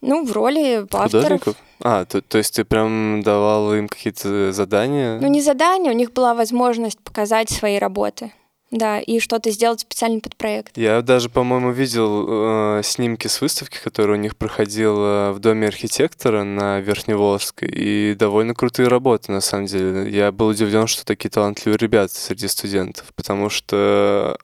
Ну, 0.00 0.24
в 0.24 0.32
роли 0.32 0.84
авторов. 0.90 1.12
Художников? 1.12 1.56
А, 1.80 2.04
то, 2.04 2.20
то 2.20 2.38
есть 2.38 2.54
ты 2.56 2.64
прям 2.64 3.22
давал 3.22 3.72
им 3.74 3.88
какие-то 3.88 4.52
задания? 4.52 5.18
Ну, 5.20 5.28
не 5.28 5.40
задания, 5.40 5.92
у 5.92 5.94
них 5.94 6.12
была 6.12 6.34
возможность 6.34 6.98
показать 7.00 7.50
свои 7.50 7.78
работы. 7.78 8.32
Да, 8.72 9.00
и 9.00 9.18
что-то 9.18 9.50
сделать 9.50 9.80
специально 9.80 10.18
под 10.18 10.34
проект. 10.34 10.78
Я 10.78 11.02
даже, 11.02 11.28
по-моему, 11.28 11.72
видел 11.72 12.78
э, 12.78 12.80
снимки 12.82 13.26
с 13.26 13.42
выставки, 13.42 13.78
которая 13.84 14.16
у 14.16 14.20
них 14.20 14.34
проходила 14.34 15.32
в 15.32 15.40
Доме 15.40 15.68
архитектора 15.68 16.42
на 16.42 16.80
Верхневолжской, 16.80 17.68
и 17.68 18.14
довольно 18.14 18.54
крутые 18.54 18.88
работы, 18.88 19.30
на 19.30 19.42
самом 19.42 19.66
деле. 19.66 20.10
Я 20.10 20.32
был 20.32 20.48
удивлен, 20.48 20.86
что 20.86 21.04
такие 21.04 21.28
талантливые 21.28 21.76
ребята 21.76 22.14
среди 22.14 22.48
студентов, 22.48 23.12
потому 23.14 23.50
что 23.50 24.38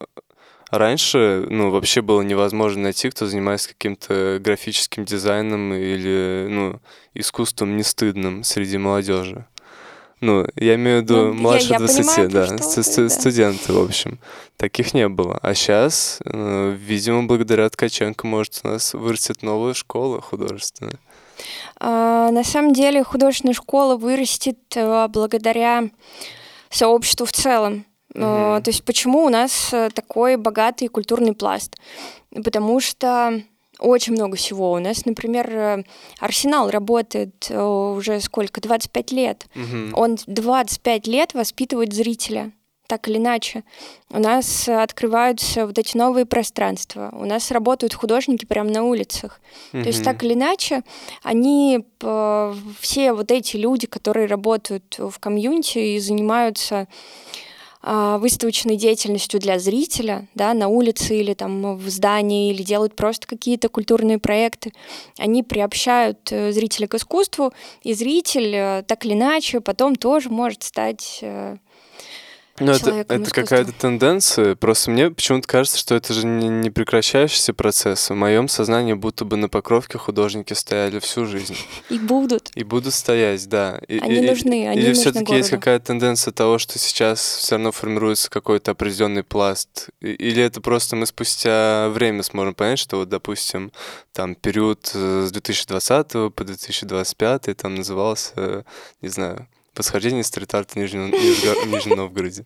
раньше, 0.71 1.45
ну, 1.49 1.71
вообще 1.71 2.01
было 2.01 2.21
невозможно 2.21 2.83
найти, 2.83 3.09
кто 3.09 3.25
занимается 3.25 3.69
каким-то 3.69 4.39
графическим 4.39 5.05
дизайном 5.05 5.73
или, 5.73 6.47
ну, 6.49 6.79
искусством 7.13 7.77
нестыдным 7.77 8.43
среди 8.43 8.77
молодежи. 8.77 9.45
Ну, 10.21 10.45
я 10.55 10.75
имею 10.75 10.99
в 10.99 11.03
виду 11.03 11.27
ну, 11.27 11.33
младше 11.33 11.67
я, 11.67 11.75
я 11.75 11.79
20, 11.79 11.97
понимаю, 11.97 12.29
да, 12.29 12.57
ст- 12.57 12.83
ст- 12.83 12.97
да, 12.97 13.09
студенты, 13.09 13.71
в 13.71 13.81
общем. 13.81 14.19
Таких 14.57 14.93
не 14.93 15.07
было. 15.07 15.39
А 15.41 15.53
сейчас, 15.53 16.19
э, 16.25 16.75
видимо, 16.77 17.23
благодаря 17.23 17.69
Ткаченко, 17.69 18.27
может, 18.27 18.59
у 18.63 18.67
нас 18.67 18.93
вырастет 18.93 19.43
новая 19.43 19.73
школа 19.73 20.19
художественная. 20.19 20.99
А, 21.79 22.31
на 22.31 22.43
самом 22.43 22.73
деле 22.73 23.01
художественная 23.03 23.53
школа 23.53 23.95
вырастет 23.95 24.59
а, 24.75 25.07
благодаря 25.07 25.89
сообществу 26.69 27.25
в 27.25 27.31
целом. 27.31 27.85
А, 28.15 28.61
то 28.61 28.69
есть 28.69 28.83
почему 28.83 29.25
у 29.25 29.29
нас 29.29 29.69
э, 29.71 29.89
такой 29.93 30.37
богатый 30.37 30.87
культурный 30.87 31.33
пласт? 31.33 31.77
Потому 32.31 32.79
что 32.79 33.41
очень 33.77 34.13
много 34.13 34.35
всего. 34.35 34.73
У 34.73 34.79
нас, 34.79 35.05
например, 35.05 35.49
э, 35.49 35.83
Арсенал 36.19 36.69
работает 36.69 37.47
э, 37.49 37.61
уже 37.61 38.19
сколько? 38.19 38.61
25 38.61 39.11
лет. 39.11 39.45
Угу. 39.55 39.99
Он 39.99 40.17
25 40.25 41.07
лет 41.07 41.33
воспитывает 41.33 41.93
зрителя. 41.93 42.51
так 42.87 43.07
или 43.07 43.17
иначе. 43.17 43.63
У 44.09 44.19
нас 44.19 44.67
открываются 44.67 45.67
вот 45.67 45.77
эти 45.77 45.95
новые 45.95 46.25
пространства, 46.25 47.11
у 47.13 47.23
нас 47.23 47.51
работают 47.51 47.93
художники 47.93 48.45
прямо 48.45 48.71
на 48.71 48.83
улицах. 48.83 49.39
Mm-hmm. 49.73 49.83
То 49.83 49.87
есть 49.89 50.03
так 50.03 50.23
или 50.23 50.33
иначе, 50.33 50.81
они, 51.21 51.85
все 52.79 53.13
вот 53.13 53.29
эти 53.29 53.57
люди, 53.57 53.85
которые 53.85 54.25
работают 54.25 54.97
в 54.97 55.19
комьюнити 55.19 55.77
и 55.77 55.99
занимаются 55.99 56.87
выставочной 57.81 58.75
деятельностью 58.75 59.39
для 59.39 59.57
зрителя, 59.57 60.27
да, 60.35 60.53
на 60.53 60.67
улице 60.67 61.17
или 61.17 61.33
там 61.33 61.77
в 61.77 61.89
здании, 61.89 62.51
или 62.51 62.61
делают 62.61 62.95
просто 62.95 63.25
какие-то 63.25 63.69
культурные 63.69 64.19
проекты, 64.19 64.73
они 65.17 65.43
приобщают 65.43 66.31
э, 66.31 66.51
зрителя 66.51 66.87
к 66.87 66.95
искусству, 66.95 67.53
и 67.83 67.93
зритель 67.93 68.53
э, 68.53 68.83
так 68.85 69.05
или 69.05 69.13
иначе 69.13 69.61
потом 69.61 69.95
тоже 69.95 70.29
может 70.29 70.63
стать 70.63 71.19
э, 71.21 71.57
ну, 72.59 72.71
это, 72.71 72.91
это 72.91 73.31
какая-то 73.31 73.71
тенденция. 73.71 74.55
Просто 74.55 74.91
мне 74.91 75.09
почему-то 75.09 75.47
кажется, 75.47 75.77
что 75.77 75.95
это 75.95 76.13
же 76.13 76.25
не, 76.25 76.47
не 76.47 76.69
прекращающийся 76.69 77.53
процесс. 77.53 78.09
В 78.09 78.15
моем 78.15 78.47
сознании 78.47 78.93
будто 78.93 79.25
бы 79.25 79.37
на 79.37 79.49
покровке 79.49 79.97
художники 79.97 80.53
стояли 80.53 80.99
всю 80.99 81.25
жизнь. 81.25 81.55
И 81.89 81.97
будут. 81.97 82.51
И 82.55 82.63
будут 82.63 82.93
стоять, 82.93 83.47
да. 83.47 83.79
И, 83.87 83.99
они 83.99 84.17
и, 84.17 84.29
нужны, 84.29 84.67
они 84.67 84.81
Или 84.81 84.93
все-таки 84.93 85.35
есть 85.35 85.49
какая-то 85.49 85.87
тенденция 85.87 86.31
того, 86.31 86.57
что 86.57 86.77
сейчас 86.79 87.19
все 87.19 87.55
равно 87.55 87.71
формируется 87.71 88.29
какой-то 88.29 88.71
определенный 88.71 89.23
пласт? 89.23 89.89
Или 90.01 90.43
это 90.43 90.61
просто 90.61 90.95
мы 90.95 91.05
спустя 91.05 91.89
время 91.89 92.23
сможем 92.23 92.53
понять, 92.53 92.79
что 92.79 92.97
вот, 92.97 93.09
допустим, 93.09 93.71
там 94.13 94.35
период 94.35 94.91
э, 94.93 95.25
с 95.27 95.31
2020 95.31 96.33
по 96.33 96.43
2025 96.43 97.57
там 97.57 97.75
назывался, 97.75 98.65
не 99.01 99.09
знаю, 99.09 99.47
восхождение 99.79 100.23
стрит-арта 100.23 100.73
в 100.73 100.75
Нижнем, 100.75 101.09
Нижнем 101.71 101.97
Новгороде? 101.97 102.45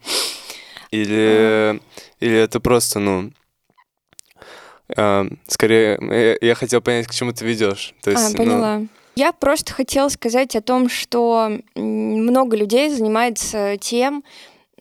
Или, 0.91 1.81
или 2.19 2.37
это 2.37 2.59
просто, 2.59 2.99
ну, 2.99 3.31
э, 4.95 5.25
скорее, 5.47 5.97
я, 5.99 6.47
я 6.49 6.55
хотел 6.55 6.81
понять, 6.81 7.07
к 7.07 7.13
чему 7.13 7.33
ты 7.33 7.45
ведешь. 7.45 7.95
То 8.03 8.11
есть, 8.11 8.35
а, 8.35 8.37
поняла. 8.37 8.77
Ну... 8.77 8.87
Я 9.15 9.31
просто 9.31 9.73
хотела 9.73 10.09
сказать 10.09 10.55
о 10.55 10.61
том, 10.61 10.89
что 10.89 11.59
много 11.75 12.55
людей 12.55 12.89
занимается 12.89 13.77
тем, 13.77 14.23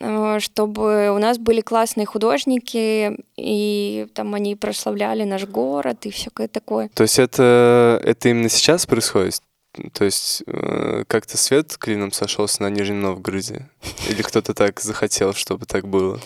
э, 0.01 0.39
чтобы 0.41 1.11
у 1.15 1.19
нас 1.19 1.39
были 1.39 1.61
классные 1.63 2.07
художники, 2.07 3.17
и 3.37 4.07
там 4.15 4.35
они 4.35 4.55
прославляли 4.57 5.25
наш 5.25 5.47
город 5.47 6.07
и 6.07 6.11
всякое 6.11 6.49
такое. 6.49 6.91
То 6.95 7.03
есть 7.03 7.19
это, 7.19 8.01
это 8.05 8.29
именно 8.29 8.49
сейчас 8.49 8.87
происходит? 8.87 9.41
То 9.93 10.05
есть 10.05 10.43
э, 10.47 11.05
как-то 11.07 11.39
свет 11.39 11.77
клином 11.79 12.13
сошелся 12.13 12.63
на 12.63 12.71
Нижнем 12.71 13.01
Новгороде? 13.01 13.69
Или 14.09 14.23
кто-то 14.23 14.53
так 14.55 14.81
захотел, 14.81 15.33
чтобы 15.33 15.67
так 15.67 15.89
было? 15.89 16.21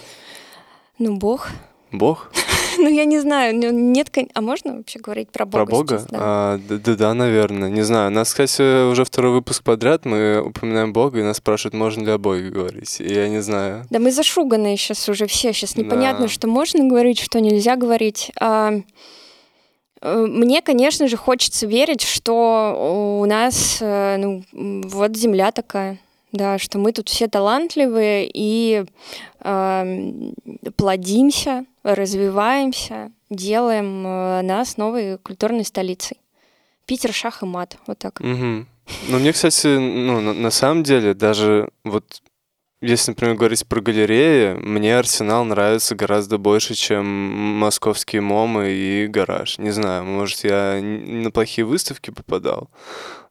Ну, 0.98 1.16
Бог. 1.16 1.48
Бог? 1.92 2.30
Ну, 2.78 2.90
я 2.90 3.06
не 3.06 3.18
знаю, 3.18 3.56
ну, 3.56 3.70
нет, 3.70 4.10
а 4.34 4.40
можно 4.42 4.76
вообще 4.76 4.98
говорить 4.98 5.30
про 5.30 5.46
Бога? 5.46 5.64
Про 5.64 5.76
Бога? 5.76 5.98
Сейчас, 5.98 6.06
да? 6.08 6.18
А, 6.20 6.58
да, 6.58 6.76
да, 6.76 6.94
да, 6.94 7.14
наверное. 7.14 7.70
Не 7.70 7.80
знаю. 7.80 8.10
Нас, 8.10 8.28
кстати, 8.28 8.90
уже 8.90 9.06
второй 9.06 9.32
выпуск 9.32 9.62
подряд 9.62 10.04
мы 10.04 10.42
упоминаем 10.42 10.92
Бога, 10.92 11.18
и 11.18 11.22
нас 11.22 11.38
спрашивают, 11.38 11.72
можно 11.72 12.04
ли 12.04 12.10
о 12.10 12.18
Боге 12.18 12.50
говорить. 12.50 13.00
И 13.00 13.10
я 13.10 13.30
не 13.30 13.40
знаю. 13.40 13.86
Да 13.88 13.98
мы 13.98 14.12
зашуганные 14.12 14.76
сейчас 14.76 15.08
уже 15.08 15.26
все. 15.26 15.54
Сейчас 15.54 15.76
непонятно, 15.76 16.26
да. 16.26 16.28
что 16.28 16.48
можно 16.48 16.84
говорить, 16.84 17.18
что 17.18 17.40
нельзя 17.40 17.76
говорить. 17.76 18.30
А, 18.38 18.82
мне, 20.06 20.62
конечно 20.62 21.08
же, 21.08 21.16
хочется 21.16 21.66
верить, 21.66 22.02
что 22.02 23.18
у 23.20 23.26
нас 23.26 23.78
э, 23.80 24.16
ну, 24.18 24.44
вот 24.52 25.16
земля 25.16 25.50
такая, 25.50 25.98
да, 26.32 26.58
что 26.58 26.78
мы 26.78 26.92
тут 26.92 27.08
все 27.08 27.28
талантливые 27.28 28.30
и 28.32 28.84
э, 29.40 30.32
плодимся, 30.76 31.64
развиваемся, 31.82 33.10
делаем 33.30 34.06
э, 34.06 34.42
нас 34.42 34.76
новой 34.76 35.18
культурной 35.18 35.64
столицей. 35.64 36.18
Питер, 36.86 37.12
шах 37.12 37.42
и 37.42 37.46
мат, 37.46 37.78
вот 37.86 37.98
так. 37.98 38.20
Угу. 38.20 38.66
Ну, 39.08 39.18
мне, 39.18 39.32
кстати, 39.32 39.66
ну, 39.66 40.20
на, 40.20 40.32
на 40.32 40.50
самом 40.50 40.84
деле, 40.84 41.14
даже 41.14 41.68
вот 41.82 42.22
если, 42.80 43.12
например, 43.12 43.36
говорить 43.36 43.66
про 43.66 43.80
галереи, 43.80 44.52
мне 44.54 44.98
Арсенал 44.98 45.44
нравится 45.44 45.94
гораздо 45.94 46.36
больше, 46.36 46.74
чем 46.74 47.06
московские 47.06 48.20
МОМы 48.20 48.70
и 48.70 49.06
гараж. 49.06 49.58
Не 49.58 49.70
знаю, 49.70 50.04
может, 50.04 50.44
я 50.44 50.78
на 50.82 51.30
плохие 51.30 51.64
выставки 51.64 52.10
попадал, 52.10 52.68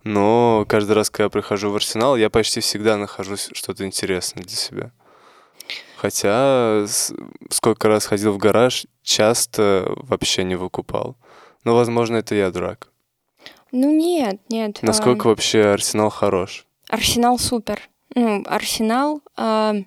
но 0.03 0.65
каждый 0.67 0.93
раз, 0.93 1.11
когда 1.11 1.25
я 1.25 1.29
прихожу 1.29 1.69
в 1.69 1.75
Арсенал, 1.75 2.15
я 2.15 2.29
почти 2.29 2.59
всегда 2.59 2.97
нахожу 2.97 3.35
что-то 3.37 3.85
интересное 3.85 4.43
для 4.43 4.55
себя. 4.55 4.91
Хотя 5.97 6.85
сколько 7.49 7.87
раз 7.87 8.05
ходил 8.05 8.33
в 8.33 8.37
гараж, 8.37 8.85
часто 9.03 9.93
вообще 9.95 10.43
не 10.43 10.55
выкупал. 10.55 11.17
Но, 11.63 11.75
возможно, 11.75 12.17
это 12.17 12.35
я 12.35 12.51
дурак. 12.51 12.89
Ну 13.71 13.91
нет, 13.91 14.39
нет. 14.49 14.79
Насколько 14.81 15.27
а... 15.27 15.29
вообще 15.29 15.65
Арсенал 15.65 16.09
хорош? 16.09 16.65
Арсенал 16.89 17.39
супер 17.39 17.79
ну, 18.13 18.43
Арсенал 18.45 19.21
э, 19.37 19.83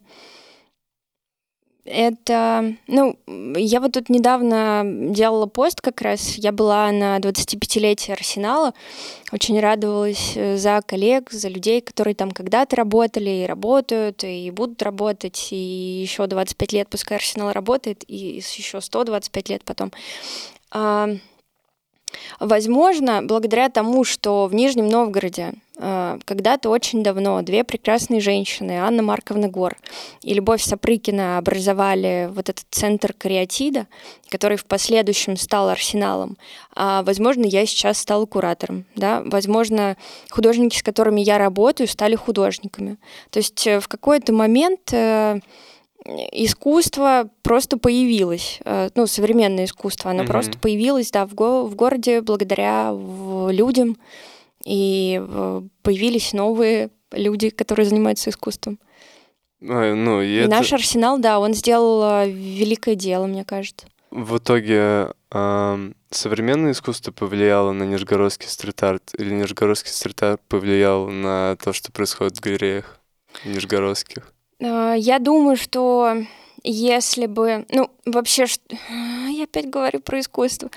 это, 1.91 2.75
ну, 2.87 3.19
я 3.27 3.81
вот 3.81 3.93
тут 3.93 4.09
недавно 4.09 4.83
делала 4.85 5.47
пост 5.47 5.81
как 5.81 6.03
раз, 6.03 6.35
я 6.37 6.53
была 6.53 6.93
на 6.93 7.19
25-летие 7.19 8.13
Арсенала, 8.13 8.75
очень 9.33 9.59
радовалась 9.59 10.33
э, 10.37 10.57
за 10.57 10.83
коллег, 10.85 11.31
за 11.31 11.49
людей, 11.49 11.81
которые 11.81 12.15
там 12.15 12.31
когда-то 12.31 12.77
работали 12.77 13.31
и 13.31 13.47
работают, 13.47 14.23
и 14.25 14.51
будут 14.51 14.83
работать, 14.83 15.49
и 15.51 15.57
еще 15.57 16.27
25 16.27 16.73
лет 16.73 16.89
пускай 16.89 17.17
Арсенал 17.17 17.53
работает, 17.53 18.05
и 18.07 18.43
еще 18.43 18.81
125 18.81 19.49
лет 19.49 19.65
потом. 19.65 19.93
Возможно, 22.41 23.23
благодаря 23.23 23.69
тому, 23.69 24.05
что 24.05 24.47
в 24.47 24.55
Нижнем 24.55 24.89
Новгороде 24.89 25.55
когда-то 25.79 26.71
очень 26.71 27.03
давно 27.03 27.41
две 27.43 27.63
прекрасные 27.63 28.21
женщины, 28.21 28.79
Анна 28.79 29.03
Марковна 29.03 29.49
Гор 29.49 29.77
и 30.23 30.35
Любовь 30.35 30.63
Сапрыкина, 30.63 31.39
образовали 31.39 32.29
вот 32.33 32.49
этот 32.49 32.67
центр 32.71 33.13
кариатида, 33.13 33.87
который 34.29 34.57
в 34.57 34.65
последующем 34.65 35.37
стал 35.37 35.69
арсеналом. 35.69 36.37
А, 36.75 37.03
возможно, 37.03 37.45
я 37.45 37.67
сейчас 37.67 37.99
стала 37.99 38.27
куратором. 38.27 38.85
Да? 38.97 39.23
Возможно, 39.25 39.97
художники, 40.31 40.77
с 40.77 40.83
которыми 40.83 41.21
я 41.21 41.39
работаю, 41.39 41.89
стали 41.89 42.15
художниками. 42.15 42.97
То 43.31 43.39
есть 43.39 43.67
э, 43.67 43.81
в 43.81 43.89
какой-то 43.89 44.33
момент 44.33 44.93
э, 44.93 45.41
искусство 46.33 47.29
просто 47.43 47.79
появилось, 47.79 48.61
э, 48.65 48.91
ну, 48.95 49.07
современное 49.07 49.65
искусство, 49.65 50.11
оно 50.11 50.23
mm-hmm. 50.23 50.27
просто 50.27 50.59
появилось, 50.59 51.11
да, 51.11 51.27
в, 51.27 51.35
го- 51.35 51.65
в 51.65 51.75
городе 51.75 52.21
благодаря 52.21 52.93
людям, 53.51 53.97
и 54.69 55.21
э, 55.21 55.63
появились 55.83 56.33
новые 56.33 56.91
люди, 57.13 57.51
которые 57.51 57.87
занимаются 57.87 58.31
искусством. 58.31 58.79
А, 59.63 59.95
ну, 59.95 60.21
и, 60.21 60.29
и 60.29 60.35
это... 60.37 60.51
наш 60.51 60.73
арсенал, 60.73 61.19
да, 61.19 61.41
он 61.41 61.55
сделал 61.55 62.25
э, 62.25 62.31
великое 62.31 62.95
дело, 62.95 63.27
мне 63.27 63.45
кажется. 63.45 63.87
В 64.11 64.39
итоге 64.39 65.13
э, 65.31 65.93
современное 66.11 66.73
искусство 66.73 67.13
повлияло 67.13 67.73
на 67.73 67.85
нижегородский 67.85 68.49
стрит-арт, 68.49 69.15
или 69.19 69.33
нижегородский 69.33 69.91
стрит-арт 69.91 70.41
повлиял 70.49 71.09
на 71.09 71.57
то, 71.57 71.73
что 71.73 71.91
происходит 71.91 72.37
в 72.37 72.41
галереях 72.41 73.01
нижегородских? 73.45 74.33
А, 74.63 74.95
я 74.95 75.19
думаю, 75.19 75.57
что 75.57 76.15
если 76.65 77.27
бы... 77.27 77.67
Ну, 77.71 77.91
вообще, 78.05 78.47
я 79.29 79.45
опять 79.45 79.71
говорю 79.71 80.01
про 80.01 80.21
искусство. 80.21 80.71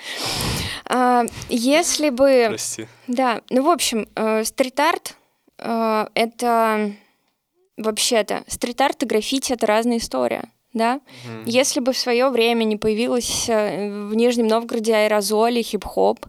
А, 0.86 1.26
если 1.50 2.10
бы... 2.10 2.46
Прости. 2.50 2.88
Да, 3.08 3.42
ну, 3.50 3.64
в 3.64 3.70
общем, 3.70 4.08
э, 4.16 4.44
стрит-арт 4.44 5.16
э,— 5.58 6.08
это 6.14 6.92
вообще-то... 7.78 8.44
Стрит-арт 8.48 9.04
и 9.04 9.06
граффити— 9.06 9.54
это 9.54 9.66
разная 9.68 9.98
история 9.98 10.50
да? 10.74 10.96
Mm-hmm. 10.96 11.44
Если 11.48 11.82
бы 11.82 11.92
в 11.92 11.98
свое 11.98 12.30
время 12.30 12.64
не 12.64 12.78
появилось 12.78 13.50
э, 13.50 13.90
в 14.08 14.16
Нижнем 14.16 14.48
Новгороде 14.48 14.96
аэрозоль 14.96 15.60
и 15.60 15.64
хип-хоп, 15.64 16.26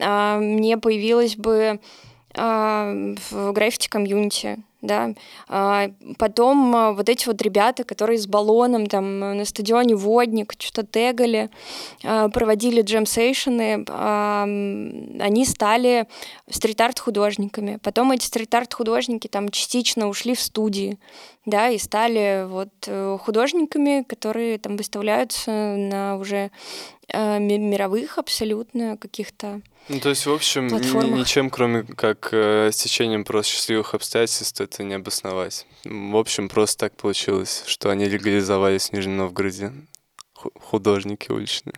а, 0.00 0.38
мне 0.38 0.78
появилось 0.78 1.36
бы 1.36 1.78
в 2.34 3.52
граффити-комьюнити, 3.52 4.56
да. 4.82 5.14
А 5.48 5.90
потом 6.18 6.74
а, 6.74 6.92
вот 6.92 7.08
эти 7.08 7.26
вот 7.26 7.40
ребята, 7.40 7.84
которые 7.84 8.18
с 8.18 8.26
баллоном 8.26 8.88
там 8.88 9.20
на 9.20 9.44
стадионе 9.44 9.94
Водник 9.94 10.54
что-то 10.58 10.84
тегали, 10.84 11.50
а, 12.04 12.28
проводили 12.28 12.82
джем-сейшены, 12.82 13.84
а, 13.88 14.42
они 14.42 15.44
стали 15.46 16.08
стрит-арт 16.50 16.98
художниками. 16.98 17.78
Потом 17.82 18.10
эти 18.10 18.26
стрит-арт 18.26 18.74
художники 18.74 19.28
там 19.28 19.50
частично 19.50 20.08
ушли 20.08 20.34
в 20.34 20.40
студии, 20.40 20.98
да, 21.46 21.68
и 21.70 21.78
стали 21.78 22.44
вот 22.48 22.70
э, 22.86 23.18
художниками, 23.20 24.04
которые 24.08 24.58
там 24.58 24.76
выставляются 24.76 25.50
на 25.50 26.16
уже 26.16 26.50
э, 27.08 27.38
мировых 27.38 28.18
абсолютно 28.18 28.96
каких-то 28.96 29.60
Ну, 29.88 29.98
то 30.00 30.10
есть, 30.10 30.26
в 30.26 30.32
общем, 30.32 30.68
ни, 30.68 31.18
ничем, 31.18 31.50
кроме 31.50 31.82
как 31.82 32.28
э, 32.32 32.70
стечением 32.72 33.24
просто 33.24 33.52
счастливых 33.52 33.94
обстоятельств, 33.94 34.60
это 34.60 34.84
не 34.84 34.94
обосновать. 34.94 35.66
В 35.84 36.16
общем, 36.16 36.48
просто 36.48 36.86
так 36.86 36.96
получилось, 36.96 37.64
что 37.66 37.90
они 37.90 38.06
легализовались 38.06 38.90
в 38.90 38.92
Нижнем 38.92 39.16
Новгороде, 39.16 39.72
художники 40.34 41.30
уличные. 41.30 41.74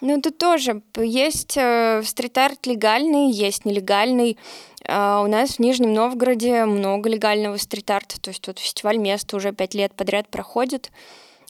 Ну, 0.00 0.20
тут 0.20 0.38
тоже 0.38 0.82
есть 0.96 1.56
э, 1.56 2.02
стрит-арт 2.04 2.66
легальный, 2.66 3.30
есть 3.30 3.64
нелегальный. 3.64 4.36
Э, 4.84 5.22
у 5.24 5.26
нас 5.26 5.52
в 5.52 5.58
Нижнем 5.58 5.94
Новгороде 5.94 6.64
много 6.64 7.08
легального 7.08 7.56
стрит-арта. 7.56 8.20
То 8.20 8.30
есть 8.30 8.46
вот 8.46 8.58
фестиваль 8.58 8.98
места 8.98 9.36
уже 9.36 9.52
пять 9.52 9.74
лет 9.74 9.94
подряд 9.94 10.28
проходит. 10.28 10.90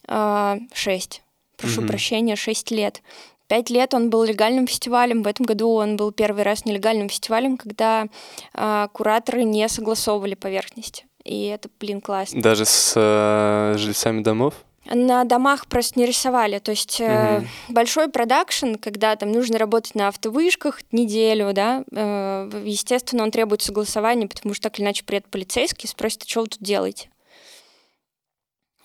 Э, 0.07 0.59
шесть. 0.73 1.23
Прошу 1.57 1.81
mm-hmm. 1.81 1.87
прощения, 1.87 2.37
шесть 2.37 2.71
лет. 2.71 3.03
Пять 3.49 3.71
лет 3.71 3.95
он 3.95 4.11
был 4.11 4.25
легальным 4.25 4.67
фестивалем. 4.67 5.23
В 5.23 5.27
этом 5.27 5.47
году 5.47 5.71
он 5.71 5.97
был 5.97 6.13
первый 6.13 6.43
раз 6.43 6.65
нелегальным 6.65 7.09
фестивалем, 7.09 7.57
когда 7.57 8.07
э, 8.55 8.89
кураторы 8.93 9.45
не 9.45 9.69
согласовывали 9.69 10.35
поверхности. 10.35 11.07
И 11.25 11.47
это, 11.47 11.69
блин, 11.81 12.01
классно. 12.01 12.41
Даже 12.41 12.65
с 12.65 12.95
э, 12.97 13.79
жильцами 13.79 14.23
домов? 14.23 14.55
на 14.95 15.25
домах 15.25 15.67
просто 15.67 15.99
не 15.99 16.07
рисовали. 16.07 16.59
То 16.59 16.71
есть 16.71 17.01
угу. 17.01 17.09
э, 17.11 17.43
большой 17.69 18.09
продакшн, 18.09 18.75
когда 18.75 19.17
там 19.17 19.33
нужно 19.33 19.59
работать 19.59 19.95
на 19.95 20.09
автовышках 20.09 20.81
неделю, 20.93 21.53
да, 21.53 21.85
э, 21.91 22.63
естественно, 22.65 23.25
он 23.25 23.31
требует 23.31 23.63
согласования, 23.63 24.29
потому 24.29 24.55
что 24.55 24.65
так 24.65 24.79
или 24.79 24.85
иначе 24.85 25.05
приедет 25.05 25.29
полицейский, 25.29 25.89
спросит, 25.89 26.23
а 26.23 26.29
что 26.29 26.43
вы 26.43 26.47
тут 26.49 26.61
делаете? 26.61 27.09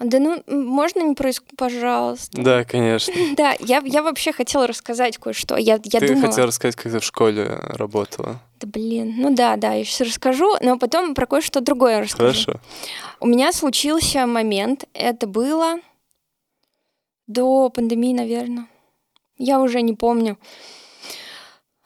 Да 0.04 0.20
ну, 0.20 0.44
можно 0.48 1.02
не 1.02 1.16
происходит, 1.16 1.56
пожалуйста? 1.58 2.42
Да, 2.42 2.64
конечно. 2.64 3.14
Да, 3.38 3.56
я, 3.60 3.82
я 3.86 4.02
вообще 4.02 4.32
хотела 4.32 4.68
рассказать 4.68 5.18
кое-что. 5.18 5.58
Я, 5.58 5.80
я 5.84 6.00
ты 6.00 6.08
думала... 6.08 6.28
хотела 6.28 6.48
рассказать, 6.48 6.76
как 6.76 6.92
ты 6.92 7.00
в 7.00 7.04
школе 7.04 7.46
работала. 7.46 8.40
Да 8.60 8.68
блин, 8.68 9.16
ну 9.18 9.34
да, 9.34 9.56
да, 9.56 9.74
я 9.74 9.84
сейчас 9.84 10.08
расскажу, 10.08 10.56
но 10.62 10.78
потом 10.78 11.16
про 11.16 11.26
кое-что 11.26 11.62
другое 11.62 12.02
расскажу. 12.02 12.46
Хорошо. 12.46 12.60
У 13.20 13.28
меня 13.28 13.52
случился 13.54 14.26
момент, 14.26 14.86
это 14.94 15.28
было 15.28 15.80
до 17.28 17.70
пандемии, 17.70 18.14
наверное. 18.14 18.68
Я 19.38 19.60
уже 19.60 19.82
не 19.82 19.94
помню. 19.94 20.38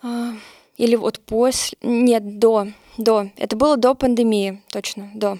А, 0.01 0.34
или 0.78 0.95
вот 0.95 1.19
после... 1.19 1.78
Нет, 1.82 2.39
до. 2.39 2.67
До. 2.97 3.30
Это 3.38 3.56
было 3.56 3.78
до 3.78 3.93
пандемии, 3.93 4.62
точно, 4.71 5.12
до. 5.13 5.38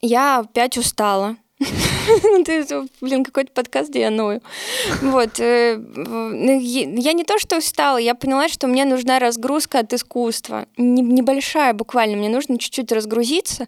Я 0.00 0.38
опять 0.38 0.78
устала. 0.78 1.36
Ты, 2.46 2.66
блин, 3.00 3.24
какой-то 3.24 3.52
подкаст, 3.52 3.90
где 3.90 4.00
я 4.00 4.10
ною. 4.10 4.40
Вот. 5.02 5.38
Э, 5.38 5.76
ну, 5.76 6.58
я 6.58 7.12
не 7.12 7.24
то, 7.24 7.38
что 7.38 7.58
устала, 7.58 7.98
я 7.98 8.14
поняла, 8.14 8.48
что 8.48 8.66
мне 8.66 8.86
нужна 8.86 9.18
разгрузка 9.18 9.80
от 9.80 9.92
искусства. 9.92 10.66
Небольшая 10.78 11.74
буквально, 11.74 12.16
мне 12.16 12.30
нужно 12.30 12.58
чуть-чуть 12.58 12.90
разгрузиться. 12.92 13.66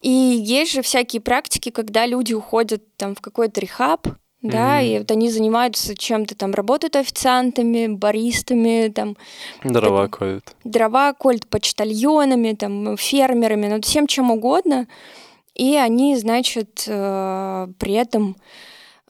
И 0.00 0.10
есть 0.10 0.72
же 0.72 0.82
всякие 0.82 1.20
практики, 1.20 1.70
когда 1.70 2.06
люди 2.06 2.32
уходят 2.32 2.82
там 2.96 3.14
в 3.14 3.20
какой-то 3.20 3.60
рехаб, 3.60 4.06
да, 4.42 4.82
mm-hmm. 4.82 4.96
и 4.96 4.98
вот 4.98 5.10
они 5.10 5.30
занимаются 5.30 5.96
чем-то 5.96 6.34
там, 6.34 6.52
работают 6.52 6.96
официантами, 6.96 7.86
баристами, 7.86 8.88
там... 8.88 9.16
Дрова 9.64 10.08
колют. 10.08 10.54
Дрова 10.64 11.14
колют, 11.14 11.46
почтальонами, 11.48 12.52
там, 12.52 12.98
фермерами, 12.98 13.68
ну, 13.68 13.80
всем 13.80 14.06
чем 14.06 14.30
угодно. 14.30 14.86
И 15.54 15.76
они, 15.76 16.16
значит, 16.16 16.84
э, 16.86 17.68
при 17.78 17.92
этом 17.92 18.36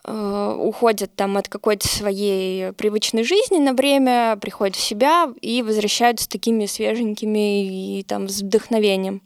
э, 0.04 0.56
уходят 0.60 1.14
там 1.14 1.36
от 1.36 1.48
какой-то 1.48 1.88
своей 1.88 2.72
привычной 2.72 3.24
жизни 3.24 3.58
на 3.58 3.72
время, 3.72 4.36
приходят 4.40 4.76
в 4.76 4.80
себя 4.80 5.32
и 5.40 5.62
возвращаются 5.62 6.28
такими 6.28 6.66
свеженькими 6.66 7.98
и 7.98 8.02
там 8.02 8.28
с 8.28 8.42
вдохновением. 8.42 9.22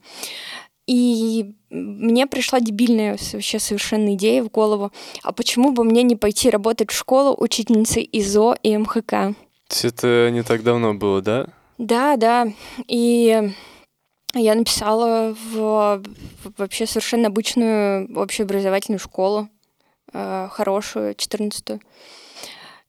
И 0.87 1.53
мне 1.71 2.27
пришла 2.27 2.61
дебильная 2.61 3.19
вообще 3.33 3.59
совершенно 3.59 4.15
идея 4.15 4.43
в 4.43 4.51
голову. 4.51 4.91
А 5.23 5.33
почему 5.33 5.73
бы 5.73 5.85
мне 5.85 6.03
не 6.03 6.17
пойти 6.17 6.49
работать 6.49 6.91
в 6.91 6.97
школу 6.97 7.37
учительницей 7.39 8.09
ИЗО 8.11 8.57
и 8.63 8.77
МХК? 8.77 9.37
Это 9.83 10.31
не 10.31 10.43
так 10.43 10.63
давно 10.63 10.95
было, 10.95 11.21
да? 11.21 11.49
Да, 11.77 12.17
да. 12.17 12.49
И 12.87 13.53
я 14.35 14.55
написала 14.55 15.35
в, 15.53 16.03
вообще 16.57 16.87
совершенно 16.87 17.29
обычную 17.29 18.15
общеобразовательную 18.17 18.99
школу, 18.99 19.49
э, 20.13 20.49
хорошую, 20.51 21.15
14-ю. 21.15 21.81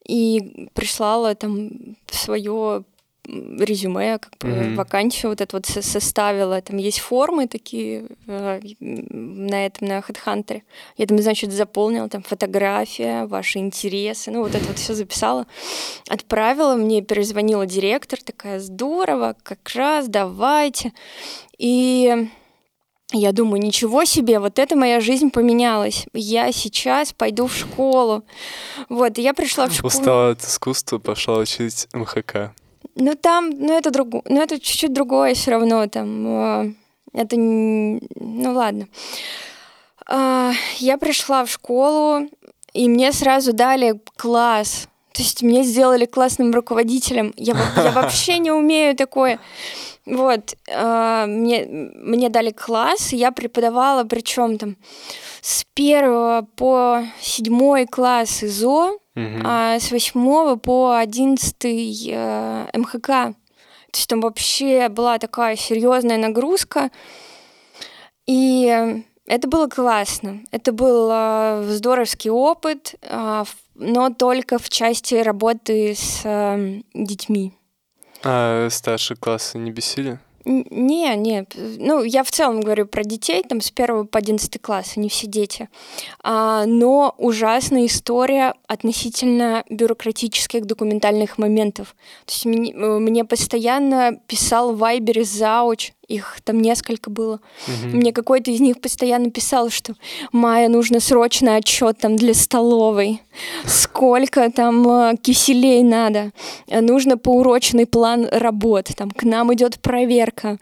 И 0.05 0.69
прислала 0.73 1.35
там 1.35 1.95
свое 2.07 2.83
резюме, 3.25 4.17
как 4.17 4.37
бы 4.39 4.47
mm-hmm. 4.47 4.75
вакансию 4.75 5.29
вот 5.29 5.41
это 5.41 5.57
вот 5.57 5.65
составила. 5.65 6.61
Там 6.61 6.77
есть 6.77 6.99
формы 6.99 7.47
такие 7.47 8.07
э, 8.27 8.59
на 8.79 9.65
этом, 9.65 9.87
на 9.87 9.99
HeadHunter. 9.99 10.61
Я 10.97 11.05
там, 11.05 11.19
значит, 11.19 11.51
заполнила 11.51 12.09
там 12.09 12.23
фотография, 12.23 13.25
ваши 13.25 13.59
интересы, 13.59 14.31
ну 14.31 14.41
вот 14.41 14.55
это 14.55 14.65
вот 14.65 14.79
все 14.79 14.93
записала. 14.93 15.45
Отправила, 16.07 16.75
мне 16.75 17.01
перезвонила 17.01 17.65
директор, 17.65 18.19
такая, 18.21 18.59
здорово, 18.59 19.35
как 19.43 19.69
раз, 19.75 20.07
давайте. 20.07 20.93
И 21.57 22.29
я 23.11 23.31
думаю, 23.31 23.61
ничего 23.61 24.05
себе, 24.05 24.39
вот 24.39 24.59
это 24.59 24.75
моя 24.75 24.99
жизнь 25.01 25.31
поменялась. 25.31 26.05
Я 26.13 26.51
сейчас 26.51 27.11
пойду 27.11 27.47
в 27.47 27.55
школу. 27.55 28.23
Вот, 28.87 29.17
и 29.17 29.21
я 29.21 29.33
пришла 29.33 29.67
в 29.67 29.73
школу. 29.73 29.87
Устала 29.87 30.29
от 30.31 30.43
искусства, 30.43 30.99
пошла 30.99 31.37
учить 31.37 31.87
МХК. 31.93 32.53
Ну 32.99 33.15
там, 33.15 33.49
ну 33.49 33.77
это 33.77 33.91
другое, 33.91 34.21
ну 34.27 34.41
это 34.41 34.59
чуть-чуть 34.59 34.93
другое 34.93 35.33
все 35.33 35.51
равно 35.51 35.87
там. 35.87 36.27
А, 36.27 36.65
это, 37.13 37.37
ну 37.37 38.53
ладно. 38.53 38.87
А, 40.05 40.51
я 40.77 40.97
пришла 40.97 41.45
в 41.45 41.49
школу, 41.49 42.27
и 42.73 42.89
мне 42.89 43.13
сразу 43.13 43.53
дали 43.53 44.01
класс. 44.17 44.89
То 45.13 45.23
есть 45.23 45.41
мне 45.41 45.63
сделали 45.63 46.05
классным 46.05 46.51
руководителем. 46.53 47.33
Я, 47.35 47.55
я 47.77 47.91
вообще 47.91 48.37
не 48.37 48.51
умею 48.51 48.95
такое. 48.95 49.39
Вот, 50.05 50.55
э, 50.67 51.25
мне, 51.27 51.65
мне 51.65 52.29
дали 52.29 52.51
класс, 52.51 53.13
я 53.13 53.31
преподавала, 53.31 54.05
причем 54.05 54.57
там 54.57 54.75
с 55.41 55.65
первого 55.73 56.47
по 56.55 57.03
седьмой 57.19 57.85
класс 57.85 58.43
ИЗО, 58.43 58.97
угу. 59.15 59.41
а 59.43 59.79
с 59.79 59.91
восьмого 59.91 60.55
по 60.55 60.95
одиннадцатый 60.95 61.95
э, 62.11 62.67
МХК. 62.73 63.35
То 63.91 63.97
есть 63.97 64.07
там 64.07 64.21
вообще 64.21 64.89
была 64.89 65.17
такая 65.17 65.55
серьезная 65.55 66.17
нагрузка. 66.17 66.91
И 68.27 69.03
это 69.25 69.47
было 69.47 69.67
классно. 69.67 70.41
Это 70.51 70.71
был 70.71 71.09
э, 71.11 71.63
здоровский 71.69 72.29
опыт, 72.29 72.95
э, 73.01 73.43
но 73.75 74.09
только 74.09 74.57
в 74.59 74.69
части 74.69 75.15
работы 75.15 75.95
с 75.95 76.21
э, 76.23 76.81
детьми. 76.93 77.53
А 78.23 78.67
старшие 78.69 79.17
классы 79.17 79.57
не 79.57 79.71
бесили? 79.71 80.19
Не, 80.51 81.15
не. 81.15 81.45
Ну, 81.77 82.01
я 82.01 82.23
в 82.23 82.31
целом 82.31 82.61
говорю 82.61 82.87
про 82.87 83.03
детей, 83.03 83.43
там, 83.43 83.61
с 83.61 83.69
первого 83.69 84.05
по 84.05 84.17
одиннадцатый 84.17 84.57
класс, 84.57 84.93
они 84.95 85.07
все 85.07 85.27
дети. 85.27 85.69
А, 86.23 86.65
но 86.65 87.13
ужасная 87.19 87.85
история 87.85 88.55
относительно 88.67 89.63
бюрократических 89.69 90.65
документальных 90.65 91.37
моментов. 91.37 91.95
То 92.25 92.33
есть 92.33 92.45
мне, 92.47 92.73
мне 92.73 93.25
постоянно 93.25 94.19
писал 94.25 94.73
в 94.73 94.79
Вайбере 94.79 95.23
зауч, 95.23 95.93
их 96.09 96.39
там 96.43 96.59
несколько 96.59 97.09
было. 97.09 97.39
Угу. 97.67 97.97
Мне 97.97 98.11
какой-то 98.11 98.51
из 98.51 98.59
них 98.59 98.81
постоянно 98.81 99.29
писал, 99.29 99.69
что 99.69 99.93
Майя, 100.31 100.67
нужно 100.67 100.99
срочно 100.99 101.55
отчет 101.55 101.99
там 101.99 102.15
для 102.15 102.33
столовой. 102.33 103.21
Сколько 103.65 104.51
там 104.51 104.87
э, 104.89 105.15
киселей 105.21 105.83
надо. 105.83 106.31
Нужно 106.67 107.17
поурочный 107.17 107.85
план 107.85 108.27
работ. 108.29 108.89
Там 108.97 109.11
к 109.11 109.23
нам 109.23 109.53
идет 109.53 109.79
проверка. 109.79 110.57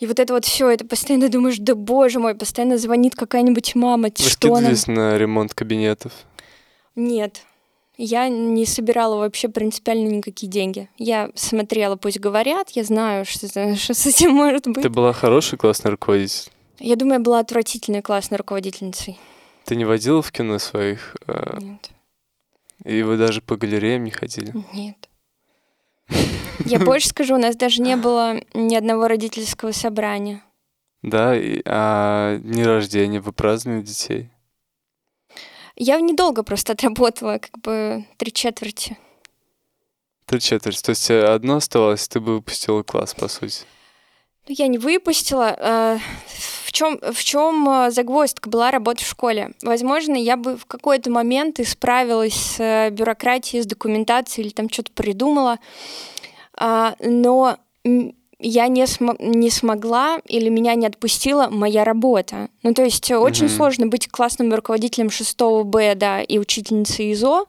И 0.00 0.06
вот 0.06 0.18
это 0.18 0.34
вот 0.34 0.44
все, 0.44 0.68
это 0.68 0.84
постоянно 0.84 1.28
думаешь, 1.28 1.58
да 1.58 1.74
боже 1.74 2.18
мой, 2.18 2.34
постоянно 2.34 2.76
звонит 2.76 3.14
какая-нибудь 3.14 3.74
мама. 3.76 4.08
Вы 4.18 4.24
что 4.24 4.54
она... 4.54 4.72
на 4.86 5.16
ремонт 5.16 5.54
кабинетов? 5.54 6.12
Нет 6.96 7.42
я 7.98 8.28
не 8.28 8.64
собирала 8.64 9.16
вообще 9.16 9.48
принципиально 9.48 10.08
никакие 10.08 10.50
деньги. 10.50 10.88
Я 10.96 11.30
смотрела, 11.34 11.96
пусть 11.96 12.20
говорят, 12.20 12.70
я 12.70 12.84
знаю, 12.84 13.24
что, 13.24 13.48
что 13.76 13.94
с 13.94 14.06
этим 14.06 14.32
может 14.32 14.66
быть. 14.66 14.82
Ты 14.82 14.88
была 14.88 15.12
хорошей 15.12 15.58
классной 15.58 15.90
руководитель? 15.90 16.50
Я 16.78 16.94
думаю, 16.96 17.14
я 17.14 17.20
была 17.20 17.40
отвратительной 17.40 18.02
классной 18.02 18.38
руководительницей. 18.38 19.18
Ты 19.64 19.74
не 19.76 19.84
водила 19.84 20.22
в 20.22 20.30
кино 20.30 20.58
своих? 20.58 21.16
Э... 21.26 21.58
Нет. 21.60 21.90
И 22.84 23.02
вы 23.02 23.16
даже 23.16 23.42
по 23.42 23.56
галереям 23.56 24.04
не 24.04 24.12
ходили? 24.12 24.54
Нет. 24.72 25.08
Я 26.64 26.78
больше 26.78 27.08
скажу, 27.08 27.34
у 27.34 27.38
нас 27.38 27.56
даже 27.56 27.82
не 27.82 27.96
было 27.96 28.40
ни 28.54 28.76
одного 28.76 29.08
родительского 29.08 29.72
собрания. 29.72 30.42
Да, 31.02 31.36
и, 31.36 31.60
а 31.64 32.38
дни 32.38 32.64
рождения 32.64 33.20
вы 33.20 33.32
праздновали 33.32 33.82
детей? 33.82 34.30
Я 35.78 36.00
недолго 36.00 36.42
просто 36.42 36.72
отработала, 36.74 37.38
как 37.38 37.58
бы 37.60 38.04
три 38.16 38.32
четверти. 38.32 38.98
Три 40.26 40.40
четверти. 40.40 40.82
То 40.82 40.90
есть 40.90 41.10
одно 41.10 41.56
оставалось, 41.56 42.06
ты 42.08 42.20
бы 42.20 42.34
выпустила 42.34 42.82
класс, 42.82 43.14
по 43.14 43.28
сути. 43.28 43.64
Ну, 44.46 44.54
я 44.58 44.66
не 44.66 44.78
выпустила. 44.78 45.56
А, 45.58 45.98
в 46.64 46.72
чем, 46.72 46.98
в 46.98 47.22
чем 47.22 47.68
а, 47.68 47.90
загвоздка 47.90 48.50
была 48.50 48.70
работа 48.70 49.02
в 49.04 49.06
школе? 49.06 49.52
Возможно, 49.62 50.16
я 50.16 50.36
бы 50.36 50.56
в 50.56 50.66
какой-то 50.66 51.10
момент 51.10 51.60
исправилась 51.60 52.34
с 52.34 52.60
э, 52.60 52.90
бюрократией, 52.90 53.62
с 53.62 53.66
документацией 53.66 54.46
или 54.46 54.52
там 54.52 54.68
что-то 54.68 54.92
придумала, 54.92 55.58
а, 56.54 56.94
но 57.00 57.58
я 58.40 58.68
не, 58.68 58.86
см 58.86 59.16
не 59.20 59.50
смогла 59.50 60.18
или 60.26 60.48
меня 60.48 60.74
не 60.74 60.86
отпустила 60.86 61.48
моя 61.50 61.84
работа. 61.84 62.48
Ну, 62.62 62.72
то 62.72 62.84
есть 62.84 63.10
очень 63.10 63.46
mm-hmm. 63.46 63.56
сложно 63.56 63.86
быть 63.88 64.08
классным 64.08 64.54
руководителем 64.54 65.10
6 65.10 65.38
Б, 65.64 65.94
да, 65.96 66.22
и 66.22 66.38
учительницей 66.38 67.12
ИЗО, 67.12 67.46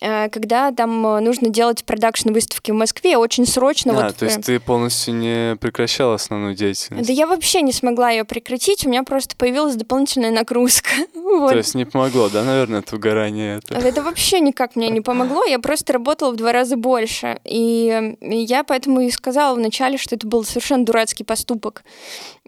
э, 0.00 0.28
когда 0.30 0.72
там 0.72 1.06
э, 1.06 1.20
нужно 1.20 1.50
делать 1.50 1.84
продакшн-выставки 1.84 2.72
в 2.72 2.74
Москве 2.74 3.16
очень 3.16 3.46
срочно. 3.46 3.92
А, 3.92 4.06
вот, 4.06 4.16
то 4.16 4.24
есть 4.24 4.42
ты 4.42 4.58
полностью 4.58 5.14
не 5.14 5.56
прекращала 5.56 6.14
основную 6.14 6.56
деятельность? 6.56 7.06
Да 7.06 7.12
я 7.12 7.28
вообще 7.28 7.62
не 7.62 7.72
смогла 7.72 8.10
ее 8.10 8.24
прекратить, 8.24 8.84
у 8.86 8.88
меня 8.88 9.04
просто 9.04 9.36
появилась 9.36 9.76
дополнительная 9.76 10.32
нагрузка. 10.32 10.90
вот. 11.14 11.50
То 11.50 11.58
есть 11.58 11.76
не 11.76 11.84
помогло, 11.84 12.28
да, 12.28 12.42
наверное, 12.42 12.80
это 12.80 12.96
выгорание? 12.96 13.58
Это? 13.58 13.74
это 13.76 14.02
вообще 14.02 14.40
никак 14.40 14.74
мне 14.74 14.88
не 14.88 15.00
помогло, 15.00 15.44
я 15.44 15.60
просто 15.60 15.92
работала 15.92 16.32
в 16.32 16.36
два 16.36 16.50
раза 16.50 16.76
больше. 16.76 17.38
И 17.44 18.16
я 18.20 18.64
поэтому 18.64 19.00
и 19.00 19.10
сказала 19.10 19.54
вначале, 19.54 19.96
что 19.96 20.16
это 20.16 20.23
был 20.26 20.44
совершенно 20.44 20.84
дурацкий 20.84 21.24
поступок. 21.24 21.84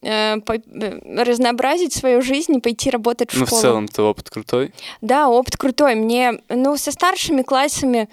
Э, 0.03 0.37
э, 0.37 1.23
разнообразить 1.25 1.95
свою 1.95 2.21
жизнь 2.21 2.55
и 2.55 2.61
пойти 2.61 2.91
работать 2.91 3.31
в 3.33 3.41
ну, 3.41 3.47
школу. 3.47 3.57
Ну, 3.57 3.59
в 3.59 3.63
целом-то 3.63 4.03
опыт 4.11 4.29
крутой? 4.29 4.75
Да, 5.01 5.29
опыт 5.29 5.57
крутой. 5.57 5.95
Мне, 5.95 6.41
ну, 6.51 6.77
со 6.77 6.93
старшими 6.93 7.43
классами 7.43 8.09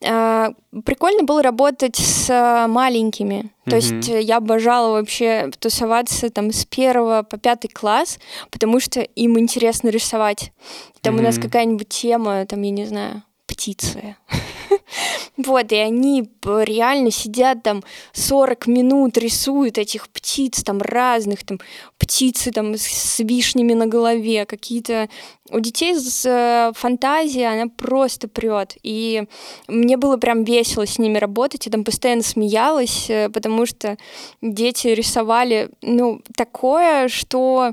э, 0.00 0.48
прикольно 0.84 1.24
было 1.24 1.42
работать 1.42 1.96
с 1.96 2.66
маленькими. 2.68 3.50
То 3.66 3.76
mm-hmm. 3.76 3.96
есть 3.96 4.26
я 4.26 4.38
обожала 4.38 4.92
вообще 4.92 5.50
тусоваться 5.58 6.30
там 6.30 6.52
с 6.52 6.64
первого 6.64 7.22
по 7.22 7.36
пятый 7.36 7.68
класс, 7.68 8.18
потому 8.50 8.80
что 8.80 9.00
им 9.00 9.38
интересно 9.38 9.90
рисовать. 9.90 10.52
Там 11.02 11.16
mm-hmm. 11.16 11.18
у 11.18 11.22
нас 11.22 11.38
какая-нибудь 11.38 11.88
тема, 11.88 12.46
там, 12.46 12.62
я 12.62 12.70
не 12.70 12.86
знаю, 12.86 13.22
птицы. 13.60 14.16
Вот, 15.36 15.72
и 15.72 15.76
они 15.76 16.28
реально 16.44 17.10
сидят 17.10 17.62
там 17.62 17.82
40 18.12 18.66
минут, 18.66 19.16
рисуют 19.16 19.78
этих 19.78 20.08
птиц 20.10 20.62
там 20.62 20.82
разных, 20.82 21.44
там 21.44 21.60
птицы 21.98 22.50
там 22.50 22.74
с 22.74 23.20
вишнями 23.20 23.72
на 23.72 23.86
голове, 23.86 24.44
какие-то... 24.44 25.08
У 25.50 25.60
детей 25.60 25.94
с 25.94 26.26
э, 26.26 26.72
фантазией 26.74 27.44
она 27.44 27.68
просто 27.68 28.28
прет. 28.28 28.76
И 28.82 29.24
мне 29.66 29.96
было 29.96 30.16
прям 30.16 30.44
весело 30.44 30.86
с 30.86 30.98
ними 30.98 31.18
работать. 31.18 31.66
Я 31.66 31.72
там 31.72 31.84
постоянно 31.84 32.22
смеялась, 32.22 33.08
э, 33.08 33.30
потому 33.30 33.66
что 33.66 33.96
дети 34.42 34.88
рисовали, 34.88 35.70
ну, 35.80 36.20
такое, 36.36 37.08
что 37.08 37.72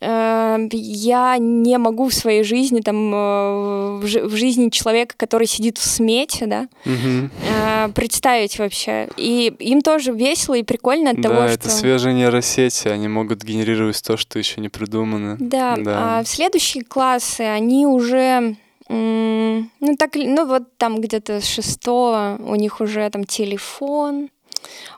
я 0.00 1.36
не 1.38 1.78
могу 1.78 2.08
в 2.08 2.14
своей 2.14 2.42
жизни, 2.42 2.80
там, 2.80 3.14
э, 3.14 3.98
в 4.00 4.36
жизни 4.36 4.68
человека, 4.68 5.14
который 5.16 5.46
сидит 5.46 5.78
в 5.78 5.84
смете, 5.84 6.46
да, 6.46 6.68
угу. 6.84 7.92
представить 7.94 8.58
вообще. 8.58 9.08
И 9.16 9.52
им 9.58 9.82
тоже 9.82 10.12
весело 10.12 10.54
и 10.54 10.62
прикольно 10.62 11.10
от 11.10 11.20
да, 11.20 11.28
того, 11.28 11.42
это 11.42 11.68
что... 11.68 11.78
свежие 11.78 12.14
нейросети, 12.14 12.88
они 12.88 13.08
могут 13.08 13.42
генерировать 13.42 14.02
то, 14.02 14.16
что 14.16 14.38
еще 14.38 14.60
не 14.60 14.68
придумано. 14.68 15.36
Да, 15.38 15.76
да. 15.76 16.18
а 16.18 16.22
в 16.24 16.28
следующие 16.28 16.84
классы 16.84 17.42
они 17.42 17.86
уже 17.86 18.56
ну, 18.88 19.96
так, 19.98 20.14
ну, 20.14 20.46
вот 20.46 20.76
там 20.76 21.00
где-то 21.00 21.40
с 21.40 21.46
шестого 21.46 22.38
у 22.44 22.54
них 22.54 22.80
уже 22.80 23.08
там 23.08 23.24
телефон, 23.24 24.28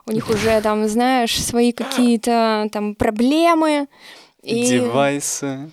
у 0.05 0.11
них 0.11 0.29
уже 0.29 0.59
там, 0.61 0.87
знаешь, 0.87 1.41
свои 1.41 1.71
какие-то 1.71 2.67
там 2.71 2.95
проблемы, 2.95 3.87
и 4.47 4.65
девайсы, 4.65 5.69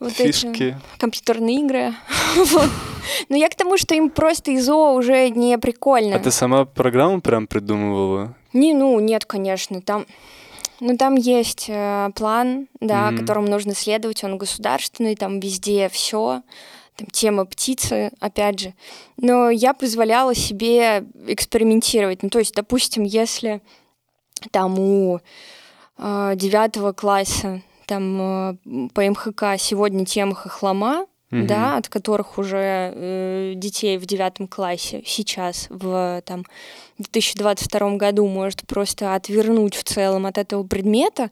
вот 0.00 0.12
фишки. 0.12 0.48
Эти 0.48 0.76
компьютерные 0.98 1.60
игры. 1.60 1.94
Но 3.28 3.36
я 3.36 3.48
к 3.48 3.54
тому, 3.54 3.76
что 3.76 3.94
им 3.94 4.10
просто 4.10 4.54
ИЗО 4.54 4.94
уже 4.94 5.28
не 5.30 5.58
прикольно. 5.58 6.16
А 6.16 6.18
ты 6.20 6.30
сама 6.30 6.64
программу 6.64 7.20
прям 7.20 7.46
придумывала? 7.46 8.34
Не, 8.52 8.74
ну, 8.74 8.98
нет, 9.00 9.24
конечно. 9.24 9.82
Там, 9.82 10.06
ну, 10.80 10.96
там 10.96 11.16
есть 11.16 11.66
э, 11.68 12.10
план, 12.14 12.68
да, 12.80 13.10
mm-hmm. 13.10 13.18
которому 13.18 13.48
нужно 13.48 13.74
следовать, 13.74 14.22
он 14.22 14.38
государственный, 14.38 15.16
там 15.16 15.40
везде 15.40 15.88
все, 15.88 16.42
там 16.96 17.08
тема 17.10 17.44
птицы, 17.44 18.12
опять 18.20 18.60
же. 18.60 18.74
Но 19.16 19.50
я 19.50 19.74
позволяла 19.74 20.34
себе 20.34 21.04
экспериментировать. 21.26 22.22
Ну, 22.22 22.30
то 22.30 22.38
есть, 22.38 22.54
допустим, 22.54 23.02
если 23.02 23.62
там 24.52 24.78
у 24.78 25.20
э, 25.98 26.32
девятого 26.36 26.92
класса 26.92 27.62
там 27.88 28.20
э, 28.20 28.88
по 28.94 29.08
МХК 29.08 29.58
сегодня 29.58 30.04
тема 30.04 30.34
хохлома, 30.34 31.06
угу. 31.32 31.46
да, 31.46 31.78
от 31.78 31.88
которых 31.88 32.38
уже 32.38 32.92
э, 32.94 33.52
детей 33.56 33.98
в 33.98 34.06
девятом 34.06 34.46
классе 34.46 35.02
сейчас 35.04 35.66
в 35.70 36.22
там 36.24 36.44
2022 36.98 37.96
году 37.96 38.26
может 38.26 38.66
просто 38.66 39.14
отвернуть 39.14 39.74
в 39.74 39.84
целом 39.84 40.26
от 40.26 40.38
этого 40.38 40.64
предмета, 40.64 41.30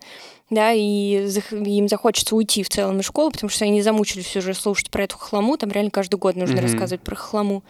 да, 0.48 0.72
и 0.72 1.28
им 1.50 1.88
захочется 1.88 2.36
уйти 2.36 2.62
в 2.62 2.68
целом 2.68 3.00
из 3.00 3.06
школы, 3.06 3.32
потому 3.32 3.50
что 3.50 3.64
они 3.64 3.82
замучились 3.82 4.36
уже 4.36 4.54
слушать 4.54 4.90
про 4.90 5.04
эту 5.04 5.18
хламу, 5.18 5.56
там 5.56 5.70
реально 5.72 5.90
каждый 5.90 6.16
год 6.16 6.36
нужно 6.36 6.58
mm-hmm. 6.58 6.62
рассказывать 6.62 7.02
про 7.02 7.16
хламу. 7.16 7.64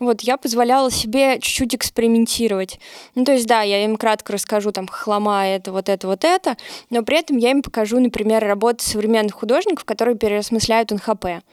Вот, 0.00 0.22
я 0.22 0.36
позволяла 0.36 0.90
себе 0.90 1.38
чуть-чуть 1.40 1.76
экспериментировать. 1.76 2.80
Ну, 3.14 3.24
то 3.24 3.32
есть, 3.32 3.46
да, 3.46 3.62
я 3.62 3.84
им 3.84 3.96
кратко 3.96 4.32
расскажу, 4.32 4.72
там, 4.72 4.88
хлама 4.88 5.46
это, 5.46 5.70
вот 5.70 5.88
это, 5.88 6.08
вот 6.08 6.24
это, 6.24 6.56
но 6.90 7.02
при 7.04 7.18
этом 7.18 7.36
я 7.36 7.52
им 7.52 7.62
покажу, 7.62 8.00
например, 8.00 8.44
работы 8.44 8.84
современных 8.84 9.34
художников, 9.34 9.84
которые 9.84 10.16
переосмысляют 10.16 10.90
НХП 10.90 11.44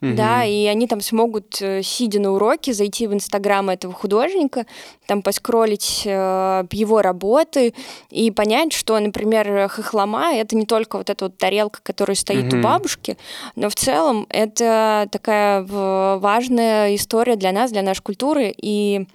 угу. 0.00 0.14
да, 0.14 0.44
и 0.44 0.66
они 0.66 0.86
там 0.86 1.00
смогут, 1.00 1.60
э, 1.60 1.82
сидя 1.82 2.20
на 2.20 2.32
уроке, 2.32 2.72
зайти 2.72 3.06
в 3.06 3.14
Инстаграм 3.14 3.68
этого 3.70 3.92
художника, 3.92 4.66
там 5.06 5.22
поскролить 5.22 6.02
э, 6.04 6.64
его 6.70 7.02
работы 7.02 7.74
и 8.10 8.30
понять, 8.30 8.72
что, 8.72 8.98
например, 8.98 9.68
хохлома— 9.68 10.32
это 10.34 10.56
не 10.56 10.66
только 10.66 10.98
вот 10.98 11.10
эта 11.10 11.26
вот 11.26 11.38
тарелка, 11.38 11.80
которая 11.82 12.14
стоит 12.14 12.52
угу. 12.52 12.58
у 12.58 12.62
бабушки, 12.62 13.16
но 13.56 13.68
в 13.68 13.74
целом 13.74 14.26
это 14.28 15.08
такая 15.10 15.62
важная 15.62 16.94
история 16.94 17.36
для 17.36 17.52
нас, 17.52 17.70
для 17.72 17.82
нашей 17.82 18.02
культуры, 18.02 18.54
и 18.56 19.06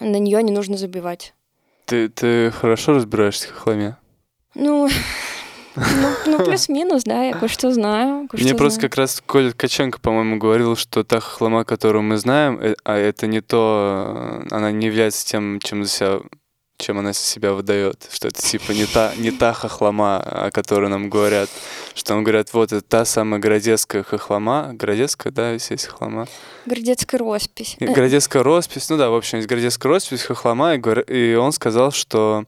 на 0.00 0.16
нее 0.16 0.42
не 0.42 0.52
нужно 0.52 0.76
забивать. 0.76 1.34
Ты, 1.84 2.08
ты 2.08 2.50
хорошо 2.50 2.92
разбираешься 2.92 3.48
в 3.48 3.52
хохломе? 3.52 3.96
Ну, 4.54 4.88
ну, 5.76 6.08
ну 6.26 6.44
плюс-минус, 6.44 7.04
да, 7.04 7.22
я 7.24 7.32
кое-что 7.34 7.72
знаю. 7.72 8.28
Кое 8.28 8.42
Мне 8.42 8.54
просто 8.54 8.80
знаю. 8.80 8.90
как 8.90 8.98
раз 8.98 9.22
Коля 9.24 9.50
Ткаченко, 9.52 10.00
по-моему, 10.00 10.38
говорил, 10.38 10.76
что 10.76 11.04
та 11.04 11.20
хохлома, 11.20 11.64
которую 11.64 12.02
мы 12.02 12.16
знаем, 12.16 12.58
э, 12.60 12.74
а 12.84 12.96
это 12.96 13.26
не 13.26 13.40
то, 13.40 14.42
она 14.50 14.72
не 14.72 14.86
является 14.86 15.26
тем, 15.26 15.60
чем 15.60 15.84
за 15.84 15.90
себя 15.90 16.20
чем 16.80 16.98
она 16.98 17.12
себя 17.12 17.52
выдает, 17.52 18.08
что 18.10 18.28
это 18.28 18.40
типа 18.40 18.72
не 18.72 18.86
та, 18.86 19.12
не 19.18 19.30
та 19.30 19.52
хохлома, 19.52 20.18
о 20.18 20.50
которой 20.50 20.88
нам 20.88 21.10
говорят, 21.10 21.50
что 21.94 22.14
нам 22.14 22.24
говорят, 22.24 22.52
вот 22.52 22.72
это 22.72 22.80
та 22.80 23.04
самая 23.04 23.40
городецкая 23.40 24.02
хохлома, 24.02 24.70
городецкая, 24.72 25.32
да, 25.32 25.52
есть 25.52 25.86
хохлома? 25.86 26.26
Городецкая 26.66 27.18
роспись. 27.18 27.76
Городецкая 27.80 28.42
роспись, 28.42 28.88
ну 28.88 28.96
да, 28.96 29.10
в 29.10 29.14
общем, 29.14 29.38
есть 29.38 29.48
городецкая 29.48 29.92
роспись, 29.92 30.22
хохлома, 30.22 30.74
и, 30.74 30.80
и 31.12 31.34
он 31.34 31.52
сказал, 31.52 31.92
что 31.92 32.44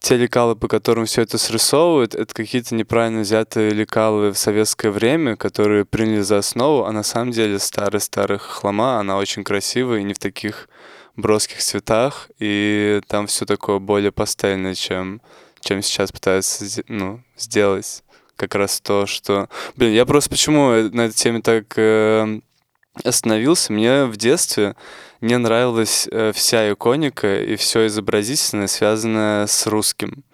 те 0.00 0.16
лекалы, 0.16 0.54
по 0.54 0.68
которым 0.68 1.06
все 1.06 1.22
это 1.22 1.38
срисовывают, 1.38 2.14
это 2.14 2.32
какие-то 2.32 2.74
неправильно 2.74 3.20
взятые 3.20 3.70
лекалы 3.70 4.30
в 4.30 4.38
советское 4.38 4.90
время, 4.90 5.36
которые 5.36 5.84
приняли 5.84 6.20
за 6.20 6.38
основу, 6.38 6.84
а 6.84 6.92
на 6.92 7.02
самом 7.02 7.32
деле 7.32 7.58
старый-старый 7.58 8.38
хлама, 8.38 9.00
она 9.00 9.16
очень 9.16 9.44
красивая 9.44 10.00
и 10.00 10.04
не 10.04 10.14
в 10.14 10.18
таких 10.18 10.68
броских 11.16 11.58
цветах, 11.58 12.30
и 12.38 13.00
там 13.08 13.26
все 13.26 13.44
такое 13.44 13.80
более 13.80 14.12
пастельное, 14.12 14.74
чем, 14.74 15.20
чем 15.60 15.82
сейчас 15.82 16.12
пытаются 16.12 16.64
ну, 16.86 17.20
сделать. 17.36 18.04
Как 18.36 18.54
раз 18.54 18.80
то, 18.80 19.04
что... 19.06 19.48
Блин, 19.74 19.92
я 19.92 20.06
просто 20.06 20.30
почему 20.30 20.70
на 20.70 21.06
этой 21.06 21.14
теме 21.14 21.40
так 21.42 21.76
э, 21.76 22.40
остановился? 23.02 23.72
Мне 23.72 24.04
в 24.04 24.16
детстве 24.16 24.76
мне 25.20 25.38
нравилась 25.38 26.08
э, 26.10 26.32
вся 26.32 26.72
иконика 26.72 27.40
и 27.40 27.56
все 27.56 27.86
изобразительное, 27.86 28.68
связанное 28.68 29.46
с 29.46 29.66
русским. 29.66 30.24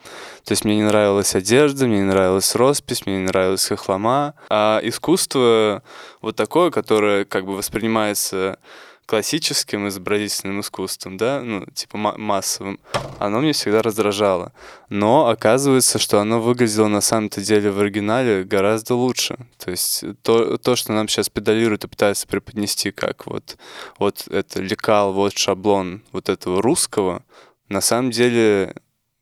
То 0.45 0.53
есть 0.53 0.65
мне 0.65 0.77
не 0.77 0.83
нравилась 0.83 1.35
одежда, 1.35 1.87
мне 1.87 1.99
не 1.99 2.05
нравилась 2.05 2.55
роспись, 2.55 3.07
мне 3.07 3.17
не 3.17 3.25
нравилась 3.25 3.67
хохлома. 3.67 4.35
А 4.51 4.81
искусство 4.83 5.83
вот 6.21 6.37
такое, 6.37 6.71
которое 6.71 7.25
как 7.25 7.47
бы 7.47 7.57
воспринимается 7.57 8.59
классическим 9.07 9.89
изобразительным 9.89 10.61
искусством, 10.61 11.17
да, 11.17 11.43
ну, 11.43 11.67
типа 11.75 11.99
массовым, 11.99 12.81
оно 13.19 13.41
мне 13.41 13.53
всегда 13.53 13.83
раздражало. 13.83 14.53
Но 14.89 15.29
оказывается, 15.29 15.99
что 15.99 16.21
оно 16.21 16.41
выглядело 16.41 16.89
на 16.89 17.01
самом-то 17.01 17.41
деле 17.41 17.71
в 17.71 17.81
оригинале 17.81 18.45
гораздо 18.45 18.95
лучше. 18.95 19.37
То 19.59 19.71
есть 19.71 20.05
то, 20.23 20.57
то 20.57 20.77
что 20.77 20.93
нам 20.93 21.09
сейчас 21.09 21.29
педалируют 21.29 21.85
и 21.85 21.89
пытаются 21.89 22.27
преподнести 22.27 22.91
как 22.91 23.27
вот, 23.27 23.57
вот 23.99 24.27
это 24.29 24.63
лекал, 24.63 25.13
вот 25.13 25.37
шаблон 25.37 26.03
вот 26.13 26.29
этого 26.29 26.63
русского, 26.63 27.25
на 27.69 27.81
самом 27.81 28.11
деле 28.11 28.75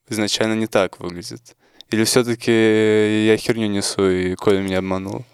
изначально 0.09 0.55
не 0.55 0.67
так 0.67 1.01
выглядит. 1.01 1.57
Или 1.91 2.05
все-таки 2.05 3.27
я 3.27 3.37
херню 3.37 3.67
несу, 3.67 4.09
и 4.09 4.35
Коля 4.35 4.61
меня 4.61 4.79
обманул? 4.79 5.25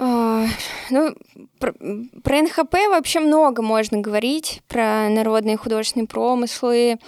Ну, 0.00 1.14
про, 1.58 1.74
про 2.22 2.42
НХП 2.42 2.74
вообще 2.88 3.18
много 3.18 3.62
можно 3.62 3.98
говорить, 3.98 4.62
про 4.68 5.08
народные 5.08 5.56
художественные 5.56 6.06
промыслы, 6.06 6.98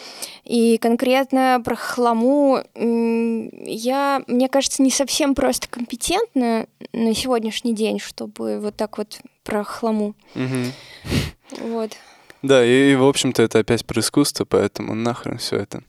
и 0.44 0.76
конкретно 0.78 1.62
про 1.64 1.76
хламу 1.76 2.62
я, 2.74 4.22
мне 4.26 4.48
кажется, 4.48 4.82
не 4.82 4.90
совсем 4.90 5.36
просто 5.36 5.68
компетентна 5.68 6.66
на 6.92 7.14
сегодняшний 7.14 7.74
день, 7.74 8.00
чтобы 8.00 8.58
вот 8.58 8.74
так 8.74 8.98
вот 8.98 9.20
про 9.44 9.62
хламу. 9.62 10.14
Угу. 10.34 11.68
Вот. 11.68 11.92
Да, 12.42 12.64
и, 12.64 12.92
и 12.92 12.96
в 12.96 13.04
общем-то 13.04 13.42
это 13.42 13.60
опять 13.60 13.86
про 13.86 14.00
искусство, 14.00 14.44
поэтому 14.44 14.94
нахрен 14.94 15.38
все 15.38 15.56
это. 15.56 15.82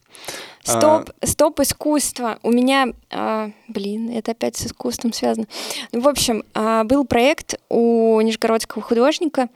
Стоп, 0.64 1.10
а... 1.20 1.28
стоп 1.28 1.60
искусство. 1.60 2.40
У 2.44 2.52
меня, 2.52 2.88
а, 3.10 3.52
блин, 3.68 4.10
это 4.10 4.32
опять 4.32 4.58
с 4.58 4.68
искусством 4.68 5.14
связано. 5.14 5.48
Ну, 5.92 6.02
в 6.02 6.08
общем, 6.08 6.44
а, 6.54 6.84
был 6.84 7.06
проект 7.06 7.60
у 7.70 8.20
нижегородского 8.22 8.82
художника 8.82 9.50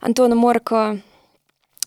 Антона 0.00 0.34
Моркова, 0.34 1.00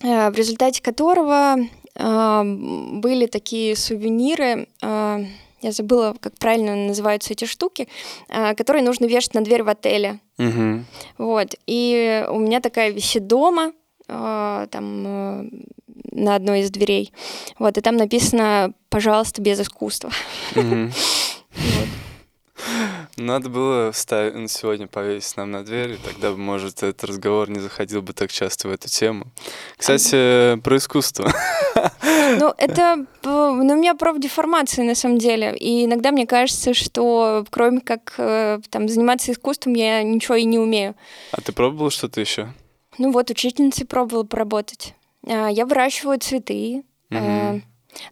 а, 0.02 0.30
в 0.30 0.34
результате 0.34 0.82
которого 0.82 1.56
а, 1.96 2.44
были 2.44 3.26
такие 3.26 3.74
сувениры. 3.76 4.68
А, 4.82 5.20
я 5.62 5.72
забыла, 5.72 6.14
как 6.20 6.38
правильно 6.38 6.76
называются 6.76 7.32
эти 7.32 7.44
штуки, 7.44 7.88
а, 8.28 8.54
которые 8.54 8.84
нужно 8.84 9.06
вешать 9.06 9.34
на 9.34 9.42
дверь 9.42 9.62
в 9.62 9.68
отеле. 9.68 10.20
Угу. 10.38 10.84
Вот. 11.18 11.54
И 11.66 12.24
у 12.28 12.38
меня 12.38 12.60
такая 12.60 12.90
висит 12.90 13.26
дома. 13.26 13.72
А, 14.08 14.66
там 14.68 15.04
э, 15.06 15.50
на 16.12 16.34
одной 16.34 16.60
из 16.60 16.70
дверей. 16.70 17.12
Вот, 17.58 17.78
и 17.78 17.80
там 17.80 17.96
написано 17.96 18.72
«пожалуйста, 18.88 19.42
без 19.42 19.60
искусства». 19.60 20.10
Надо 23.16 23.48
было 23.48 23.92
вставить, 23.92 24.50
сегодня 24.50 24.86
повесить 24.86 25.36
нам 25.38 25.50
на 25.50 25.64
дверь, 25.64 25.92
и 25.92 25.96
тогда, 25.96 26.32
может, 26.32 26.82
этот 26.82 27.04
разговор 27.04 27.48
не 27.48 27.60
заходил 27.60 28.02
бы 28.02 28.12
так 28.12 28.30
часто 28.30 28.68
в 28.68 28.72
эту 28.72 28.88
тему. 28.88 29.26
Кстати, 29.78 30.60
про 30.60 30.76
искусство. 30.76 31.32
Ну, 32.38 32.52
это 32.58 33.06
ну, 33.22 33.52
у 33.52 33.54
меня 33.54 33.94
профдеформация, 33.94 34.84
на 34.84 34.94
самом 34.94 35.16
деле. 35.16 35.56
И 35.56 35.86
иногда 35.86 36.12
мне 36.12 36.26
кажется, 36.26 36.74
что 36.74 37.46
кроме 37.50 37.80
как 37.80 38.14
э, 38.18 38.60
там, 38.68 38.88
заниматься 38.88 39.32
искусством, 39.32 39.74
я 39.74 40.02
ничего 40.02 40.34
и 40.34 40.44
не 40.44 40.58
умею. 40.58 40.94
А 41.32 41.40
ты 41.40 41.52
пробовала 41.52 41.90
что-то 41.90 42.20
еще? 42.20 42.52
Ну 42.98 43.12
вот, 43.12 43.30
учительницей 43.30 43.86
пробовала 43.86 44.24
поработать. 44.24 44.94
А, 45.26 45.48
я 45.48 45.66
выращиваю 45.66 46.18
цветы. 46.18 46.84
Угу. 47.10 47.62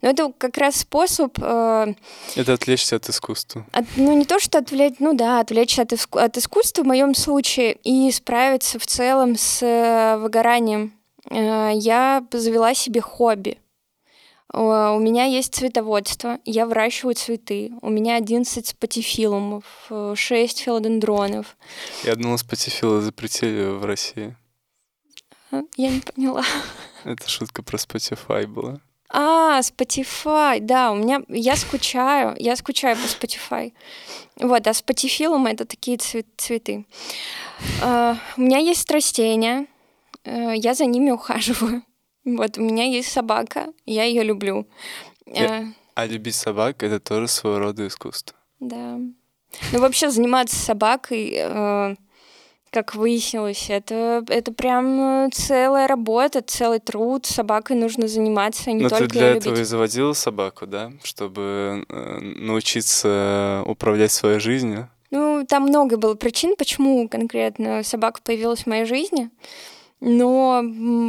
Но 0.03 0.11
это 0.11 0.33
как 0.37 0.57
раз 0.59 0.77
способ... 0.77 1.39
Э, 1.41 1.95
это 2.37 2.53
отвлечься 2.55 2.97
от 2.97 3.09
искусства. 3.09 3.67
От, 3.73 3.85
ну, 3.97 4.17
не 4.17 4.25
то, 4.25 4.39
что 4.39 4.59
отвлечь, 4.59 4.95
ну 4.99 5.15
да, 5.15 5.41
отвлечься 5.41 5.83
от, 5.83 5.93
от 5.93 6.39
искусства 6.39 6.83
в 6.83 6.87
моем 6.87 7.15
случае 7.15 7.75
и 7.85 8.11
справиться 8.11 8.79
в 8.79 8.87
целом 8.87 9.37
с 9.37 9.63
э, 9.63 10.17
выгоранием. 10.19 10.93
Э, 11.31 11.71
я 11.75 12.25
завела 12.33 12.75
себе 12.75 13.01
хобби. 13.01 13.59
У 14.53 15.01
меня 15.01 15.25
есть 15.25 15.53
цветоводство, 15.53 16.39
я 16.45 16.67
выращиваю 16.67 17.17
цветы. 17.17 17.73
У 17.83 17.91
меня 17.91 18.15
11 18.15 18.65
спатифилумов, 18.65 19.65
6 20.15 20.59
филодендронов. 20.61 21.57
Я 22.05 22.15
думала, 22.15 22.37
спатифилы 22.37 23.01
запретили 23.01 23.65
в 23.65 23.85
России. 23.85 24.37
Я 25.77 25.91
не 25.91 26.01
поняла. 26.01 26.45
Это 27.05 27.29
шутка 27.29 27.63
про 27.63 27.77
Spotify 27.77 28.47
была. 28.47 28.81
А, 29.11 29.61
Spotify, 29.61 30.59
да, 30.61 30.91
у 30.91 30.97
меня, 30.97 31.23
я 31.29 31.55
скучаю, 31.57 32.35
я 32.39 32.57
скучаю 32.57 32.97
по 32.97 33.03
Spotify. 33.03 33.73
Вот, 34.37 34.67
а 34.67 34.75
спатифилум— 34.75 35.47
это 35.47 35.65
такие 35.65 35.99
цвет, 35.99 36.27
цветы. 36.37 36.85
Uh, 37.81 38.17
у 38.37 38.41
меня 38.41 38.59
есть 38.59 38.91
растения, 38.91 39.67
uh, 40.25 40.57
я 40.57 40.75
за 40.75 40.87
ними 40.87 41.11
ухаживаю. 41.11 41.83
Вот, 42.25 42.59
у 42.59 42.63
меня 42.63 42.85
есть 42.85 43.13
собака, 43.13 43.69
я 43.85 44.05
ее 44.05 44.25
люблю. 44.25 44.67
Uh, 45.27 45.73
а 45.95 46.07
любить 46.07 46.35
собак— 46.35 46.77
это 46.83 46.99
тоже 46.99 47.29
своего 47.29 47.59
рода 47.59 47.87
искусство. 47.87 48.37
Да. 48.59 48.99
Ну, 49.73 49.79
вообще 49.79 50.11
заниматься 50.11 50.57
собакой 50.57 51.37
как 52.75 52.97
выяснилось, 52.97 53.67
это, 53.71 54.25
это 54.27 54.53
прям 54.53 55.27
э, 55.27 55.29
целая 55.33 55.87
работа, 55.87 56.43
целый 56.43 56.81
труд. 56.81 57.25
Собакой 57.25 57.77
нужно 57.77 58.09
заниматься, 58.09 58.71
а 58.71 58.73
не 58.73 58.83
Но 58.83 58.89
только 58.89 59.05
ты 59.05 59.11
для 59.13 59.29
этого 59.29 59.53
любить. 59.53 59.61
и 59.61 59.65
заводила 59.65 60.13
собаку, 60.13 60.67
да? 60.67 60.91
Чтобы 61.05 61.87
э, 61.89 62.19
научиться 62.21 63.63
управлять 63.65 64.11
своей 64.11 64.41
жизнью? 64.41 64.91
Ну, 65.13 65.47
там 65.49 65.63
много 65.63 65.97
было 65.97 66.15
причин, 66.15 66.57
почему 66.57 67.09
конкретно 67.09 67.85
собака 67.85 68.21
появилась 68.25 68.65
в 68.65 68.67
моей 68.67 68.87
жизни. 68.87 69.31
Но 70.01 70.61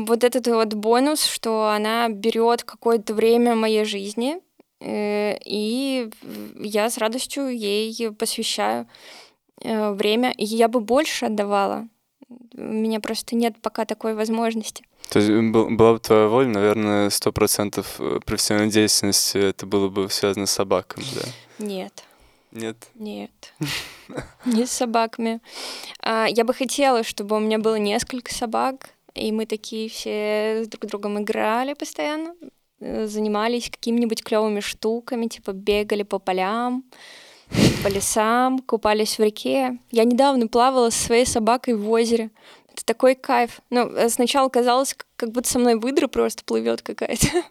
вот 0.07 0.23
этот 0.23 0.45
вот 0.45 0.75
бонус, 0.75 1.25
что 1.25 1.69
она 1.69 2.09
берет 2.09 2.63
какое-то 2.63 3.15
время 3.15 3.55
моей 3.55 3.85
жизни, 3.85 4.37
э, 4.81 5.35
и 5.43 6.11
я 6.59 6.91
с 6.91 6.99
радостью 6.99 7.47
ей 7.49 8.11
посвящаю. 8.11 8.87
Э, 9.65 9.93
время, 9.93 10.31
и 10.31 10.45
я 10.45 10.67
бы 10.67 10.79
больше 10.79 11.25
отдавала. 11.25 11.87
У 12.29 12.61
меня 12.61 12.99
просто 12.99 13.35
нет 13.35 13.55
пока 13.61 13.85
такой 13.85 14.13
возможности. 14.13 14.85
То 15.09 15.19
есть 15.19 15.31
была 15.51 15.93
бы 15.93 15.99
твоя 15.99 16.27
воля, 16.27 16.47
наверное, 16.47 17.09
сто 17.09 17.31
процентов 17.31 17.95
э, 17.99 18.19
профессиональной 18.25 18.71
деятельности 18.71 19.37
это 19.37 19.65
было 19.65 19.89
бы 19.89 20.09
связано 20.09 20.45
с 20.45 20.51
собаками, 20.51 21.05
да? 21.15 21.65
Нет. 21.65 22.03
Нет? 22.51 22.77
Нет. 22.95 23.53
Не 24.45 24.65
с 24.65 24.71
собаками. 24.71 25.41
А, 25.99 26.27
я 26.29 26.43
бы 26.45 26.53
хотела, 26.53 27.03
чтобы 27.03 27.35
у 27.35 27.39
меня 27.39 27.57
было 27.59 27.75
несколько 27.75 28.33
собак, 28.33 28.89
и 29.13 29.31
мы 29.31 29.45
такие 29.45 29.89
все 29.89 30.63
с 30.63 30.67
друг 30.67 30.85
другом 30.85 31.19
играли 31.19 31.73
постоянно, 31.73 32.35
э, 32.79 33.07
занимались 33.07 33.69
какими-нибудь 33.69 34.23
клевыми 34.23 34.59
штуками, 34.59 35.27
типа 35.27 35.53
бегали 35.53 36.03
по 36.03 36.19
полям, 36.19 36.83
по 37.83 37.87
лесам, 37.87 38.59
купались 38.59 39.17
в 39.17 39.23
реке. 39.23 39.77
Я 39.91 40.03
недавно 40.05 40.47
плавала 40.47 40.89
со 40.89 41.03
своей 41.05 41.25
собакой 41.25 41.75
в 41.75 41.89
озере. 41.89 42.31
Это 42.73 42.83
такой 42.83 43.15
кайф. 43.15 43.61
Ну, 43.69 43.87
э, 43.87 44.09
сначала 44.09 44.49
казалось, 44.49 44.97
как 45.15 45.31
будто 45.31 45.47
со 45.47 45.59
мной 45.59 45.75
выдра 45.75 46.07
просто 46.07 46.43
плывет 46.43 46.81
какая-то. 46.81 47.27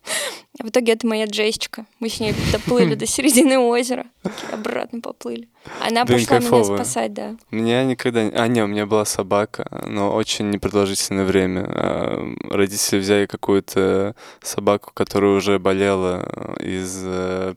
А 0.61 0.63
в 0.65 0.69
итоге 0.69 0.93
это 0.93 1.05
моя 1.05 1.25
Джессичка. 1.25 1.85
Мы 1.99 2.09
с 2.09 2.21
ней 2.21 2.33
доплыли 2.53 2.95
до 2.95 3.07
середины 3.07 3.59
озера. 3.59 4.07
Обратно 4.53 5.01
поплыли. 5.01 5.49
Она 5.81 6.05
Блин, 6.05 6.21
пошла 6.21 6.39
кайфово. 6.39 6.65
меня 6.65 6.77
спасать, 6.77 7.13
да. 7.13 7.37
Меня 7.51 7.85
никогда... 7.85 8.21
А, 8.21 8.47
не, 8.47 8.63
у 8.63 8.69
меня 8.69 8.87
была 8.87 9.05
собака, 9.05 9.67
но 9.87 10.15
очень 10.15 10.51
непродолжительное 10.51 11.25
время. 11.25 11.65
А, 11.67 12.35
родители 12.51 13.01
взяли 13.01 13.27
какую-то 13.27 14.15
собаку, 14.43 14.93
которая 14.95 15.33
уже 15.33 15.59
болела 15.59 16.57
из... 16.61 17.03
Э, 17.05 17.55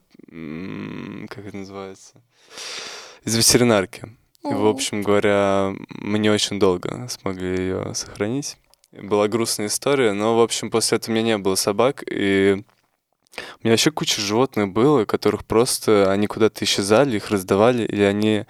как 1.30 1.46
это 1.46 1.58
называется? 1.58 2.16
Из 3.24 3.36
ветеринарки. 3.36 4.18
И, 4.44 4.54
в 4.54 4.66
общем 4.66 5.02
говоря, 5.02 5.74
мы 5.90 6.20
не 6.20 6.30
очень 6.30 6.60
долго 6.60 7.08
смогли 7.10 7.58
ее 7.58 7.94
сохранить. 7.94 8.58
Была 8.92 9.28
грустная 9.28 9.68
история, 9.68 10.14
но, 10.14 10.38
в 10.38 10.42
общем, 10.42 10.72
после 10.72 10.98
этого 10.98 11.12
у 11.12 11.18
меня 11.18 11.26
не 11.26 11.38
было 11.38 11.56
собак, 11.56 12.04
и 12.10 12.64
у 13.36 13.64
меня 13.64 13.74
вообще 13.74 13.92
куча 13.92 14.22
животных 14.22 14.70
было, 14.70 15.06
которых 15.06 15.46
просто 15.46 16.12
они 16.12 16.28
куда-то 16.28 16.64
исчезали, 16.64 17.18
их 17.18 17.30
раздавали, 17.30 17.84
или 17.84 18.04
они 18.04 18.46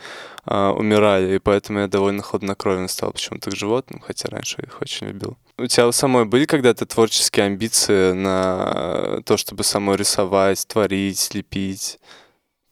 а, 0.45 0.71
умирали, 0.71 1.35
и 1.35 1.39
поэтому 1.39 1.79
я 1.79 1.87
довольно 1.87 2.21
хладнокровен 2.21 2.87
стал 2.87 3.11
почему-то 3.11 3.49
к 3.49 3.55
животным, 3.55 3.99
хотя 3.99 4.29
раньше 4.29 4.61
их 4.61 4.79
очень 4.81 5.07
любил. 5.07 5.37
У 5.57 5.65
тебя 5.65 5.87
у 5.87 5.91
самой 5.91 6.25
были 6.25 6.45
когда-то 6.45 6.85
творческие 6.85 7.47
амбиции 7.47 8.11
на 8.11 9.21
то, 9.25 9.37
чтобы 9.37 9.63
самой 9.63 9.97
рисовать, 9.97 10.65
творить, 10.67 11.33
лепить? 11.33 11.99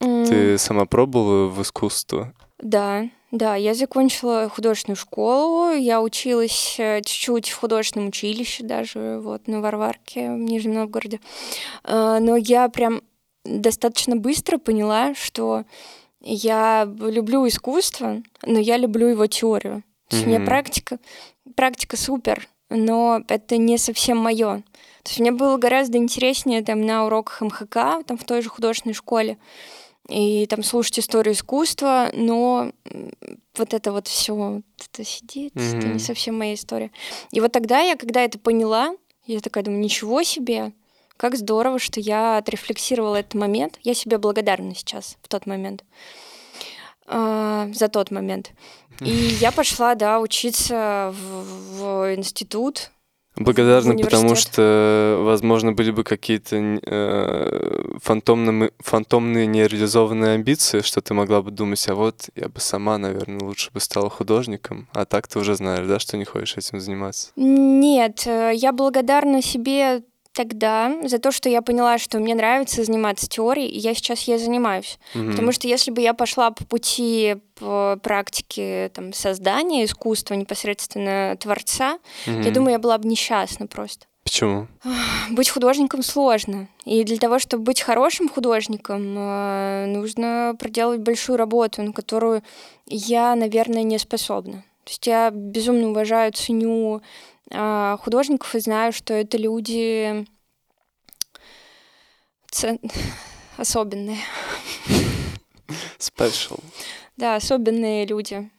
Mm. 0.02 0.28
Ты 0.28 0.58
сама 0.58 0.86
пробовала 0.86 1.48
в 1.48 1.62
искусство? 1.62 2.34
Да, 2.60 3.10
да, 3.32 3.56
я 3.56 3.74
закончила 3.74 4.50
художественную 4.50 4.96
школу, 4.96 5.72
я 5.72 6.02
училась 6.02 6.76
э, 6.80 7.02
чуть-чуть 7.02 7.50
в 7.50 7.60
художественном 7.60 8.08
училище 8.08 8.64
даже, 8.64 9.20
вот, 9.22 9.48
на 9.48 9.62
Варварке 9.62 10.32
в 10.32 10.38
Нижнем 10.38 10.76
Новгороде. 10.76 11.20
Э, 11.84 12.20
но 12.22 12.38
я 12.38 12.70
прям 12.70 13.02
достаточно 13.44 14.16
быстро 14.16 14.58
поняла, 14.58 15.14
что 15.16 15.66
я 16.22 16.86
люблю 16.86 17.48
искусство, 17.48 18.24
но 18.46 18.60
я 18.60 18.78
люблю 18.78 19.08
его 19.08 19.28
теорию. 19.28 19.84
То 20.08 20.16
есть 20.16 20.28
mm-hmm. 20.28 20.30
мне 20.30 20.40
практика, 20.40 21.00
практика 21.56 21.98
супер, 21.98 22.48
но 22.70 23.22
это 23.28 23.58
не 23.58 23.78
совсем 23.78 24.18
мое. 24.18 24.64
То 25.04 25.10
есть 25.10 25.20
мне 25.20 25.32
было 25.32 25.58
гораздо 25.58 25.98
интереснее 25.98 26.64
там 26.64 26.82
на 26.82 27.06
уроках 27.06 27.42
МХК, 27.42 28.06
там 28.06 28.18
в 28.18 28.24
той 28.24 28.42
же 28.42 28.50
художественной 28.50 28.96
школе, 28.96 29.38
и 30.08 30.46
там 30.48 30.64
слушать 30.64 31.00
историю 31.00 31.34
искусства, 31.34 32.10
но 32.14 32.72
вот 33.56 33.74
это 33.74 33.92
вот 33.92 34.08
все, 34.08 34.62
это 34.92 35.04
сидит, 35.04 35.54
mm-hmm. 35.56 35.78
это 35.78 35.88
не 35.88 36.00
совсем 36.00 36.38
моя 36.38 36.54
история. 36.54 36.92
И 37.32 37.40
вот 37.40 37.52
тогда 37.52 37.80
я, 37.82 37.96
когда 37.96 38.22
это 38.22 38.38
поняла, 38.38 38.96
я 39.26 39.40
такая 39.40 39.64
думаю, 39.64 39.82
ничего 39.82 40.24
себе, 40.24 40.74
как 41.18 41.36
здорово, 41.36 41.80
что 41.80 42.00
я 42.00 42.38
отрефлексировала 42.38 43.16
этот 43.16 43.36
момент. 43.36 43.80
Я 43.84 43.94
себе 43.94 44.18
благодарна 44.18 44.76
сейчас, 44.76 45.18
в 45.22 45.28
тот 45.28 45.46
момент. 45.46 45.84
Uh, 47.08 47.72
за 47.72 47.88
тот 47.88 48.10
момент. 48.10 48.52
И 49.00 49.12
я 49.40 49.52
пошла, 49.52 49.94
да, 49.94 50.20
учиться 50.20 51.14
в, 51.14 51.78
в 51.78 52.16
институт 52.16 52.90
Благодарна, 53.38 53.96
потому 53.96 54.36
что, 54.36 55.22
возможно, 55.22 55.74
были 55.74 55.92
бы 55.92 56.04
какие-то 56.04 56.56
э, 56.56 57.98
фантомные, 58.02 58.72
фантомные 58.80 59.46
нереализованные 59.46 60.36
амбиции, 60.36 60.82
что 60.82 61.02
ты 61.02 61.14
могла 61.14 61.42
бы 61.42 61.52
думать, 61.52 61.86
а 61.90 61.96
вот 61.96 62.30
я 62.36 62.48
бы 62.48 62.60
сама, 62.60 62.98
наверное, 62.98 63.42
лучше 63.42 63.72
бы 63.72 63.80
стала 63.80 64.10
художником, 64.10 64.88
а 64.94 65.06
так 65.06 65.28
ты 65.28 65.40
уже 65.40 65.56
знаешь, 65.56 65.86
да, 65.86 66.00
что 66.00 66.16
не 66.18 66.26
хочешь 66.26 66.58
этим 66.58 66.80
заниматься? 66.80 67.32
Нет, 67.36 68.26
э, 68.26 68.52
я 68.56 68.72
благодарна 68.72 69.42
себе 69.42 70.04
тогда 70.36 70.94
за 71.08 71.18
то, 71.18 71.32
что 71.32 71.50
я 71.50 71.62
поняла, 71.62 71.98
что 71.98 72.20
мне 72.20 72.36
нравится 72.36 72.84
заниматься 72.84 73.28
теорией, 73.28 73.70
и 73.70 73.80
я 73.80 73.96
сейчас 73.96 74.22
ей 74.24 74.38
занимаюсь. 74.38 75.00
Mm-hmm. 75.14 75.32
Потому 75.32 75.52
что 75.54 75.68
если 75.68 75.92
бы 75.92 76.02
я 76.02 76.14
пошла 76.14 76.52
по 76.52 76.66
пути 76.66 77.38
по 77.56 77.98
практике 78.04 78.92
там, 78.94 79.14
создания 79.14 79.86
искусства, 79.86 80.34
непосредственно 80.34 81.38
творца, 81.40 82.00
mm-hmm. 82.26 82.44
я 82.44 82.52
думаю, 82.52 82.74
я 82.74 82.80
была 82.80 82.98
бы 82.98 83.08
несчастна 83.08 83.66
просто. 83.66 84.06
Почему? 84.26 84.68
Быть 85.30 85.50
художником 85.50 86.04
сложно. 86.04 86.68
И 86.84 87.04
для 87.04 87.18
того, 87.18 87.40
чтобы 87.40 87.64
быть 87.64 87.82
хорошим 87.82 88.28
художником, 88.28 89.16
э, 89.18 89.86
нужно 89.88 90.56
проделать 90.60 91.00
большую 91.00 91.38
работу, 91.38 91.84
на 91.84 91.94
которую 91.94 92.42
я, 92.88 93.36
наверное, 93.36 93.84
не 93.84 94.00
способна. 94.00 94.66
То 94.84 94.92
есть 94.92 95.08
я 95.08 95.30
безумно 95.32 95.90
уважаю, 95.90 96.32
ценю 96.34 97.02
художников 97.52 98.56
и 98.56 98.60
знаю, 98.60 98.92
что 98.92 99.14
это 99.14 99.38
люди 99.38 100.26
ц... 102.52 102.80
особенные. 103.58 104.20
Special. 106.00 106.62
Да, 107.18 107.36
особенные 107.36 108.06
люди. 108.06 108.50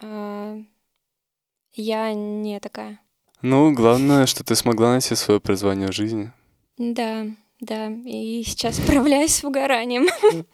А, 0.00 0.58
я 1.72 2.12
не 2.14 2.60
такая. 2.60 3.00
Ну, 3.42 3.72
главное, 3.72 4.26
что 4.26 4.44
ты 4.44 4.54
смогла 4.54 4.92
найти 4.92 5.14
свое 5.14 5.40
призвание 5.40 5.88
в 5.88 5.94
жизни. 5.94 6.32
Да, 6.78 7.26
да. 7.60 7.88
И 7.88 8.42
сейчас 8.46 8.76
справляюсь 8.82 9.34
с 9.34 9.42
выгоранием. 9.42 10.08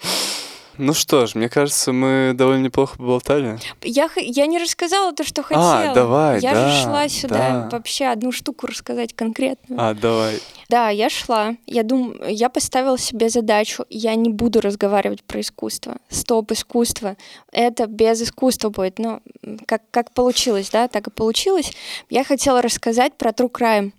Ну 0.80 0.94
что 0.94 1.26
ж, 1.26 1.34
мне 1.34 1.50
кажется, 1.50 1.92
мы 1.92 2.32
довольно 2.34 2.64
неплохо 2.64 2.96
поболтали. 2.96 3.58
Я, 3.82 4.08
я 4.16 4.46
не 4.46 4.58
рассказала 4.58 5.12
то, 5.12 5.24
что 5.24 5.42
а, 5.42 5.44
хотела. 5.44 5.90
А, 5.90 5.94
давай, 5.94 6.40
Я 6.40 6.54
да, 6.54 6.70
же 6.70 6.82
шла 6.82 7.08
сюда 7.08 7.36
да. 7.36 7.68
вообще 7.70 8.06
одну 8.06 8.32
штуку 8.32 8.66
рассказать 8.66 9.14
конкретно. 9.14 9.76
А, 9.78 9.94
давай. 9.94 10.40
Да, 10.70 10.88
я 10.88 11.10
шла. 11.10 11.54
Я 11.66 11.82
дум... 11.82 12.14
я 12.26 12.48
поставила 12.48 12.96
себе 12.96 13.28
задачу. 13.28 13.84
Я 13.90 14.14
не 14.14 14.30
буду 14.30 14.62
разговаривать 14.62 15.22
про 15.22 15.40
искусство. 15.40 15.98
Стоп, 16.08 16.52
искусство. 16.52 17.16
Это 17.52 17.86
без 17.86 18.22
искусства 18.22 18.70
будет. 18.70 18.98
Но 18.98 19.20
как, 19.66 19.82
как 19.90 20.12
получилось, 20.12 20.70
да, 20.70 20.88
так 20.88 21.08
и 21.08 21.10
получилось. 21.10 21.72
Я 22.08 22.24
хотела 22.24 22.62
рассказать 22.62 23.18
про 23.18 23.32
True 23.32 23.50
Crime. 23.50 23.92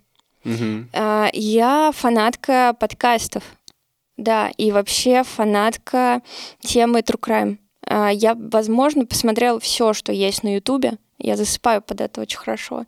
Угу. 0.44 0.88
Я 1.34 1.92
фанатка 1.94 2.76
подкастов. 2.80 3.44
Да, 4.22 4.52
и 4.56 4.72
вообще 4.72 5.24
фанатка 5.24 6.22
темы 6.60 7.00
True 7.00 7.20
Crime. 7.20 7.58
А, 7.88 8.10
я, 8.10 8.36
возможно, 8.36 9.08
посмотрела 9.08 9.60
все, 9.60 9.94
что 9.94 10.12
есть 10.12 10.44
на 10.44 10.54
Ютубе. 10.54 11.00
Я 11.18 11.36
засыпаю 11.36 11.82
под 11.82 12.02
это 12.02 12.22
очень 12.22 12.38
хорошо. 12.38 12.86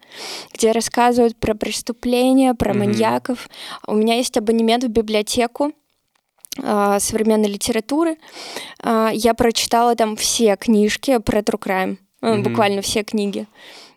Где 0.54 0.72
рассказывают 0.72 1.36
про 1.36 1.56
преступления, 1.56 2.54
про 2.54 2.72
mm-hmm. 2.72 2.78
маньяков. 2.78 3.50
У 3.88 3.96
меня 3.96 4.18
есть 4.18 4.38
абонемент 4.38 4.84
в 4.84 4.90
библиотеку 4.90 5.72
э, 6.62 6.98
современной 7.00 7.50
литературы. 7.50 8.18
Э, 8.84 9.10
я 9.12 9.34
прочитала 9.34 9.96
там 9.96 10.16
все 10.16 10.56
книжки 10.56 11.18
про 11.18 11.40
True 11.40 11.60
Crime. 11.60 11.98
Mm-hmm. 12.22 12.44
Буквально 12.44 12.82
все 12.84 13.04
книги. 13.04 13.48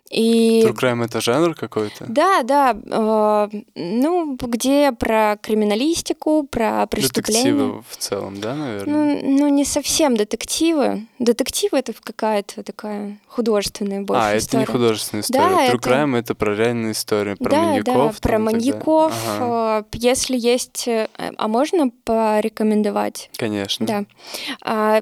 И... 0.09 0.63
True 0.65 0.75
crime 0.75 1.05
это 1.05 1.21
жанр 1.21 1.53
какой-то? 1.53 2.05
Да, 2.07 2.43
да. 2.43 2.75
Э, 2.85 3.49
ну, 3.75 4.35
где 4.35 4.91
про 4.91 5.37
криминалистику, 5.41 6.47
про 6.49 6.87
преступления. 6.87 7.43
Детективы 7.43 7.83
в 7.89 7.97
целом, 7.97 8.39
да, 8.39 8.55
наверное? 8.55 9.21
Ну, 9.23 9.39
ну 9.39 9.49
не 9.49 9.65
совсем 9.65 10.15
детективы. 10.15 11.05
Детективы 11.19 11.79
это 11.79 11.93
какая-то 11.93 12.63
такая 12.63 13.19
художественная 13.27 14.01
больше 14.01 14.23
А, 14.23 14.37
история. 14.37 14.63
это 14.63 14.71
не 14.71 14.77
художественная 14.77 15.23
история. 15.23 15.49
Да, 15.49 15.67
True 15.67 15.77
это... 15.77 15.89
crime 15.89 16.17
это 16.17 16.35
про 16.35 16.55
реальные 16.55 16.91
истории, 16.93 17.33
про 17.33 17.49
да, 17.49 17.61
маньяков. 17.63 18.15
Да, 18.15 18.19
про 18.21 18.39
маньяков. 18.39 19.13
Ага. 19.27 19.85
Э, 19.91 19.97
если 19.97 20.37
есть... 20.37 20.87
Э, 20.87 21.07
а 21.17 21.47
можно 21.47 21.89
порекомендовать? 22.05 23.29
Конечно. 23.37 23.85
Да. 23.85 25.01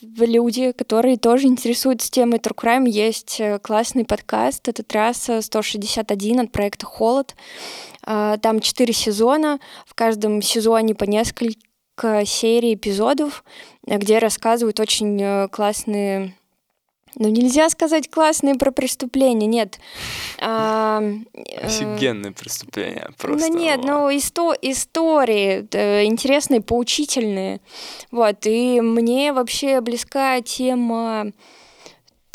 Люди, 0.00 0.70
которые 0.70 1.16
тоже 1.16 1.48
интересуются 1.48 2.10
темой 2.10 2.38
True 2.38 2.54
Crime. 2.54 2.88
Есть 2.88 3.40
э, 3.40 3.58
классный 3.58 4.04
подкаст, 4.04 4.68
это 4.68 4.84
трасса 4.84 5.42
161 5.42 6.40
от 6.40 6.52
проекта 6.52 6.86
«Холод». 6.86 7.34
А, 8.04 8.36
там 8.36 8.60
четыре 8.60 8.92
сезона, 8.92 9.58
в 9.86 9.94
каждом 9.94 10.40
сезоне 10.40 10.94
по 10.94 11.02
несколько 11.02 12.24
серий 12.24 12.74
эпизодов, 12.74 13.42
где 13.84 14.18
рассказывают 14.18 14.78
очень 14.78 15.20
э, 15.20 15.48
классные 15.48 16.37
ну, 17.18 17.28
нельзя 17.28 17.68
сказать 17.68 18.08
классные 18.08 18.54
про 18.54 18.70
преступления, 18.70 19.46
нет. 19.46 19.80
А, 20.40 21.02
э, 21.34 21.66
Офигенные 21.66 22.32
преступления 22.32 23.10
просто. 23.18 23.48
Ну 23.48 23.58
нет, 23.58 23.80
ну 23.82 24.08
исто 24.16 24.54
истории 24.62 25.66
э, 25.72 26.04
интересные, 26.04 26.60
поучительные. 26.60 27.60
Вот, 28.12 28.46
и 28.46 28.80
мне 28.80 29.32
вообще 29.32 29.80
близка 29.80 30.40
тема 30.42 31.32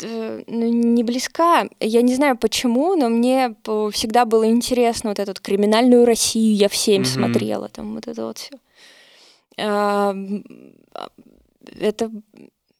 э, 0.02 0.42
ну, 0.46 0.66
не 0.68 1.02
близка. 1.02 1.66
Я 1.80 2.02
не 2.02 2.14
знаю 2.14 2.36
почему, 2.36 2.94
но 2.94 3.08
мне 3.08 3.54
всегда 3.92 4.26
было 4.26 4.46
интересно 4.50 5.10
вот 5.10 5.18
эту 5.18 5.40
криминальную 5.40 6.04
Россию. 6.04 6.56
Я 6.56 6.68
всем 6.68 7.02
mm-hmm. 7.02 7.04
смотрела, 7.06 7.68
там 7.70 7.94
вот 7.94 8.06
это 8.06 8.26
вот 8.26 8.38
все. 8.38 8.58
А, 9.56 10.14
это 11.80 12.10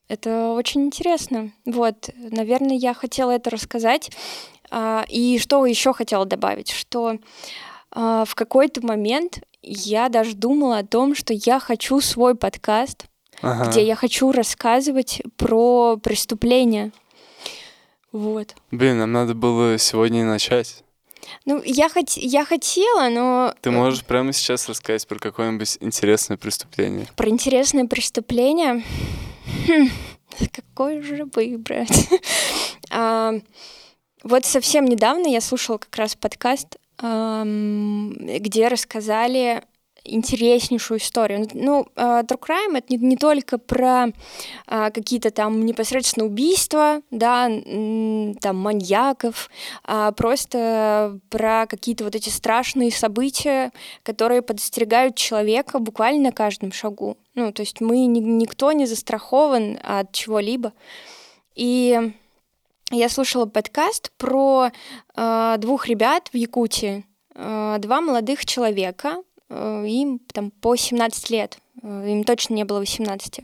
это 0.09 0.51
очень 0.53 0.87
интересно. 0.87 1.53
Вот, 1.65 2.11
наверное, 2.17 2.77
я 2.77 2.95
хотела 2.95 3.33
это 3.33 3.51
рассказать. 3.51 4.11
А, 4.71 5.05
и 5.09 5.39
что 5.39 5.65
еще 5.67 5.93
хотела 5.93 6.27
добавить, 6.27 6.71
что 6.71 7.19
а, 7.91 8.25
в 8.25 8.35
какой-то 8.35 8.85
момент 8.85 9.41
я 9.63 10.09
даже 10.09 10.35
думала 10.35 10.79
о 10.79 10.87
том, 10.87 11.15
что 11.15 11.33
я 11.33 11.59
хочу 11.59 12.01
свой 12.01 12.35
подкаст, 12.35 13.07
ага. 13.41 13.71
где 13.71 13.85
я 13.85 13.95
хочу 13.95 14.31
рассказывать 14.33 15.23
про 15.37 15.97
преступления. 15.97 16.93
Вот. 18.13 18.55
Блин, 18.71 18.99
нам 18.99 19.13
надо 19.13 19.35
было 19.35 19.79
сегодня 19.79 20.21
и 20.21 20.25
начать. 20.25 20.84
Ну, 21.45 21.63
я, 21.65 21.89
хот... 21.89 22.11
я 22.17 22.45
хотела, 22.45 23.09
но... 23.09 23.55
Ты 23.61 23.71
можешь 23.71 24.05
прямо 24.05 24.33
сейчас 24.33 24.69
рассказать 24.69 25.07
про 25.07 25.19
какое-нибудь 25.19 25.79
интересное 25.81 26.37
преступление? 26.37 27.07
Про 27.17 27.29
интересное 27.29 27.87
преступление? 27.87 28.83
Хм, 29.69 29.89
какой 30.53 31.03
же 31.03 31.27
выбрать? 31.35 32.09
а, 32.91 33.35
вот 34.23 34.45
совсем 34.45 34.87
недавно 34.87 35.27
я 35.27 35.41
слушала 35.41 35.79
как 35.79 35.95
раз 35.97 36.17
подкаст, 36.17 36.77
где 36.99 38.69
рассказали 38.69 39.63
интереснейшую 40.05 40.99
историю. 40.99 41.49
Ну, 41.55 41.87
uh, 41.97 42.25
True 42.27 42.39
Crime— 42.39 42.79
это 42.79 42.87
не, 42.91 42.99
не 42.99 43.17
только 43.17 43.59
про 43.59 44.09
uh, 44.67 44.91
какие-то 44.91 45.31
там 45.31 45.65
непосредственно 45.65 46.27
убийства, 46.27 47.01
да, 47.11 47.47
там 47.47 48.57
маньяков, 48.57 49.51
а 49.85 50.13
просто 50.13 51.19
про 51.31 51.67
какие-то 51.67 52.05
вот 52.05 52.15
эти 52.15 52.29
страшные 52.29 52.93
события, 52.93 53.73
которые 54.03 54.43
подстерегают 54.43 55.17
человека 55.17 55.79
буквально 55.79 56.25
на 56.25 56.33
каждом 56.33 56.73
шагу. 56.73 57.17
Ну, 57.35 57.53
то 57.53 57.63
есть 57.63 57.81
мы, 57.81 58.07
ни, 58.07 58.21
никто 58.21 58.73
не 58.73 58.87
застрахован 58.87 59.79
от 59.83 60.13
чего-либо. 60.13 60.73
И 61.55 62.13
я 62.91 63.09
слушала 63.09 63.47
подкаст 63.47 64.13
про 64.19 64.71
э, 65.17 65.55
двух 65.59 65.89
ребят 65.89 66.29
в 66.33 66.37
Якутии, 66.37 67.05
э, 67.35 67.77
два 67.79 68.01
молодых 68.01 68.45
человека, 68.45 69.23
им 69.55 70.21
там 70.33 70.51
по 70.51 70.77
17 70.77 71.31
лет, 71.31 71.59
э, 71.83 72.11
им 72.11 72.25
точно 72.25 72.55
не 72.55 72.65
было 72.65 72.79
18. 72.79 73.41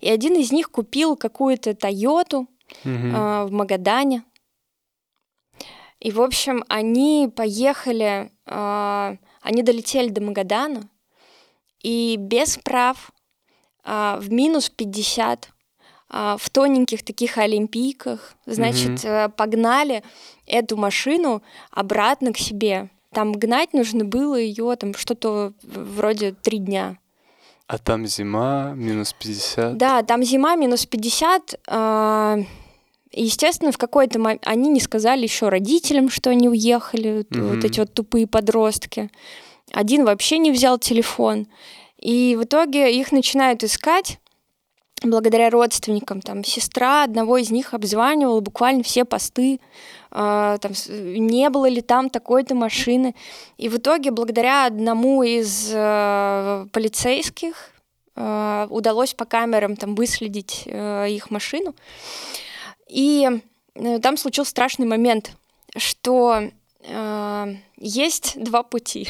И 0.00 0.08
один 0.08 0.34
из 0.36 0.52
них 0.52 0.70
купил 0.70 1.16
какую-то 1.16 1.74
Тойоту 1.74 2.40
угу. 2.40 2.48
в 2.84 3.48
Магадане. 3.50 4.24
И, 6.00 6.12
в 6.12 6.20
общем, 6.20 6.64
они 6.68 7.30
поехали, 7.34 8.30
э, 8.46 9.16
они 9.42 9.62
долетели 9.62 10.08
до 10.08 10.20
Магадана, 10.22 10.88
и 11.82 12.16
без 12.18 12.56
прав 12.58 13.10
э, 13.84 14.18
в 14.20 14.30
минус 14.30 14.70
50 14.70 15.48
э, 16.10 16.36
в 16.38 16.50
тоненьких 16.50 17.02
таких 17.02 17.36
олимпийках, 17.38 18.34
значит, 18.46 19.04
mm-hmm. 19.04 19.30
погнали 19.30 20.04
эту 20.46 20.76
машину 20.76 21.42
обратно 21.70 22.32
к 22.32 22.38
себе. 22.38 22.90
Там 23.12 23.32
гнать 23.32 23.72
нужно 23.72 24.04
было 24.04 24.36
ее 24.36 24.76
там 24.76 24.94
что-то 24.94 25.52
вроде 25.62 26.32
три 26.32 26.58
дня. 26.58 26.98
А 27.66 27.78
там 27.78 28.06
зима, 28.06 28.72
минус 28.74 29.12
50? 29.12 29.76
Да, 29.76 30.02
там 30.02 30.22
зима, 30.22 30.56
минус 30.56 30.86
50. 30.86 31.56
Естественно, 33.12 33.72
в 33.72 33.78
какой-то 33.78 34.18
момент 34.18 34.42
они 34.44 34.68
не 34.68 34.80
сказали 34.80 35.22
еще 35.22 35.48
родителям, 35.48 36.10
что 36.10 36.30
они 36.30 36.48
уехали, 36.48 37.24
mm-hmm. 37.24 37.54
вот 37.54 37.64
эти 37.64 37.80
вот 37.80 37.92
тупые 37.92 38.26
подростки. 38.26 39.10
Один 39.72 40.04
вообще 40.04 40.38
не 40.38 40.50
взял 40.50 40.78
телефон. 40.78 41.46
И 41.98 42.36
в 42.38 42.44
итоге 42.44 42.94
их 42.94 43.12
начинают 43.12 43.64
искать 43.64 44.18
благодаря 45.02 45.50
родственникам. 45.50 46.20
Там 46.20 46.44
сестра 46.44 47.04
одного 47.04 47.38
из 47.38 47.50
них 47.50 47.74
обзванивала 47.74 48.40
буквально 48.40 48.82
все 48.82 49.04
посты, 49.04 49.60
э, 50.10 50.58
там, 50.60 50.72
не 50.88 51.48
было 51.50 51.68
ли 51.68 51.80
там 51.80 52.10
такой-то 52.10 52.54
машины. 52.54 53.14
И 53.56 53.68
в 53.68 53.76
итоге 53.76 54.10
благодаря 54.10 54.66
одному 54.66 55.22
из 55.22 55.70
э, 55.72 56.66
полицейских 56.72 57.70
э, 58.16 58.66
удалось 58.70 59.14
по 59.14 59.24
камерам 59.24 59.76
там 59.76 59.94
выследить 59.94 60.62
э, 60.66 61.10
их 61.10 61.30
машину. 61.30 61.74
И 62.88 63.28
э, 63.74 63.98
там 64.00 64.16
случился 64.16 64.50
страшный 64.50 64.86
момент, 64.86 65.32
что 65.76 66.50
есть 67.80 68.42
два 68.42 68.62
пути, 68.62 69.08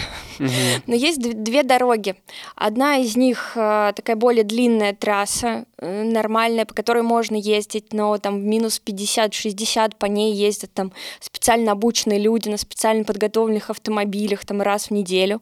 но 0.87 0.95
есть 0.95 1.21
две 1.21 1.63
дороги. 1.63 2.17
Одна 2.55 2.97
из 2.97 3.17
них 3.17 3.53
э, 3.55 3.93
такая 3.95 4.17
более 4.17 4.45
длинная 4.45 4.95
трасса, 4.95 5.65
э, 5.79 6.03
нормальная, 6.03 6.67
по 6.67 6.75
которой 6.75 7.03
можно 7.03 7.37
ездить, 7.37 7.93
но 7.93 8.19
там 8.19 8.41
в 8.41 8.45
минус 8.45 8.81
50-60 8.85 9.97
по 9.99 10.07
ней 10.07 10.35
ездят 10.35 10.73
там 10.75 10.93
специально 11.21 11.73
обученные 11.73 12.19
люди 12.19 12.49
на 12.49 12.59
специально 12.59 13.05
подготовленных 13.05 13.71
автомобилях 13.71 14.45
там 14.45 14.61
раз 14.61 14.87
в 14.87 14.91
неделю. 14.91 15.41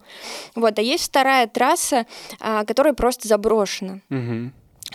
Вот, 0.55 0.79
а 0.79 0.83
есть 0.83 1.05
вторая 1.05 1.47
трасса, 1.47 2.07
э, 2.41 2.65
которая 2.67 2.95
просто 2.95 3.29
заброшена. 3.29 4.01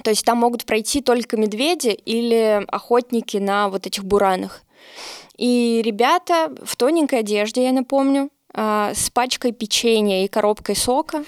То 0.04 0.10
есть 0.10 0.26
там 0.26 0.38
могут 0.38 0.66
пройти 0.66 1.02
только 1.02 1.36
медведи 1.36 1.90
или 1.90 2.64
охотники 2.68 3.38
на 3.38 3.68
вот 3.70 3.88
этих 3.88 4.06
буранах. 4.06 4.64
И 5.42 5.82
ребята 5.84 6.52
в 6.64 6.76
тоненькой 6.76 7.22
одежде, 7.22 7.64
я 7.64 7.72
напомню, 7.72 8.30
а, 8.54 8.94
с 8.94 9.10
пачкой 9.10 9.54
печенья 9.54 10.24
и 10.24 10.28
коробкой 10.28 10.76
сока, 10.76 11.24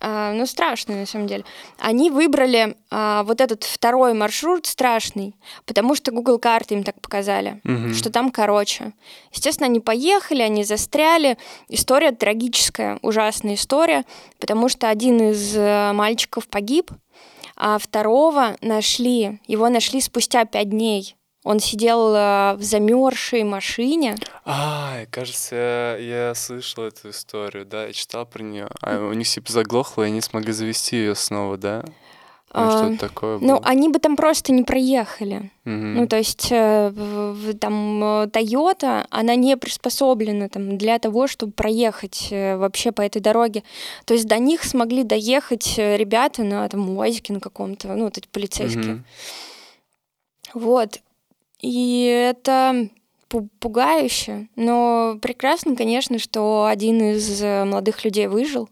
а, 0.00 0.34
ну, 0.34 0.44
страшно, 0.44 0.96
на 0.96 1.06
самом 1.06 1.28
деле. 1.28 1.42
Они 1.78 2.10
выбрали 2.10 2.76
а, 2.90 3.22
вот 3.22 3.40
этот 3.40 3.64
второй 3.64 4.12
маршрут 4.12 4.66
страшный, 4.66 5.34
потому 5.64 5.94
что 5.94 6.12
Google 6.12 6.38
карты 6.38 6.74
им 6.74 6.84
так 6.84 7.00
показали, 7.00 7.62
угу. 7.64 7.94
что 7.94 8.10
там 8.10 8.30
короче. 8.30 8.92
Естественно, 9.32 9.66
они 9.66 9.80
поехали, 9.80 10.42
они 10.42 10.62
застряли. 10.62 11.38
История 11.70 12.12
трагическая, 12.12 12.98
ужасная 13.00 13.54
история, 13.54 14.04
потому 14.40 14.68
что 14.68 14.90
один 14.90 15.30
из 15.30 15.56
э, 15.56 15.92
мальчиков 15.94 16.48
погиб, 16.48 16.90
а 17.56 17.78
второго 17.78 18.58
нашли, 18.60 19.40
его 19.46 19.70
нашли 19.70 20.02
спустя 20.02 20.44
пять 20.44 20.68
дней. 20.68 21.16
Он 21.44 21.58
сидел 21.58 22.14
э, 22.14 22.54
в 22.54 22.62
замерзшей 22.62 23.42
машине. 23.42 24.16
А, 24.44 25.06
кажется, 25.10 25.96
я, 26.00 26.34
слышал 26.36 26.84
эту 26.84 27.10
историю, 27.10 27.66
да, 27.66 27.86
я 27.86 27.92
читал 27.92 28.26
про 28.26 28.42
нее. 28.42 28.68
А 28.80 28.98
у 28.98 29.12
них 29.12 29.28
типа 29.28 29.50
заглохло, 29.50 30.04
и 30.04 30.06
они 30.06 30.20
смогли 30.20 30.52
завести 30.52 30.96
ее 30.96 31.14
снова, 31.16 31.56
да? 31.56 31.84
Ну, 32.54 32.70
что-то 32.70 32.98
такое 32.98 33.38
ну, 33.38 33.40
было. 33.40 33.48
Ну, 33.48 33.60
они 33.64 33.88
бы 33.88 33.98
там 33.98 34.14
просто 34.14 34.52
не 34.52 34.62
проехали. 34.62 35.50
Угу. 35.64 35.72
Ну, 35.72 36.06
то 36.06 36.16
есть 36.16 36.48
э, 36.50 36.92
там 37.58 38.04
э, 38.04 38.26
Toyota, 38.26 39.06
она 39.08 39.34
не 39.36 39.56
приспособлена 39.56 40.48
там, 40.50 40.76
для 40.76 40.98
того, 40.98 41.26
чтобы 41.26 41.52
проехать 41.52 42.28
э, 42.30 42.56
вообще 42.56 42.92
по 42.92 43.00
этой 43.00 43.22
дороге. 43.22 43.62
То 44.04 44.12
есть 44.12 44.26
до 44.26 44.38
них 44.38 44.64
смогли 44.64 45.02
доехать 45.02 45.78
ребята 45.78 46.44
на 46.44 46.68
там 46.68 46.90
УАЗике 46.90 47.32
на 47.32 47.40
каком-то, 47.40 47.88
ну, 47.94 48.04
вот 48.04 48.18
эти 48.18 48.28
полицейские. 48.28 48.94
Угу. 48.94 49.02
Вот. 50.60 51.00
И 51.62 52.04
это 52.04 52.88
пугающе, 53.60 54.48
но 54.56 55.16
прекрасно, 55.22 55.74
конечно, 55.74 56.18
что 56.18 56.66
один 56.66 57.00
из 57.12 57.40
молодых 57.40 58.04
людей 58.04 58.26
выжил. 58.26 58.68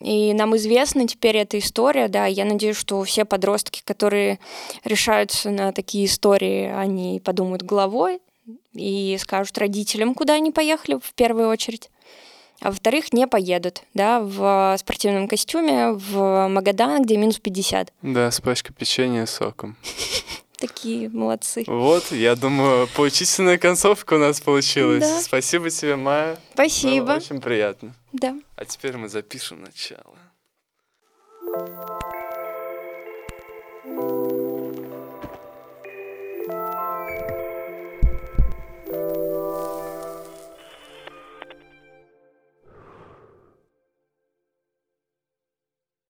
И 0.00 0.32
нам 0.32 0.56
известна 0.56 1.08
теперь 1.08 1.36
эта 1.36 1.58
история, 1.58 2.08
да, 2.08 2.26
я 2.26 2.44
надеюсь, 2.44 2.76
что 2.76 3.02
все 3.02 3.24
подростки, 3.24 3.82
которые 3.84 4.38
решаются 4.84 5.50
на 5.50 5.72
такие 5.72 6.06
истории, 6.06 6.72
они 6.72 7.20
подумают 7.20 7.62
головой 7.62 8.20
и 8.74 9.16
скажут 9.20 9.58
родителям, 9.58 10.14
куда 10.14 10.34
они 10.34 10.52
поехали 10.52 10.98
в 11.02 11.14
первую 11.14 11.48
очередь. 11.48 11.90
А 12.60 12.70
во-вторых, 12.70 13.12
не 13.12 13.26
поедут, 13.26 13.82
да, 13.94 14.20
в 14.20 14.76
спортивном 14.78 15.28
костюме 15.28 15.92
в 15.92 16.48
Магадан, 16.48 17.02
где 17.02 17.16
минус 17.16 17.38
50. 17.38 17.92
Да, 18.02 18.30
с 18.30 18.40
пачкой 18.40 18.74
печенья 18.74 19.26
с 19.26 19.30
соком. 19.30 19.76
Такие 20.58 21.08
молодцы. 21.08 21.62
Вот, 21.68 22.10
я 22.10 22.34
думаю, 22.34 22.88
поучительная 22.96 23.58
концовка 23.58 24.14
у 24.14 24.18
нас 24.18 24.40
получилась. 24.40 25.04
Да. 25.08 25.20
Спасибо 25.20 25.70
тебе, 25.70 25.94
Майя. 25.94 26.36
Спасибо. 26.52 27.06
Было 27.06 27.16
очень 27.16 27.40
приятно. 27.40 27.94
Да. 28.12 28.36
А 28.56 28.64
теперь 28.64 28.96
мы 28.96 29.08
запишем 29.08 29.62
начало. 29.62 30.16